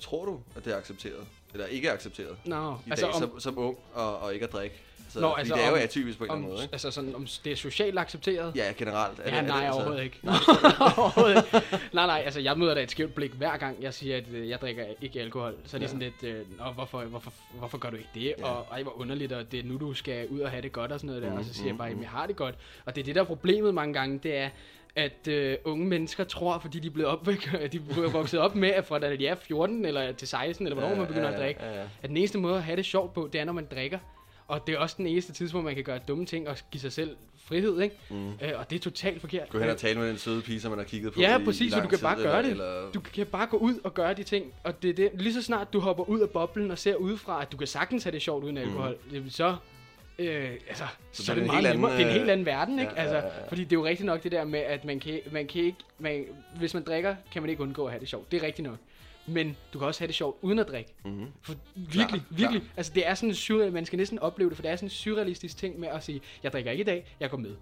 tror 0.00 0.24
du, 0.24 0.40
at 0.56 0.64
det 0.64 0.72
er 0.72 0.76
accepteret? 0.76 1.26
Eller 1.52 1.66
ikke 1.66 1.88
er 1.88 1.92
accepteret? 1.92 2.36
Nå, 2.44 2.76
I 2.86 2.90
altså 2.90 3.06
dag, 3.06 3.14
om, 3.14 3.20
som, 3.20 3.40
som 3.40 3.58
ung 3.58 3.76
og, 3.94 4.18
og 4.18 4.34
ikke 4.34 4.46
at 4.46 4.52
drikke. 4.52 4.82
Så, 5.12 5.20
Nå, 5.20 5.34
altså 5.38 5.54
det 5.54 5.62
er 5.64 5.68
jo 5.68 5.74
om- 5.74 5.80
atypisk 5.82 6.18
på 6.18 6.24
en 6.24 6.30
eller 6.30 6.36
anden 6.36 6.50
måde, 6.50 6.62
ikke? 6.62 6.72
altså 6.72 6.90
sådan, 6.90 7.14
om 7.14 7.26
det 7.44 7.52
er 7.52 7.56
socialt 7.56 7.98
accepteret? 7.98 8.52
Ja, 8.56 8.72
generelt. 8.78 9.18
Er 9.18 9.22
Ja, 9.24 9.30
det, 9.30 9.36
er 9.38 9.42
nej, 9.48 9.56
det, 9.60 9.64
altså- 9.66 9.76
overhovedet 9.80 10.04
ikke. 10.04 10.18
overhovedet 10.98 11.36
ikke. 11.54 11.66
Nej, 11.92 12.06
nej, 12.06 12.22
altså 12.24 12.40
jeg 12.40 12.58
møder 12.58 12.74
da 12.74 12.82
et 12.82 12.90
skævt 12.90 13.14
blik 13.14 13.30
hver 13.32 13.56
gang, 13.56 13.82
jeg 13.82 13.94
siger, 13.94 14.16
at 14.16 14.24
øh, 14.32 14.48
jeg 14.48 14.60
drikker 14.60 14.84
ikke 15.02 15.20
alkohol. 15.20 15.54
Så 15.64 15.76
er 15.76 15.78
det 15.78 15.86
Ja. 15.86 15.88
sådan 15.88 16.12
lidt, 16.20 16.34
øh, 16.34 16.58
Nå, 16.58 16.64
hvorfor, 16.74 17.00
hvorfor, 17.00 17.32
hvorfor 17.58 17.78
gør 17.78 17.90
du 17.90 17.96
ikke 17.96 18.08
det? 18.14 18.34
Ja. 18.38 18.44
Og 18.44 18.66
ej, 18.72 18.82
hvor 18.82 19.00
underligt, 19.00 19.32
og 19.32 19.52
det 19.52 19.60
er 19.60 19.64
nu, 19.64 19.76
du 19.76 19.94
skal 19.94 20.28
ud 20.28 20.40
og 20.40 20.50
have 20.50 20.62
det 20.62 20.72
godt 20.72 20.92
og 20.92 21.00
sådan 21.00 21.06
noget 21.08 21.22
der. 21.22 21.30
Mm, 21.30 21.38
Og 21.38 21.44
så 21.44 21.54
siger 21.54 21.66
jeg 21.66 21.72
mm, 21.72 21.78
bare, 21.78 21.90
mm. 21.90 21.96
at 21.98 22.02
jeg 22.02 22.10
har 22.10 22.26
det 22.26 22.36
godt. 22.36 22.54
Og 22.84 22.94
det 22.96 23.00
er 23.00 23.04
det, 23.04 23.14
der 23.14 23.20
er 23.20 23.24
problemet 23.24 23.74
mange 23.74 23.94
gange, 23.94 24.20
det 24.22 24.36
er, 24.36 24.48
at 24.96 25.28
øh, 25.28 25.56
unge 25.64 25.86
mennesker 25.86 26.24
tror, 26.24 26.58
fordi 26.58 26.78
de 26.78 26.86
er 26.86 26.90
blevet 26.90 27.10
opvæk, 27.10 27.50
de 27.72 27.76
er 27.76 28.10
vokset 28.10 28.40
op 28.40 28.54
med, 28.54 28.68
at 28.68 28.86
fra 28.86 28.98
da 28.98 29.16
de 29.16 29.26
er 29.26 29.34
14 29.34 29.84
eller 29.84 30.12
til 30.12 30.28
16, 30.28 30.66
eller 30.66 30.80
hvornår 30.80 30.96
man 30.96 31.06
begynder 31.06 31.28
at 31.28 31.38
drikke, 31.40 31.64
Ja, 31.64 31.74
ja. 31.80 31.82
at 32.02 32.08
den 32.08 32.16
eneste 32.16 32.38
måde 32.38 32.56
at 32.56 32.62
have 32.62 32.76
det 32.76 32.84
sjovt 32.84 33.14
på, 33.14 33.28
det 33.32 33.40
er, 33.40 33.44
når 33.44 33.52
man 33.52 33.66
drikker. 33.70 33.98
Og 34.50 34.66
det 34.66 34.74
er 34.74 34.78
også 34.78 34.94
den 34.98 35.06
eneste 35.06 35.32
tidspunkt, 35.32 35.64
man 35.64 35.74
kan 35.74 35.84
gøre 35.84 35.98
dumme 36.08 36.26
ting 36.26 36.48
og 36.48 36.56
give 36.70 36.80
sig 36.80 36.92
selv 36.92 37.16
frihed, 37.44 37.80
ikke? 37.80 37.96
Mm. 38.10 38.28
Øh, 38.28 38.52
og 38.56 38.70
det 38.70 38.76
er 38.76 38.80
totalt 38.80 39.20
forkert. 39.20 39.48
Gå 39.48 39.58
hen 39.58 39.68
og 39.68 39.76
tale 39.76 39.98
med 39.98 40.08
den 40.08 40.18
søde 40.18 40.42
pige, 40.42 40.60
som 40.60 40.70
man 40.70 40.78
har 40.78 40.84
kigget 40.84 41.12
på 41.12 41.20
Ja, 41.20 41.38
i, 41.38 41.44
præcis, 41.44 41.66
i 41.66 41.70
så 41.70 41.80
du 41.80 41.88
kan 41.88 41.98
tid, 41.98 42.04
bare 42.04 42.16
gøre 42.16 42.38
eller, 42.38 42.42
det. 42.42 42.50
Eller, 42.50 42.90
Du 42.94 43.00
kan 43.00 43.26
bare 43.26 43.46
gå 43.46 43.56
ud 43.56 43.74
og 43.84 43.94
gøre 43.94 44.14
de 44.14 44.22
ting, 44.22 44.52
og 44.64 44.82
det 44.82 44.90
er 44.90 44.94
det. 44.94 45.10
Lige 45.14 45.34
så 45.34 45.42
snart 45.42 45.72
du 45.72 45.80
hopper 45.80 46.04
ud 46.08 46.20
af 46.20 46.30
boblen 46.30 46.70
og 46.70 46.78
ser 46.78 46.94
udefra, 46.94 47.42
at 47.42 47.52
du 47.52 47.56
kan 47.56 47.66
sagtens 47.66 48.04
have 48.04 48.12
det 48.12 48.22
sjovt 48.22 48.44
uden 48.44 48.58
alkohol, 48.58 48.96
mm. 49.12 49.30
så, 49.30 49.56
øh, 50.18 50.50
altså, 50.68 50.84
så, 51.12 51.24
så 51.24 51.32
er 51.32 51.34
det, 51.34 51.42
en 51.42 51.46
meget 51.46 51.62
nemmere. 51.64 51.92
anden, 51.92 52.06
Det 52.06 52.06
er 52.06 52.10
en 52.10 52.14
øh, 52.14 52.20
helt 52.20 52.30
anden 52.30 52.46
verden, 52.46 52.78
ikke? 52.78 52.92
ja, 52.96 53.02
ja, 53.02 53.08
altså, 53.08 53.16
ja, 53.28 53.40
ja. 53.40 53.48
Fordi 53.48 53.64
det 53.64 53.72
er 53.72 53.76
jo 53.80 53.84
rigtigt 53.84 54.06
nok 54.06 54.22
det 54.22 54.32
der 54.32 54.44
med, 54.44 54.60
at 54.60 54.84
man 54.84 55.00
kan, 55.00 55.20
man 55.32 55.46
kan 55.46 55.62
ikke, 55.62 55.78
man, 55.98 56.24
hvis 56.58 56.74
man 56.74 56.82
drikker, 56.84 57.14
kan 57.32 57.42
man 57.42 57.50
ikke 57.50 57.62
undgå 57.62 57.84
at 57.84 57.90
have 57.92 58.00
det 58.00 58.08
sjovt. 58.08 58.32
Det 58.32 58.42
er 58.42 58.46
rigtigt 58.46 58.68
nok. 58.68 58.76
Men 59.30 59.56
du 59.72 59.78
kan 59.78 59.88
også 59.88 60.00
have 60.00 60.06
det 60.06 60.14
sjovt 60.14 60.36
uden 60.42 60.58
at 60.58 60.68
drikke. 60.68 60.94
Mm-hmm. 61.04 61.26
For 61.42 61.54
virkelig, 61.74 62.06
Klar, 62.08 62.20
virkelig. 62.30 62.62
Altså, 62.76 62.92
det 62.94 63.06
er 63.08 63.14
sådan 63.14 63.28
en 63.28 63.34
surreal, 63.34 63.72
man 63.72 63.86
skal 63.86 63.96
næsten 63.96 64.18
opleve 64.18 64.50
det, 64.50 64.56
for 64.56 64.62
det 64.62 64.70
er 64.70 64.76
sådan 64.76 64.86
en 64.86 64.90
surrealistisk 64.90 65.56
ting 65.56 65.80
med 65.80 65.88
at 65.88 66.04
sige, 66.04 66.20
jeg 66.42 66.52
drikker 66.52 66.70
ikke 66.70 66.80
i 66.80 66.84
dag, 66.84 67.16
jeg 67.20 67.30
går 67.30 67.36
med. 67.38 67.54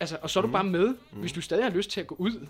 Altså, 0.00 0.18
og 0.22 0.30
så 0.30 0.38
er 0.38 0.42
du 0.42 0.46
Mhm. 0.46 0.52
bare 0.52 0.64
med. 0.64 0.94
Hvis 1.12 1.32
du 1.32 1.40
stadig 1.40 1.64
har 1.64 1.70
lyst 1.70 1.90
til 1.90 2.00
at 2.00 2.06
gå 2.06 2.14
ud, 2.18 2.46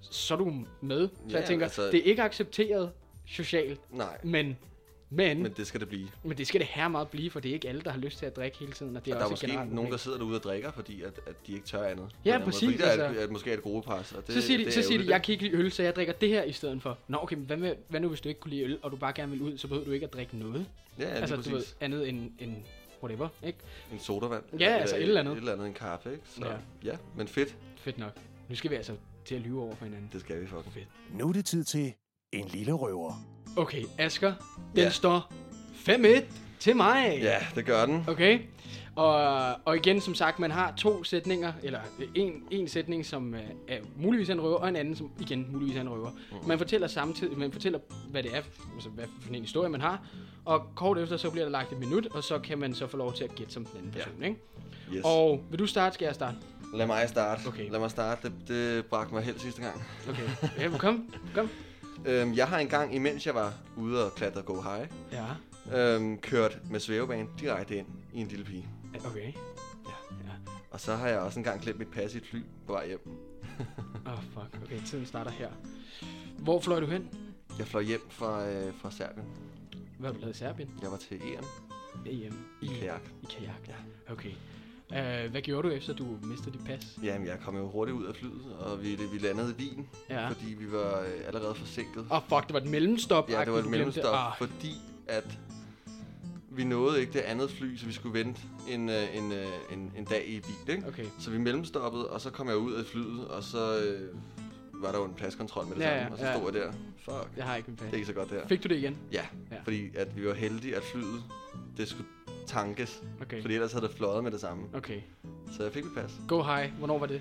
så 0.00 0.34
er 0.34 0.38
du 0.38 0.64
med. 0.80 1.08
Så 1.08 1.14
Ja, 1.30 1.36
jeg 1.38 1.44
tænker, 1.48 1.66
altså- 1.66 1.86
det 1.90 1.94
er 2.00 2.02
ikke 2.04 2.22
accepteret 2.22 2.90
socialt, 3.26 3.80
Nej, 3.92 4.18
men, 4.24 4.56
men, 5.10 5.42
men 5.42 5.52
det 5.52 5.66
skal 5.66 5.80
det 5.80 5.88
blive. 5.88 6.08
men 6.22 6.38
det 6.38 6.46
skal 6.46 6.60
det 6.60 6.68
her 6.68 6.88
meget 6.88 7.08
blive, 7.08 7.30
for 7.30 7.40
det 7.40 7.48
er 7.48 7.52
ikke 7.54 7.68
alle, 7.68 7.80
der 7.80 7.90
har 7.90 7.98
lyst 7.98 8.18
til 8.18 8.26
at 8.26 8.36
drikke 8.36 8.58
hele 8.58 8.72
tiden, 8.72 8.96
og 8.96 9.04
det 9.04 9.10
er 9.10 9.14
Og 9.14 9.20
der 9.20 9.26
er 9.26 9.30
også 9.30 9.42
måske 9.42 9.46
generelt 9.46 9.72
nogen, 9.72 9.90
der 9.92 9.96
sidder 9.96 10.18
derude 10.18 10.36
og 10.36 10.42
drikker, 10.42 10.72
fordi 10.72 11.02
at, 11.02 11.20
at 11.26 11.34
de 11.46 11.52
ikke 11.52 11.66
tør 11.66 11.84
andet. 11.84 12.08
Ja, 12.24 12.38
måde. 12.38 12.44
præcis, 12.44 12.64
Fordi 12.68 12.76
der 12.78 12.86
er, 12.86 13.04
altså. 13.08 13.22
et, 13.24 13.30
måske 13.30 13.50
er 13.50 13.54
et 13.54 13.62
gruppepres. 13.62 14.12
Og 14.12 14.26
det, 14.26 14.34
Så 14.34 14.40
siger 14.40 14.58
de, 14.58 14.64
det 14.64 14.72
så 14.72 14.80
er 14.80 14.84
siger 14.84 15.02
de, 15.02 15.10
jeg 15.10 15.22
kan 15.22 15.32
ikke 15.32 15.44
lide 15.44 15.56
øl, 15.56 15.72
så 15.72 15.82
jeg 15.82 15.96
drikker 15.96 16.12
det 16.12 16.28
her 16.28 16.42
i 16.42 16.52
stedet 16.52 16.82
for. 16.82 16.98
Nå, 17.08 17.18
okay, 17.22 17.36
men 17.36 17.44
hvad, 17.46 17.56
med, 17.56 17.74
hvad 17.88 18.00
nu, 18.00 18.08
hvis 18.08 18.20
du 18.20 18.28
ikke 18.28 18.40
kunne 18.40 18.50
lide 18.50 18.62
øl, 18.62 18.78
og 18.82 18.90
du 18.90 18.96
bare 18.96 19.12
gerne 19.12 19.32
vil 19.32 19.42
ud, 19.42 19.58
så 19.58 19.68
behøver 19.68 19.84
du 19.86 19.92
ikke 19.92 20.06
at 20.06 20.12
drikke 20.12 20.36
noget. 20.38 20.66
Ja, 20.98 21.04
ja 21.04 21.08
altså, 21.10 21.34
altså, 21.34 21.50
du 21.50 21.56
præcis. 21.56 21.76
ved, 21.80 21.86
andet 21.86 22.08
end, 22.08 22.30
end 22.38 22.56
whatever, 23.02 23.28
ikke? 23.42 23.58
En 23.92 23.98
sodavand. 23.98 24.42
Ja, 24.60 24.66
altså 24.76 24.96
et 24.96 25.02
eller 25.02 25.20
andet. 25.20 25.32
Et 25.32 25.38
eller 25.38 25.52
andet, 25.52 25.66
en 25.66 25.74
kaffe, 25.74 26.12
ikke? 26.12 26.22
Så, 26.26 26.40
Ja. 26.46 26.50
ja. 26.50 26.56
ja, 26.84 26.96
men 27.16 27.28
fedt. 27.28 27.56
Fedt 27.76 27.98
nok. 27.98 28.12
Nu 28.48 28.54
skal 28.54 28.70
vi 28.70 28.76
altså 28.76 28.92
til 29.24 29.34
at 29.34 29.40
lyve 29.40 29.62
over 29.62 29.74
for 29.74 29.84
hinanden. 29.84 30.10
Det 30.12 30.20
skal 30.20 30.40
vi 30.40 30.46
fucking. 30.46 30.74
Fedt. 30.74 30.88
Nu 31.18 31.28
er 31.28 31.32
det 31.32 31.44
tid 31.44 31.64
til 31.64 31.92
en 32.32 32.48
lille 32.48 32.72
røver. 32.72 33.33
Okay, 33.56 33.84
Asger, 33.98 34.32
den 34.74 34.82
Ja. 34.82 34.90
står 34.90 35.32
5-1 35.88 36.22
til 36.60 36.76
mig. 36.76 37.18
Ja, 37.22 37.38
det 37.54 37.64
gør 37.66 37.86
den. 37.86 38.04
Okay. 38.08 38.38
Og, 38.96 39.14
og 39.64 39.76
igen, 39.76 40.00
som 40.00 40.14
sagt, 40.14 40.38
man 40.38 40.50
har 40.50 40.74
to 40.76 41.04
sætninger, 41.04 41.52
eller 41.62 41.80
en, 42.14 42.32
en 42.50 42.68
sætning, 42.68 43.06
som 43.06 43.34
øh, 43.34 43.40
er 43.68 43.78
muligvis 43.96 44.30
en 44.30 44.40
røver, 44.40 44.56
og 44.56 44.68
en 44.68 44.76
anden, 44.76 44.96
som 44.96 45.10
igen 45.20 45.46
muligvis 45.52 45.76
er 45.76 45.80
en 45.80 45.88
røver. 45.88 46.10
Mm. 46.10 46.48
Man 46.48 46.58
fortæller 46.58 46.86
samtidig, 46.88 47.38
man 47.38 47.52
fortæller, 47.52 47.78
hvad 48.10 48.22
det 48.22 48.36
er, 48.36 48.42
altså 48.74 48.88
hvad 48.88 49.04
for 49.22 49.34
en 49.34 49.40
historie 49.40 49.68
man 49.70 49.80
har, 49.80 50.06
og 50.44 50.62
kort 50.74 50.98
efter, 50.98 51.16
så 51.16 51.30
bliver 51.30 51.44
der 51.44 51.50
lagt 51.50 51.72
et 51.72 51.78
minut, 51.78 52.06
og 52.06 52.24
så 52.24 52.38
kan 52.38 52.58
man 52.58 52.74
så 52.74 52.86
få 52.86 52.96
lov 52.96 53.12
til 53.14 53.24
at 53.24 53.34
gætte 53.34 53.52
som 53.52 53.64
den 53.64 53.78
anden 53.78 53.92
Ja. 53.96 54.04
person, 54.04 54.22
ikke? 54.22 54.36
Yes. 54.92 55.00
Og 55.04 55.40
vil 55.50 55.58
du 55.58 55.66
starte, 55.66 55.94
skal 55.94 56.06
jeg 56.06 56.14
starte? 56.14 56.36
Lad 56.74 56.86
mig 56.86 57.08
starte. 57.08 57.40
Okay. 57.46 57.70
Lad 57.70 57.80
mig 57.80 57.90
starte. 57.90 58.28
Det, 58.28 58.48
det 58.48 58.86
bragte 58.86 59.14
mig 59.14 59.22
helt 59.22 59.40
sidste 59.40 59.62
gang. 59.62 59.82
Okay. 60.08 60.22
Ja, 60.60 60.78
kom, 60.78 61.10
kom. 61.34 61.50
Øhm, 62.06 62.34
jeg 62.34 62.48
har 62.48 62.58
engang, 62.58 62.94
imens 62.94 63.26
jeg 63.26 63.34
var 63.34 63.52
ude 63.76 64.06
og 64.06 64.14
klatre 64.14 64.42
Go 64.42 64.60
High, 64.60 64.88
Ja, 65.12 65.26
øhm, 65.96 66.18
kørt 66.18 66.58
med 66.70 66.80
svævebane 66.80 67.28
direkte 67.40 67.76
ind 67.76 67.86
i 68.12 68.20
en 68.20 68.28
lille 68.28 68.44
pige. 68.44 68.68
okay. 69.06 69.32
Og 70.70 70.80
så 70.80 70.94
har 70.94 71.08
jeg 71.08 71.18
også 71.18 71.38
engang 71.40 71.60
glemt 71.60 71.78
mit 71.78 71.88
pas 71.88 72.14
i 72.14 72.16
et 72.16 72.26
fly 72.26 72.42
på 72.66 72.72
vej 72.72 72.86
hjem. 72.86 73.00
Åh, 74.06 74.12
oh, 74.12 74.18
fuck. 74.18 74.62
Okay, 74.64 74.80
tiden 74.86 75.06
starter 75.06 75.30
her. 75.30 75.48
Hvor 76.38 76.60
fløj 76.60 76.80
du 76.80 76.86
hen? 76.86 77.08
Jeg 77.58 77.66
fløj 77.66 77.82
hjem 77.82 78.00
fra, 78.10 78.48
øh, 78.48 78.74
fra 78.74 78.90
Serbien. 78.90 79.26
Hvad 79.98 80.08
har 80.08 80.14
du 80.14 80.20
lavet 80.20 80.34
i 80.34 80.38
Serbien? 80.38 80.70
Jeg 80.82 80.90
var 80.90 80.96
til 80.96 81.16
EM 81.16 81.44
EM. 82.06 82.34
i 82.62 82.66
kajak. 82.66 83.00
I 83.22 83.26
kajak, 83.30 83.68
ja. 83.68 84.12
Okay. 84.12 84.30
Uh, 84.94 85.30
hvad 85.30 85.42
gjorde 85.42 85.68
du 85.68 85.74
efter, 85.74 85.92
du 85.94 86.04
mistede 86.22 86.50
dit 86.52 86.64
pas? 86.66 86.98
Jamen, 87.02 87.26
jeg 87.26 87.38
kom 87.44 87.56
jo 87.56 87.68
hurtigt 87.70 87.96
ud 87.98 88.04
af 88.04 88.14
flyet, 88.14 88.42
og 88.60 88.82
vi, 88.82 88.98
vi 89.12 89.18
landede 89.18 89.54
i 89.58 89.62
Wien, 89.62 89.88
Ja. 90.10 90.28
fordi 90.28 90.54
vi 90.58 90.72
var 90.72 91.00
øh, 91.00 91.26
allerede 91.26 91.54
forsinket. 91.54 91.98
Åh, 92.10 92.16
oh, 92.16 92.22
fuck, 92.28 92.46
det 92.46 92.54
var 92.54 92.60
et 92.60 92.66
mellemstop. 92.70 93.30
Ja, 93.30 93.44
det 93.44 93.52
var 93.52 93.58
et 93.58 93.70
mellemstop, 93.70 94.14
Ah, 94.14 94.32
fordi 94.38 94.74
at 95.08 95.38
vi 96.50 96.64
nåede 96.64 97.00
ikke 97.00 97.12
det 97.12 97.18
andet 97.20 97.50
fly, 97.50 97.76
så 97.76 97.86
vi 97.86 97.92
skulle 97.92 98.18
vente 98.18 98.40
en, 98.68 98.88
øh, 98.88 99.16
en, 99.16 99.32
øh, 99.32 99.46
en, 99.72 99.92
en 99.96 100.04
dag 100.04 100.28
i 100.28 100.40
bil, 100.40 100.74
ikke? 100.76 100.88
okay. 100.88 101.04
Så 101.18 101.30
vi 101.30 101.38
mellemstoppede, 101.38 102.10
og 102.10 102.20
så 102.20 102.30
kom 102.30 102.48
jeg 102.48 102.56
ud 102.56 102.72
af 102.72 102.84
flyet, 102.86 103.28
og 103.28 103.42
så 103.42 103.78
øh, 103.78 104.08
var 104.82 104.92
der 104.92 104.98
jo 104.98 105.04
en 105.04 105.14
paskontrol 105.14 105.66
med 105.66 105.74
det 105.76 105.82
Ja, 105.82 105.88
samme, 105.88 106.04
ja, 106.06 106.12
og 106.12 106.18
så 106.18 106.26
ja. 106.26 106.36
stod 106.38 106.52
jeg 106.54 106.62
der. 106.62 106.72
Fuck, 107.04 107.30
Jeg 107.36 107.44
har 107.44 107.56
ikke 107.56 107.70
mit 107.70 107.78
pas. 107.78 107.84
det 107.86 107.92
er 107.92 107.96
ikke 107.96 108.06
så 108.06 108.12
godt 108.12 108.30
der. 108.30 108.48
Fik 108.48 108.62
du 108.64 108.68
det 108.68 108.76
igen? 108.76 108.96
Ja, 109.12 109.22
Ja. 109.50 109.56
fordi 109.64 109.96
at 109.96 110.16
vi 110.16 110.26
var 110.26 110.34
heldige, 110.34 110.76
at 110.76 110.82
flyet, 110.82 111.22
det 111.76 111.88
skulle 111.88 112.08
tankes, 112.46 113.02
Okay. 113.22 113.40
fordi 113.42 113.54
ellers 113.54 113.72
havde 113.72 113.86
det 113.88 113.96
fløjet 113.96 114.24
med 114.24 114.32
det 114.32 114.40
samme. 114.40 114.64
Okay. 114.74 115.00
Så 115.56 115.62
jeg 115.62 115.72
fik 115.72 115.84
mit 115.84 115.94
pas. 115.94 116.12
Go 116.28 116.42
high. 116.42 116.72
Hvornår 116.78 116.98
var 116.98 117.06
det? 117.06 117.20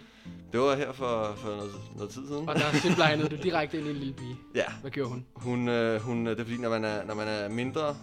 Det 0.51 0.59
var 0.59 0.75
her 0.75 0.91
for, 0.91 1.33
for 1.38 1.47
noget, 1.49 1.71
noget 1.95 2.09
tid 2.12 2.27
siden. 2.27 2.49
Og 2.49 2.55
der 2.55 2.71
simpelthen 2.71 3.19
du 3.38 3.43
direkte 3.43 3.77
ind 3.77 3.88
i 3.88 3.89
en 3.89 3.95
lille 3.95 4.13
pige. 4.13 4.36
Ja, 4.55 4.65
Hvad 4.81 4.91
gjorde 4.91 5.09
hun? 5.09 5.25
hun, 5.36 5.67
øh, 5.67 6.01
hun, 6.01 6.25
det 6.25 6.39
er 6.39 6.43
fordi, 6.43 6.57
når 6.57 6.69
man 6.69 6.83
er, 6.86 7.05
når 7.05 7.13
man 7.15 7.27
er 7.27 7.49
mindre 7.49 7.95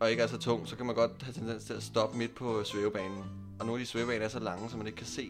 og 0.00 0.10
ikke 0.10 0.22
er 0.22 0.26
så 0.26 0.38
tung, 0.38 0.68
så 0.68 0.76
kan 0.76 0.86
man 0.86 0.94
godt 0.94 1.10
have 1.22 1.32
tendens 1.32 1.64
til 1.64 1.72
at 1.74 1.82
stoppe 1.82 2.18
midt 2.18 2.34
på 2.34 2.64
svævebanen. 2.64 3.18
Og 3.60 3.66
nogle 3.66 3.80
af 3.80 3.84
de 3.86 3.90
svævebaner 3.90 4.24
er 4.24 4.28
så 4.28 4.38
lange, 4.40 4.70
så 4.70 4.76
man 4.76 4.86
ikke 4.86 4.96
kan 4.96 5.06
se 5.06 5.28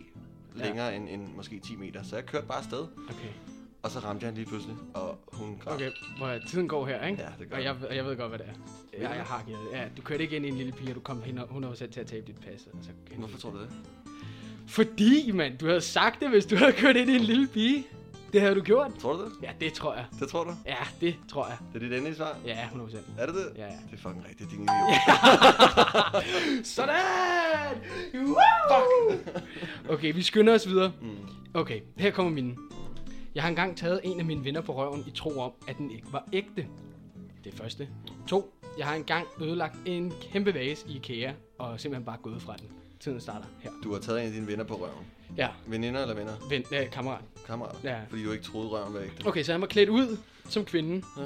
Ja. 0.58 0.64
længere 0.64 0.96
end, 0.96 1.08
end 1.08 1.28
måske 1.36 1.58
10 1.60 1.76
meter. 1.76 2.02
Så 2.02 2.16
jeg 2.16 2.26
kørte 2.26 2.46
bare 2.46 2.58
afsted, 2.58 2.78
Okay. 3.08 3.28
Og 3.88 3.92
så 3.92 3.98
ramte 4.09 4.24
jeg 4.24 4.31
hende 4.31 4.40
lige 4.40 4.48
pludselig, 4.48 4.77
og 4.94 5.18
hun 5.33 5.59
græd. 5.61 5.74
Okay, 5.74 5.90
hvor 6.18 6.38
tiden 6.48 6.68
går 6.68 6.87
her, 6.87 7.07
ikke? 7.07 7.22
Ja, 7.22 7.29
det 7.38 7.51
gør 7.51 7.57
Og 7.57 7.64
jeg, 7.64 7.77
og 7.88 7.96
jeg 7.96 8.05
ved 8.05 8.16
godt, 8.16 8.29
hvad 8.29 8.38
det 8.38 8.46
er. 8.46 8.53
Ja, 9.03 9.11
jeg 9.11 9.24
har 9.24 9.42
givet. 9.46 9.61
Ja, 9.72 9.85
du 9.96 10.03
kørte 10.03 10.22
ikke 10.22 10.37
ind 10.37 10.46
i 10.46 10.48
en 10.48 10.57
lille 10.57 10.72
pige, 10.72 10.90
og 10.90 10.94
du 10.94 11.01
kom 11.01 11.22
hen 11.22 11.38
100% 11.38 11.74
til 11.92 12.01
at 12.01 12.07
tabe 12.07 12.27
dit 12.27 12.37
pas. 12.37 12.66
Og 12.72 12.79
så 12.83 12.90
Hvorfor 13.16 13.38
tror 13.38 13.51
du 13.51 13.59
det? 13.59 13.68
Fordi, 14.66 15.33
mand, 15.33 15.59
du 15.59 15.66
havde 15.66 15.81
sagt 15.81 16.20
det, 16.20 16.31
hvis 16.31 16.46
du 16.46 16.57
havde 16.57 16.72
kørt 16.72 16.96
ind 16.96 17.11
i 17.11 17.14
en 17.14 17.20
lille 17.20 17.48
pige. 17.48 17.87
Det 18.33 18.40
havde 18.40 18.55
du 18.55 18.61
gjort. 18.61 18.90
Tror 18.98 19.12
du 19.12 19.24
det? 19.24 19.33
Ja, 19.42 19.51
det 19.61 19.72
tror 19.72 19.94
jeg. 19.94 20.05
Det 20.20 20.29
tror 20.29 20.44
du? 20.44 20.51
Ja, 20.66 20.77
det 21.01 21.16
tror 21.31 21.46
jeg. 21.46 21.57
Det 21.72 21.83
er 21.83 21.87
dit 21.88 21.92
endelige 21.96 22.16
svar? 22.16 22.37
Ja, 22.46 22.68
100%. 22.74 22.98
Er 23.18 23.27
det 23.27 23.35
det? 23.35 23.53
Ja, 23.57 23.64
ja. 23.66 23.70
Det 23.90 23.92
er 23.92 23.96
fucking 23.96 24.24
rigtigt, 24.29 24.51
din 24.51 24.61
idiot. 24.62 26.24
Sådan! 26.77 26.94
Woo! 28.14 29.18
Okay, 29.88 30.14
vi 30.14 30.22
skynder 30.22 30.55
os 30.55 30.68
videre. 30.68 30.92
Mm. 31.01 31.09
Okay, 31.55 31.81
her 31.96 32.11
kommer 32.11 32.33
mine. 32.33 32.57
Jeg 33.38 33.44
har 33.44 33.48
engang 33.48 33.77
taget 33.77 34.01
en 34.05 34.20
af 34.20 34.27
mine 34.27 34.44
venner 34.44 34.61
på 34.61 34.72
røven 34.77 35.05
i 35.07 35.11
tro 35.11 35.38
om, 35.38 35.53
at 35.68 35.77
den 35.79 35.90
ikke 35.90 36.07
var 36.12 36.24
ægte. 36.33 36.66
Det 37.44 37.55
første. 37.55 37.88
To. 38.29 38.55
Jeg 38.79 38.87
har 38.87 38.94
engang 38.94 39.27
ødelagt 39.40 39.77
en 39.87 40.12
kæmpe 40.33 40.55
vase 40.55 40.88
i 40.88 40.96
IKEA, 40.96 41.33
og 41.59 41.81
simpelthen 41.81 42.05
bare 42.05 42.16
gået 42.22 42.42
fra 42.42 42.57
den. 42.57 42.66
Tiden 43.01 43.20
starter 43.20 43.46
her. 43.61 43.70
Du 43.85 43.92
har 43.92 44.01
taget 44.01 44.20
en 44.20 44.27
af 44.27 44.33
dine 44.33 44.46
venner 44.46 44.64
på 44.64 44.74
røven. 44.74 45.07
Ja, 45.37 45.48
Veninder 45.66 46.03
eller 46.03 46.14
venner? 46.14 46.33
ven, 46.48 46.64
øh, 46.72 46.90
kammerat. 46.90 47.20
Kammerater? 47.46 47.79
Ja. 47.85 47.96
Fordi 48.09 48.24
du 48.24 48.33
ikke 48.33 48.44
troede 48.44 48.68
røven 48.68 48.94
var 48.94 49.01
ægte. 49.01 49.27
Okay, 49.27 49.42
så 49.42 49.53
han 49.53 49.61
var 49.61 49.66
klædt 49.66 49.88
ud 49.88 50.18
som 50.48 50.64
kvinde. 50.64 51.07
Ja. 51.18 51.22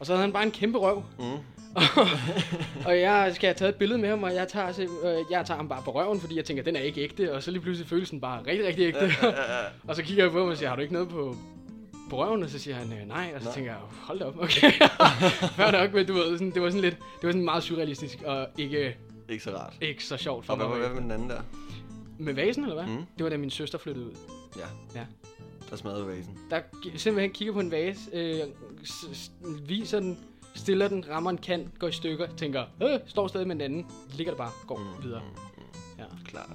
Og 0.00 0.06
så 0.06 0.12
havde 0.12 0.20
han 0.24 0.32
bare 0.32 0.42
en 0.42 0.50
kæmpe 0.50 0.78
røv. 0.78 1.02
Mm. 1.18 1.24
og 2.86 3.00
jeg 3.00 3.32
skal 3.34 3.46
have 3.46 3.54
taget 3.54 3.72
et 3.72 3.76
billede 3.78 4.00
med 4.00 4.08
ham, 4.08 4.22
og 4.22 4.34
jeg 4.34 4.48
tager, 4.48 4.68
øh, 4.78 5.24
jeg 5.30 5.46
tager 5.46 5.56
ham 5.56 5.68
bare 5.68 5.82
på 5.82 5.90
røven, 5.90 6.20
fordi 6.20 6.36
jeg 6.36 6.44
tænker, 6.44 6.62
den 6.62 6.76
er 6.76 6.80
ikke 6.80 7.02
ægte. 7.02 7.34
Og 7.34 7.42
så 7.42 7.50
lige 7.50 7.62
pludselig 7.62 7.88
føles 7.88 8.10
den 8.10 8.20
bare 8.20 8.42
rigtig, 8.46 8.66
rigtig 8.66 8.86
ægte. 8.86 9.10
og 9.88 9.96
så 9.96 10.02
kigger 10.02 10.24
jeg 10.24 10.32
på 10.32 10.38
ham 10.38 10.48
og 10.48 10.56
siger, 10.56 10.68
har 10.68 10.76
du 10.76 10.82
ikke 10.82 10.94
noget 10.94 11.08
på, 11.08 11.36
på 12.10 12.16
røven? 12.24 12.42
Og 12.42 12.50
så 12.50 12.58
siger 12.58 12.74
han, 12.76 12.92
øh, 12.92 13.08
nej. 13.08 13.32
Og 13.34 13.40
så 13.40 13.46
Nej. 13.46 13.54
tænker 13.54 13.70
jeg, 13.70 13.80
hold 14.02 14.18
da 14.18 14.24
op, 14.24 14.36
okay. 14.38 14.72
Fair 15.56 15.70
nok, 15.70 15.92
men 15.94 16.06
du 16.06 16.12
ved, 16.14 16.38
sådan, 16.38 16.50
det 16.50 16.62
var 16.62 16.68
sådan 16.70 16.80
lidt, 16.82 16.94
det 16.96 17.22
var 17.26 17.28
sådan 17.32 17.44
meget 17.44 17.62
surrealistisk, 17.62 18.22
og 18.26 18.46
ikke, 18.58 18.96
Ikke 19.28 19.44
så 19.44 19.50
rart. 19.50 19.74
ikke 19.80 20.04
så 20.04 20.16
sjovt 20.16 20.46
for 20.46 20.52
Og 20.52 20.56
hvad, 20.58 20.68
mig. 20.68 20.78
hvad 20.78 20.88
med 20.90 21.02
den 21.02 21.10
anden 21.10 21.30
der? 21.30 21.40
Med 22.18 22.34
vasen, 22.34 22.62
eller 22.64 22.74
hvad? 22.84 22.86
Mm. 22.96 23.04
Det 23.18 23.24
var 23.24 23.30
da 23.30 23.36
min 23.36 23.50
søster 23.50 23.78
flyttede 23.78 24.06
ud. 24.06 24.12
Ja. 24.56 25.00
Ja. 25.00 25.06
Der 25.70 25.76
smadrede 25.76 26.06
vasen. 26.06 26.38
Der 26.50 26.60
simpelthen 26.96 27.30
kigger 27.32 27.54
på 27.54 27.60
en 27.60 27.70
vase, 27.70 28.00
øh, 28.12 28.40
viser 29.68 30.00
den, 30.00 30.18
stiller 30.54 30.88
den, 30.88 31.04
rammer 31.10 31.30
en 31.30 31.38
kant, 31.38 31.78
går 31.78 31.88
i 31.88 31.92
stykker, 31.92 32.26
tænker, 32.36 32.64
øh, 32.82 32.98
står 33.06 33.28
stadig 33.28 33.46
med 33.46 33.54
den 33.56 33.62
anden, 33.62 33.86
ligger 34.14 34.32
der 34.32 34.38
bare, 34.38 34.50
går 34.66 34.78
Mm, 34.98 35.04
videre. 35.04 35.22
mm, 35.56 35.62
Ja. 35.98 36.04
Klart. 36.24 36.50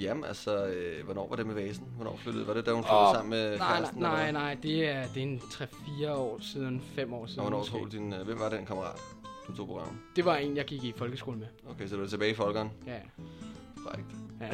Jamen, 0.00 0.24
altså, 0.24 0.66
øh, 0.66 1.04
hvornår 1.04 1.28
var 1.28 1.36
det 1.36 1.46
med 1.46 1.54
vasen? 1.54 1.84
Hvornår 1.96 2.16
flyttede? 2.16 2.46
Var 2.46 2.54
det, 2.54 2.66
da 2.66 2.72
hun 2.72 2.84
flyttede 2.84 3.08
sammen 3.14 3.30
med 3.30 3.58
Nej, 3.58 3.68
nej, 3.68 3.76
kæresten? 3.78 4.00
nej, 4.00 4.26
eller 4.28 4.40
nej, 4.40 4.56
det 4.62 4.88
er, 4.88 5.06
det 5.14 5.16
er 5.22 5.26
en 5.26 5.38
3-4 5.38 6.10
år 6.10 6.38
siden, 6.42 6.82
5 6.94 7.12
år 7.14 7.26
siden 7.26 7.40
Og 7.40 7.48
hvornår 7.48 7.64
tog 7.64 7.92
din... 7.92 8.12
Øh, 8.12 8.24
hvem 8.26 8.38
var 8.40 8.48
den 8.48 8.66
kammerat, 8.66 9.00
du 9.46 9.56
tog 9.56 9.66
på 9.66 9.78
røven? 9.78 10.00
Det 10.16 10.24
var 10.24 10.36
en, 10.36 10.56
jeg 10.56 10.64
gik 10.64 10.84
i 10.84 10.92
folkeskole 10.96 11.38
med. 11.38 11.46
Okay, 11.70 11.88
så 11.88 11.96
du 11.96 12.02
er 12.02 12.06
tilbage 12.06 12.30
i 12.30 12.34
folkeren. 12.34 12.70
Ja, 12.86 12.98
Frækt. 13.84 14.06
ja. 14.40 14.50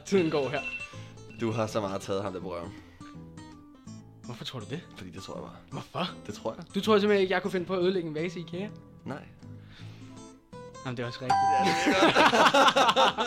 Tiden 0.06 0.30
går 0.30 0.48
her. 0.48 0.60
Du 1.40 1.50
har 1.50 1.66
så 1.66 1.80
meget 1.80 2.00
taget 2.00 2.22
ham 2.22 2.32
der 2.32 2.40
på 2.40 2.52
røven. 2.54 2.72
Hvorfor 4.24 4.44
tror 4.44 4.60
du 4.60 4.66
det? 4.70 4.80
Fordi 4.96 5.10
det 5.10 5.22
tror 5.22 5.34
jeg 5.34 5.42
bare. 5.42 5.56
Hvorfor? 5.70 6.14
Det 6.26 6.34
tror 6.34 6.54
jeg. 6.58 6.74
Du 6.74 6.80
tror 6.80 6.98
simpelthen 6.98 7.22
ikke, 7.22 7.34
jeg 7.34 7.42
kunne 7.42 7.50
finde 7.50 7.66
på 7.66 7.74
at 7.74 7.82
ødelægge 7.82 8.08
en 8.08 8.14
vase 8.14 8.38
i 8.38 8.42
IKEA? 8.42 8.68
Nej. 9.04 9.22
Jamen, 10.84 10.96
det 10.96 11.02
er 11.02 11.06
også 11.06 11.18
rigtigt. 11.22 11.38
Ja, 11.58 11.64
det 11.64 11.96
er. 11.96 13.24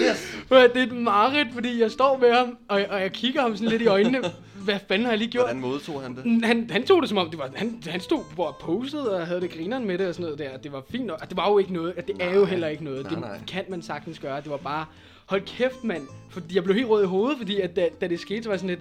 Yes. 0.10 0.36
Det 0.50 0.76
er 0.76 0.82
et 0.82 0.92
mareridt, 0.92 1.48
fordi 1.54 1.80
jeg 1.80 1.90
står 1.90 2.18
med 2.18 2.34
ham, 2.34 2.58
og, 2.68 2.82
og 2.90 3.00
jeg 3.00 3.12
kigger 3.12 3.42
ham 3.42 3.56
sådan 3.56 3.68
lidt 3.68 3.82
i 3.82 3.86
øjnene. 3.86 4.18
Hvad 4.64 4.78
fanden 4.88 5.04
har 5.04 5.12
jeg 5.12 5.18
lige 5.18 5.30
gjort? 5.30 5.44
Hvordan 5.44 5.60
modtog 5.60 6.02
han 6.02 6.16
det? 6.16 6.44
Han, 6.44 6.70
han 6.70 6.86
tog 6.86 7.02
det 7.02 7.08
som 7.08 7.18
om, 7.18 7.30
det 7.30 7.38
var, 7.38 7.50
han, 7.54 7.82
han 7.86 8.00
stod 8.00 8.22
og 8.38 8.56
posede 8.60 9.16
og 9.20 9.26
havde 9.26 9.40
det 9.40 9.50
grineren 9.50 9.86
med 9.86 9.98
det 9.98 10.08
og 10.08 10.14
sådan 10.14 10.24
noget 10.24 10.38
der. 10.38 10.58
Det 10.58 10.72
var 10.72 10.82
fint 10.90 11.06
nok. 11.06 11.28
Det 11.28 11.36
var 11.36 11.50
jo 11.50 11.58
ikke 11.58 11.72
noget. 11.72 11.94
Det 12.06 12.16
er 12.20 12.34
jo 12.34 12.40
Nej. 12.40 12.50
heller 12.50 12.68
ikke 12.68 12.84
noget. 12.84 13.02
Nej, 13.02 13.10
det 13.10 13.20
nej. 13.20 13.38
kan 13.48 13.64
man 13.68 13.82
sagtens 13.82 14.18
gøre. 14.18 14.40
Det 14.40 14.50
var 14.50 14.56
bare, 14.56 14.86
hold 15.26 15.42
kæft 15.46 15.84
mand. 15.84 16.02
Fordi 16.30 16.54
jeg 16.54 16.64
blev 16.64 16.76
helt 16.76 16.88
rød 16.88 17.02
i 17.02 17.06
hovedet, 17.06 17.38
fordi 17.38 17.60
at 17.60 17.76
da, 17.76 17.88
da 18.00 18.08
det 18.08 18.20
skete, 18.20 18.42
så 18.42 18.48
var 18.48 18.54
jeg 18.54 18.60
sådan 18.60 18.76
lidt, 18.76 18.80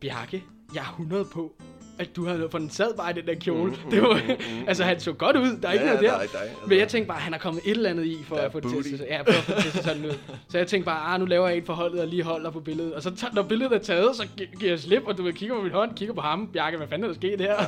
Bjarke, 0.00 0.44
jeg 0.74 0.80
er 0.80 0.88
100 0.88 1.24
på. 1.24 1.52
At 1.98 2.16
du 2.16 2.26
havde, 2.26 2.48
for 2.50 2.58
den 2.58 2.70
sad 2.70 2.94
bare 2.96 3.10
i 3.10 3.14
den 3.14 3.26
der 3.26 3.34
kjole. 3.34 3.70
Mm, 3.84 3.90
det 3.90 4.02
var, 4.02 4.14
mm, 4.14 4.20
mm, 4.60 4.64
altså, 4.68 4.84
han 4.84 5.00
så 5.00 5.12
godt 5.12 5.36
ud, 5.36 5.56
der 5.62 5.68
er 5.68 5.72
ikke 5.72 5.84
Ja, 5.84 5.90
noget 5.92 6.04
der 6.08 6.12
er 6.16 6.22
ikke 6.22 6.32
dig, 6.32 6.40
altså. 6.42 6.56
Men 6.66 6.78
jeg 6.78 6.88
tænkte 6.88 7.08
bare, 7.08 7.18
han 7.18 7.32
har 7.32 7.40
kommet 7.40 7.62
et 7.64 7.70
eller 7.70 7.90
andet 7.90 8.06
i, 8.06 8.24
for 8.28 8.36
er 8.36 8.40
at 8.40 8.52
få 8.52 8.60
det 8.60 8.84
til, 8.84 9.02
ja, 9.08 9.20
for 9.20 9.28
at 9.28 9.34
få 9.34 9.52
det 9.54 9.64
til 9.72 9.84
sådan 9.84 10.04
ud. 10.06 10.12
Så 10.48 10.58
jeg 10.58 10.66
tænkte 10.66 10.84
bare, 10.84 11.14
ah, 11.14 11.20
nu 11.20 11.26
laver 11.26 11.48
jeg 11.48 11.58
et 11.58 11.66
forholdet 11.66 12.00
og 12.00 12.06
lige 12.06 12.22
holder 12.22 12.50
på 12.50 12.60
billedet. 12.60 12.94
Og 12.94 13.02
så 13.02 13.26
når 13.32 13.42
billedet 13.42 13.72
er 13.72 13.78
taget, 13.78 14.16
så 14.16 14.26
gi- 14.36 14.48
giver 14.60 14.70
jeg 14.72 14.80
slip, 14.80 15.02
og 15.06 15.18
du 15.18 15.22
ved, 15.22 15.32
kigger 15.32 15.56
på 15.56 15.62
min 15.62 15.72
hånd, 15.72 15.94
kigger 15.96 16.14
på 16.14 16.20
ham. 16.20 16.46
Bjarke, 16.52 16.76
hvad 16.76 16.88
fanden 16.88 17.04
er 17.04 17.08
der 17.08 17.14
sket 17.20 17.40
her? 17.40 17.56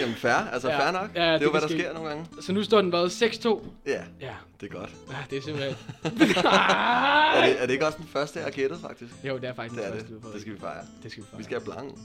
Jamen 0.00 0.14
fair, 0.14 0.34
altså 0.52 0.68
Ja. 0.70 0.78
fair 0.78 0.92
nok. 0.92 1.10
Ja, 1.14 1.20
det 1.22 1.28
er 1.34 1.38
det 1.38 1.44
jo, 1.44 1.50
hvad 1.50 1.60
der 1.60 1.68
ske. 1.68 1.78
sker 1.78 1.92
nogle 1.94 2.08
gange. 2.08 2.26
så 2.40 2.52
nu 2.52 2.62
står 2.62 2.80
den 2.80 2.92
været 2.92 3.08
6-2. 3.22 3.60
Ja, 3.86 3.92
Ja, 4.20 4.30
det 4.60 4.72
er 4.72 4.78
godt. 4.78 4.90
ja 5.10 5.16
det 5.30 5.38
er 5.38 5.42
simpelthen... 5.42 5.76
Er 7.36 7.46
det, 7.46 7.62
er 7.62 7.66
det 7.66 7.72
ikke 7.72 7.86
også 7.86 7.98
den 7.98 8.06
første, 8.06 8.38
jeg 8.38 8.46
har 8.46 8.50
gættet, 8.52 8.78
faktisk? 8.80 9.12
jo, 9.24 9.36
det 9.38 9.44
er 9.44 9.54
faktisk 9.54 9.80
Det 9.80 9.86
er 9.86 9.90
den 9.90 9.98
det. 10.00 10.08
første, 10.08 10.14
har 10.14 10.20
fået. 10.22 10.32
Det 10.34 10.40
skal 10.40 10.54
vi 10.54 10.58
fejre. 10.60 10.84
det 11.02 11.10
skal 11.12 11.22
vi 11.22 11.28
Vi 11.38 11.42
skal 11.44 11.60
have 11.60 11.64
blanc. 11.64 11.98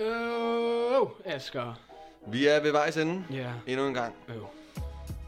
Øh, 0.00 1.34
Asger. 1.34 1.74
Vi 2.26 2.46
er 2.46 2.60
ved 2.62 2.72
vejs 2.72 2.96
ende. 2.96 3.24
Ja, 3.30 3.52
Endnu 3.66 3.86
en 3.86 3.94
gang. 3.94 4.14
øh. 4.28 4.36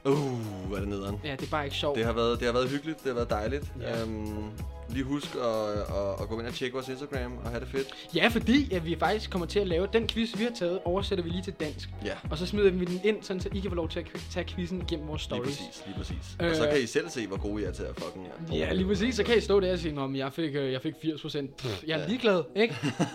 Uh, 0.04 0.72
er 0.76 0.78
det 0.78 0.88
nederen. 0.88 1.20
Ja, 1.24 1.32
det 1.32 1.46
er 1.46 1.50
bare 1.50 1.64
ikke 1.64 1.76
sjovt. 1.76 1.96
Det 1.98 2.04
har 2.04 2.12
været, 2.12 2.38
det 2.38 2.46
har 2.46 2.52
været 2.52 2.68
hyggeligt, 2.68 2.98
det 2.98 3.06
har 3.06 3.14
været 3.14 3.30
dejligt. 3.30 3.72
Ja. 3.80 4.02
Øhm, 4.02 4.50
lige 4.92 5.04
husk 5.04 5.34
at, 5.34 5.40
at, 5.42 6.20
at 6.22 6.28
gå 6.28 6.38
ind 6.38 6.46
og 6.48 6.54
tjekke 6.54 6.74
vores 6.74 6.88
Instagram 6.88 7.38
og 7.44 7.50
have 7.50 7.60
det 7.60 7.68
fedt. 7.68 7.88
Ja, 8.14 8.28
fordi 8.28 8.74
at 8.74 8.86
vi 8.86 8.96
faktisk 8.98 9.30
kommer 9.30 9.46
til 9.46 9.58
at 9.60 9.66
lave 9.66 9.88
den 9.92 10.06
quiz, 10.08 10.38
vi 10.38 10.44
har 10.44 10.50
taget, 10.58 10.80
oversætter 10.84 11.24
vi 11.24 11.30
lige 11.30 11.42
til 11.42 11.52
dansk. 11.52 11.88
Ja, 12.04 12.14
Og 12.30 12.38
så 12.38 12.46
smider 12.46 12.70
vi 12.70 12.84
den 12.84 13.00
ind, 13.04 13.22
sådan, 13.22 13.40
så 13.40 13.48
I 13.54 13.60
kan 13.60 13.70
få 13.70 13.74
lov 13.74 13.88
til 13.88 14.00
at 14.00 14.06
tage 14.30 14.44
quizzen 14.46 14.84
gennem 14.88 15.08
vores 15.08 15.22
lige 15.30 15.36
stories. 15.36 15.58
præcis, 15.58 15.82
lige 15.86 15.96
præcis. 15.98 16.36
Øh. 16.42 16.50
Og 16.50 16.56
så 16.56 16.68
kan 16.72 16.80
I 16.82 16.86
selv 16.86 17.08
se, 17.08 17.26
hvor 17.26 17.36
gode 17.36 17.62
I 17.62 17.64
er 17.64 17.72
til 17.72 17.82
at 17.82 17.94
fucking 17.98 18.26
ja. 18.52 18.56
Ja, 18.56 18.72
lige 18.72 18.86
præcis. 18.86 19.14
Så 19.14 19.24
kan 19.24 19.38
I 19.38 19.40
stå 19.40 19.60
der 19.60 19.72
og 19.72 19.78
sige, 19.78 19.98
om 20.00 20.16
jeg 20.16 20.32
fik, 20.32 20.54
øh, 20.56 20.72
jeg 20.72 20.82
fik 20.82 20.94
80 21.02 21.22
procent. 21.22 21.64
Jeg 21.86 21.94
er 21.94 22.00
Ja. 22.02 22.06
ligeglad, 22.08 22.42
ikke? 22.56 22.74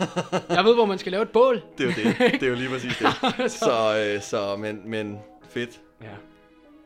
jeg 0.49 0.63
ved, 0.65 0.75
hvor 0.75 0.85
man 0.85 0.97
skal 0.97 1.11
lave 1.11 1.23
et 1.23 1.29
bål. 1.29 1.61
Det 1.77 1.83
er 1.83 2.03
jo 2.03 2.09
det. 2.09 2.31
Det 2.39 2.43
er 2.43 2.47
jo 2.49 2.55
lige 2.55 2.69
præcis 2.69 2.97
det. 2.97 3.51
Så, 3.51 4.11
øh, 4.15 4.21
så 4.21 4.55
men, 4.55 4.81
men 4.89 5.17
fedt. 5.49 5.81
Ja. 6.01 6.07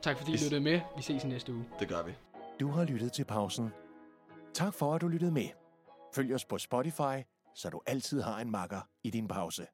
Tak 0.02 0.18
fordi 0.18 0.32
I 0.32 0.38
lyttede 0.38 0.62
med. 0.62 0.80
Vi 0.98 1.04
ses 1.04 1.24
i 1.24 1.28
næste 1.28 1.54
uge. 1.54 1.64
Det 1.80 1.88
gør 1.88 2.04
vi. 2.06 2.12
Du 2.60 2.72
har 2.72 2.84
lyttet 2.86 3.12
til 3.12 3.24
pausen. 3.24 3.70
Tak 4.54 4.74
for, 4.74 4.96
at 4.96 5.02
du 5.02 5.08
lyttede 5.08 5.32
med. 5.32 5.48
Følg 6.16 6.34
os 6.36 6.46
på 6.46 6.58
Spotify, 6.58 7.18
så 7.56 7.70
du 7.70 7.82
altid 7.88 8.22
har 8.22 8.40
en 8.40 8.52
makker 8.52 8.82
i 9.04 9.10
din 9.10 9.28
pause. 9.28 9.68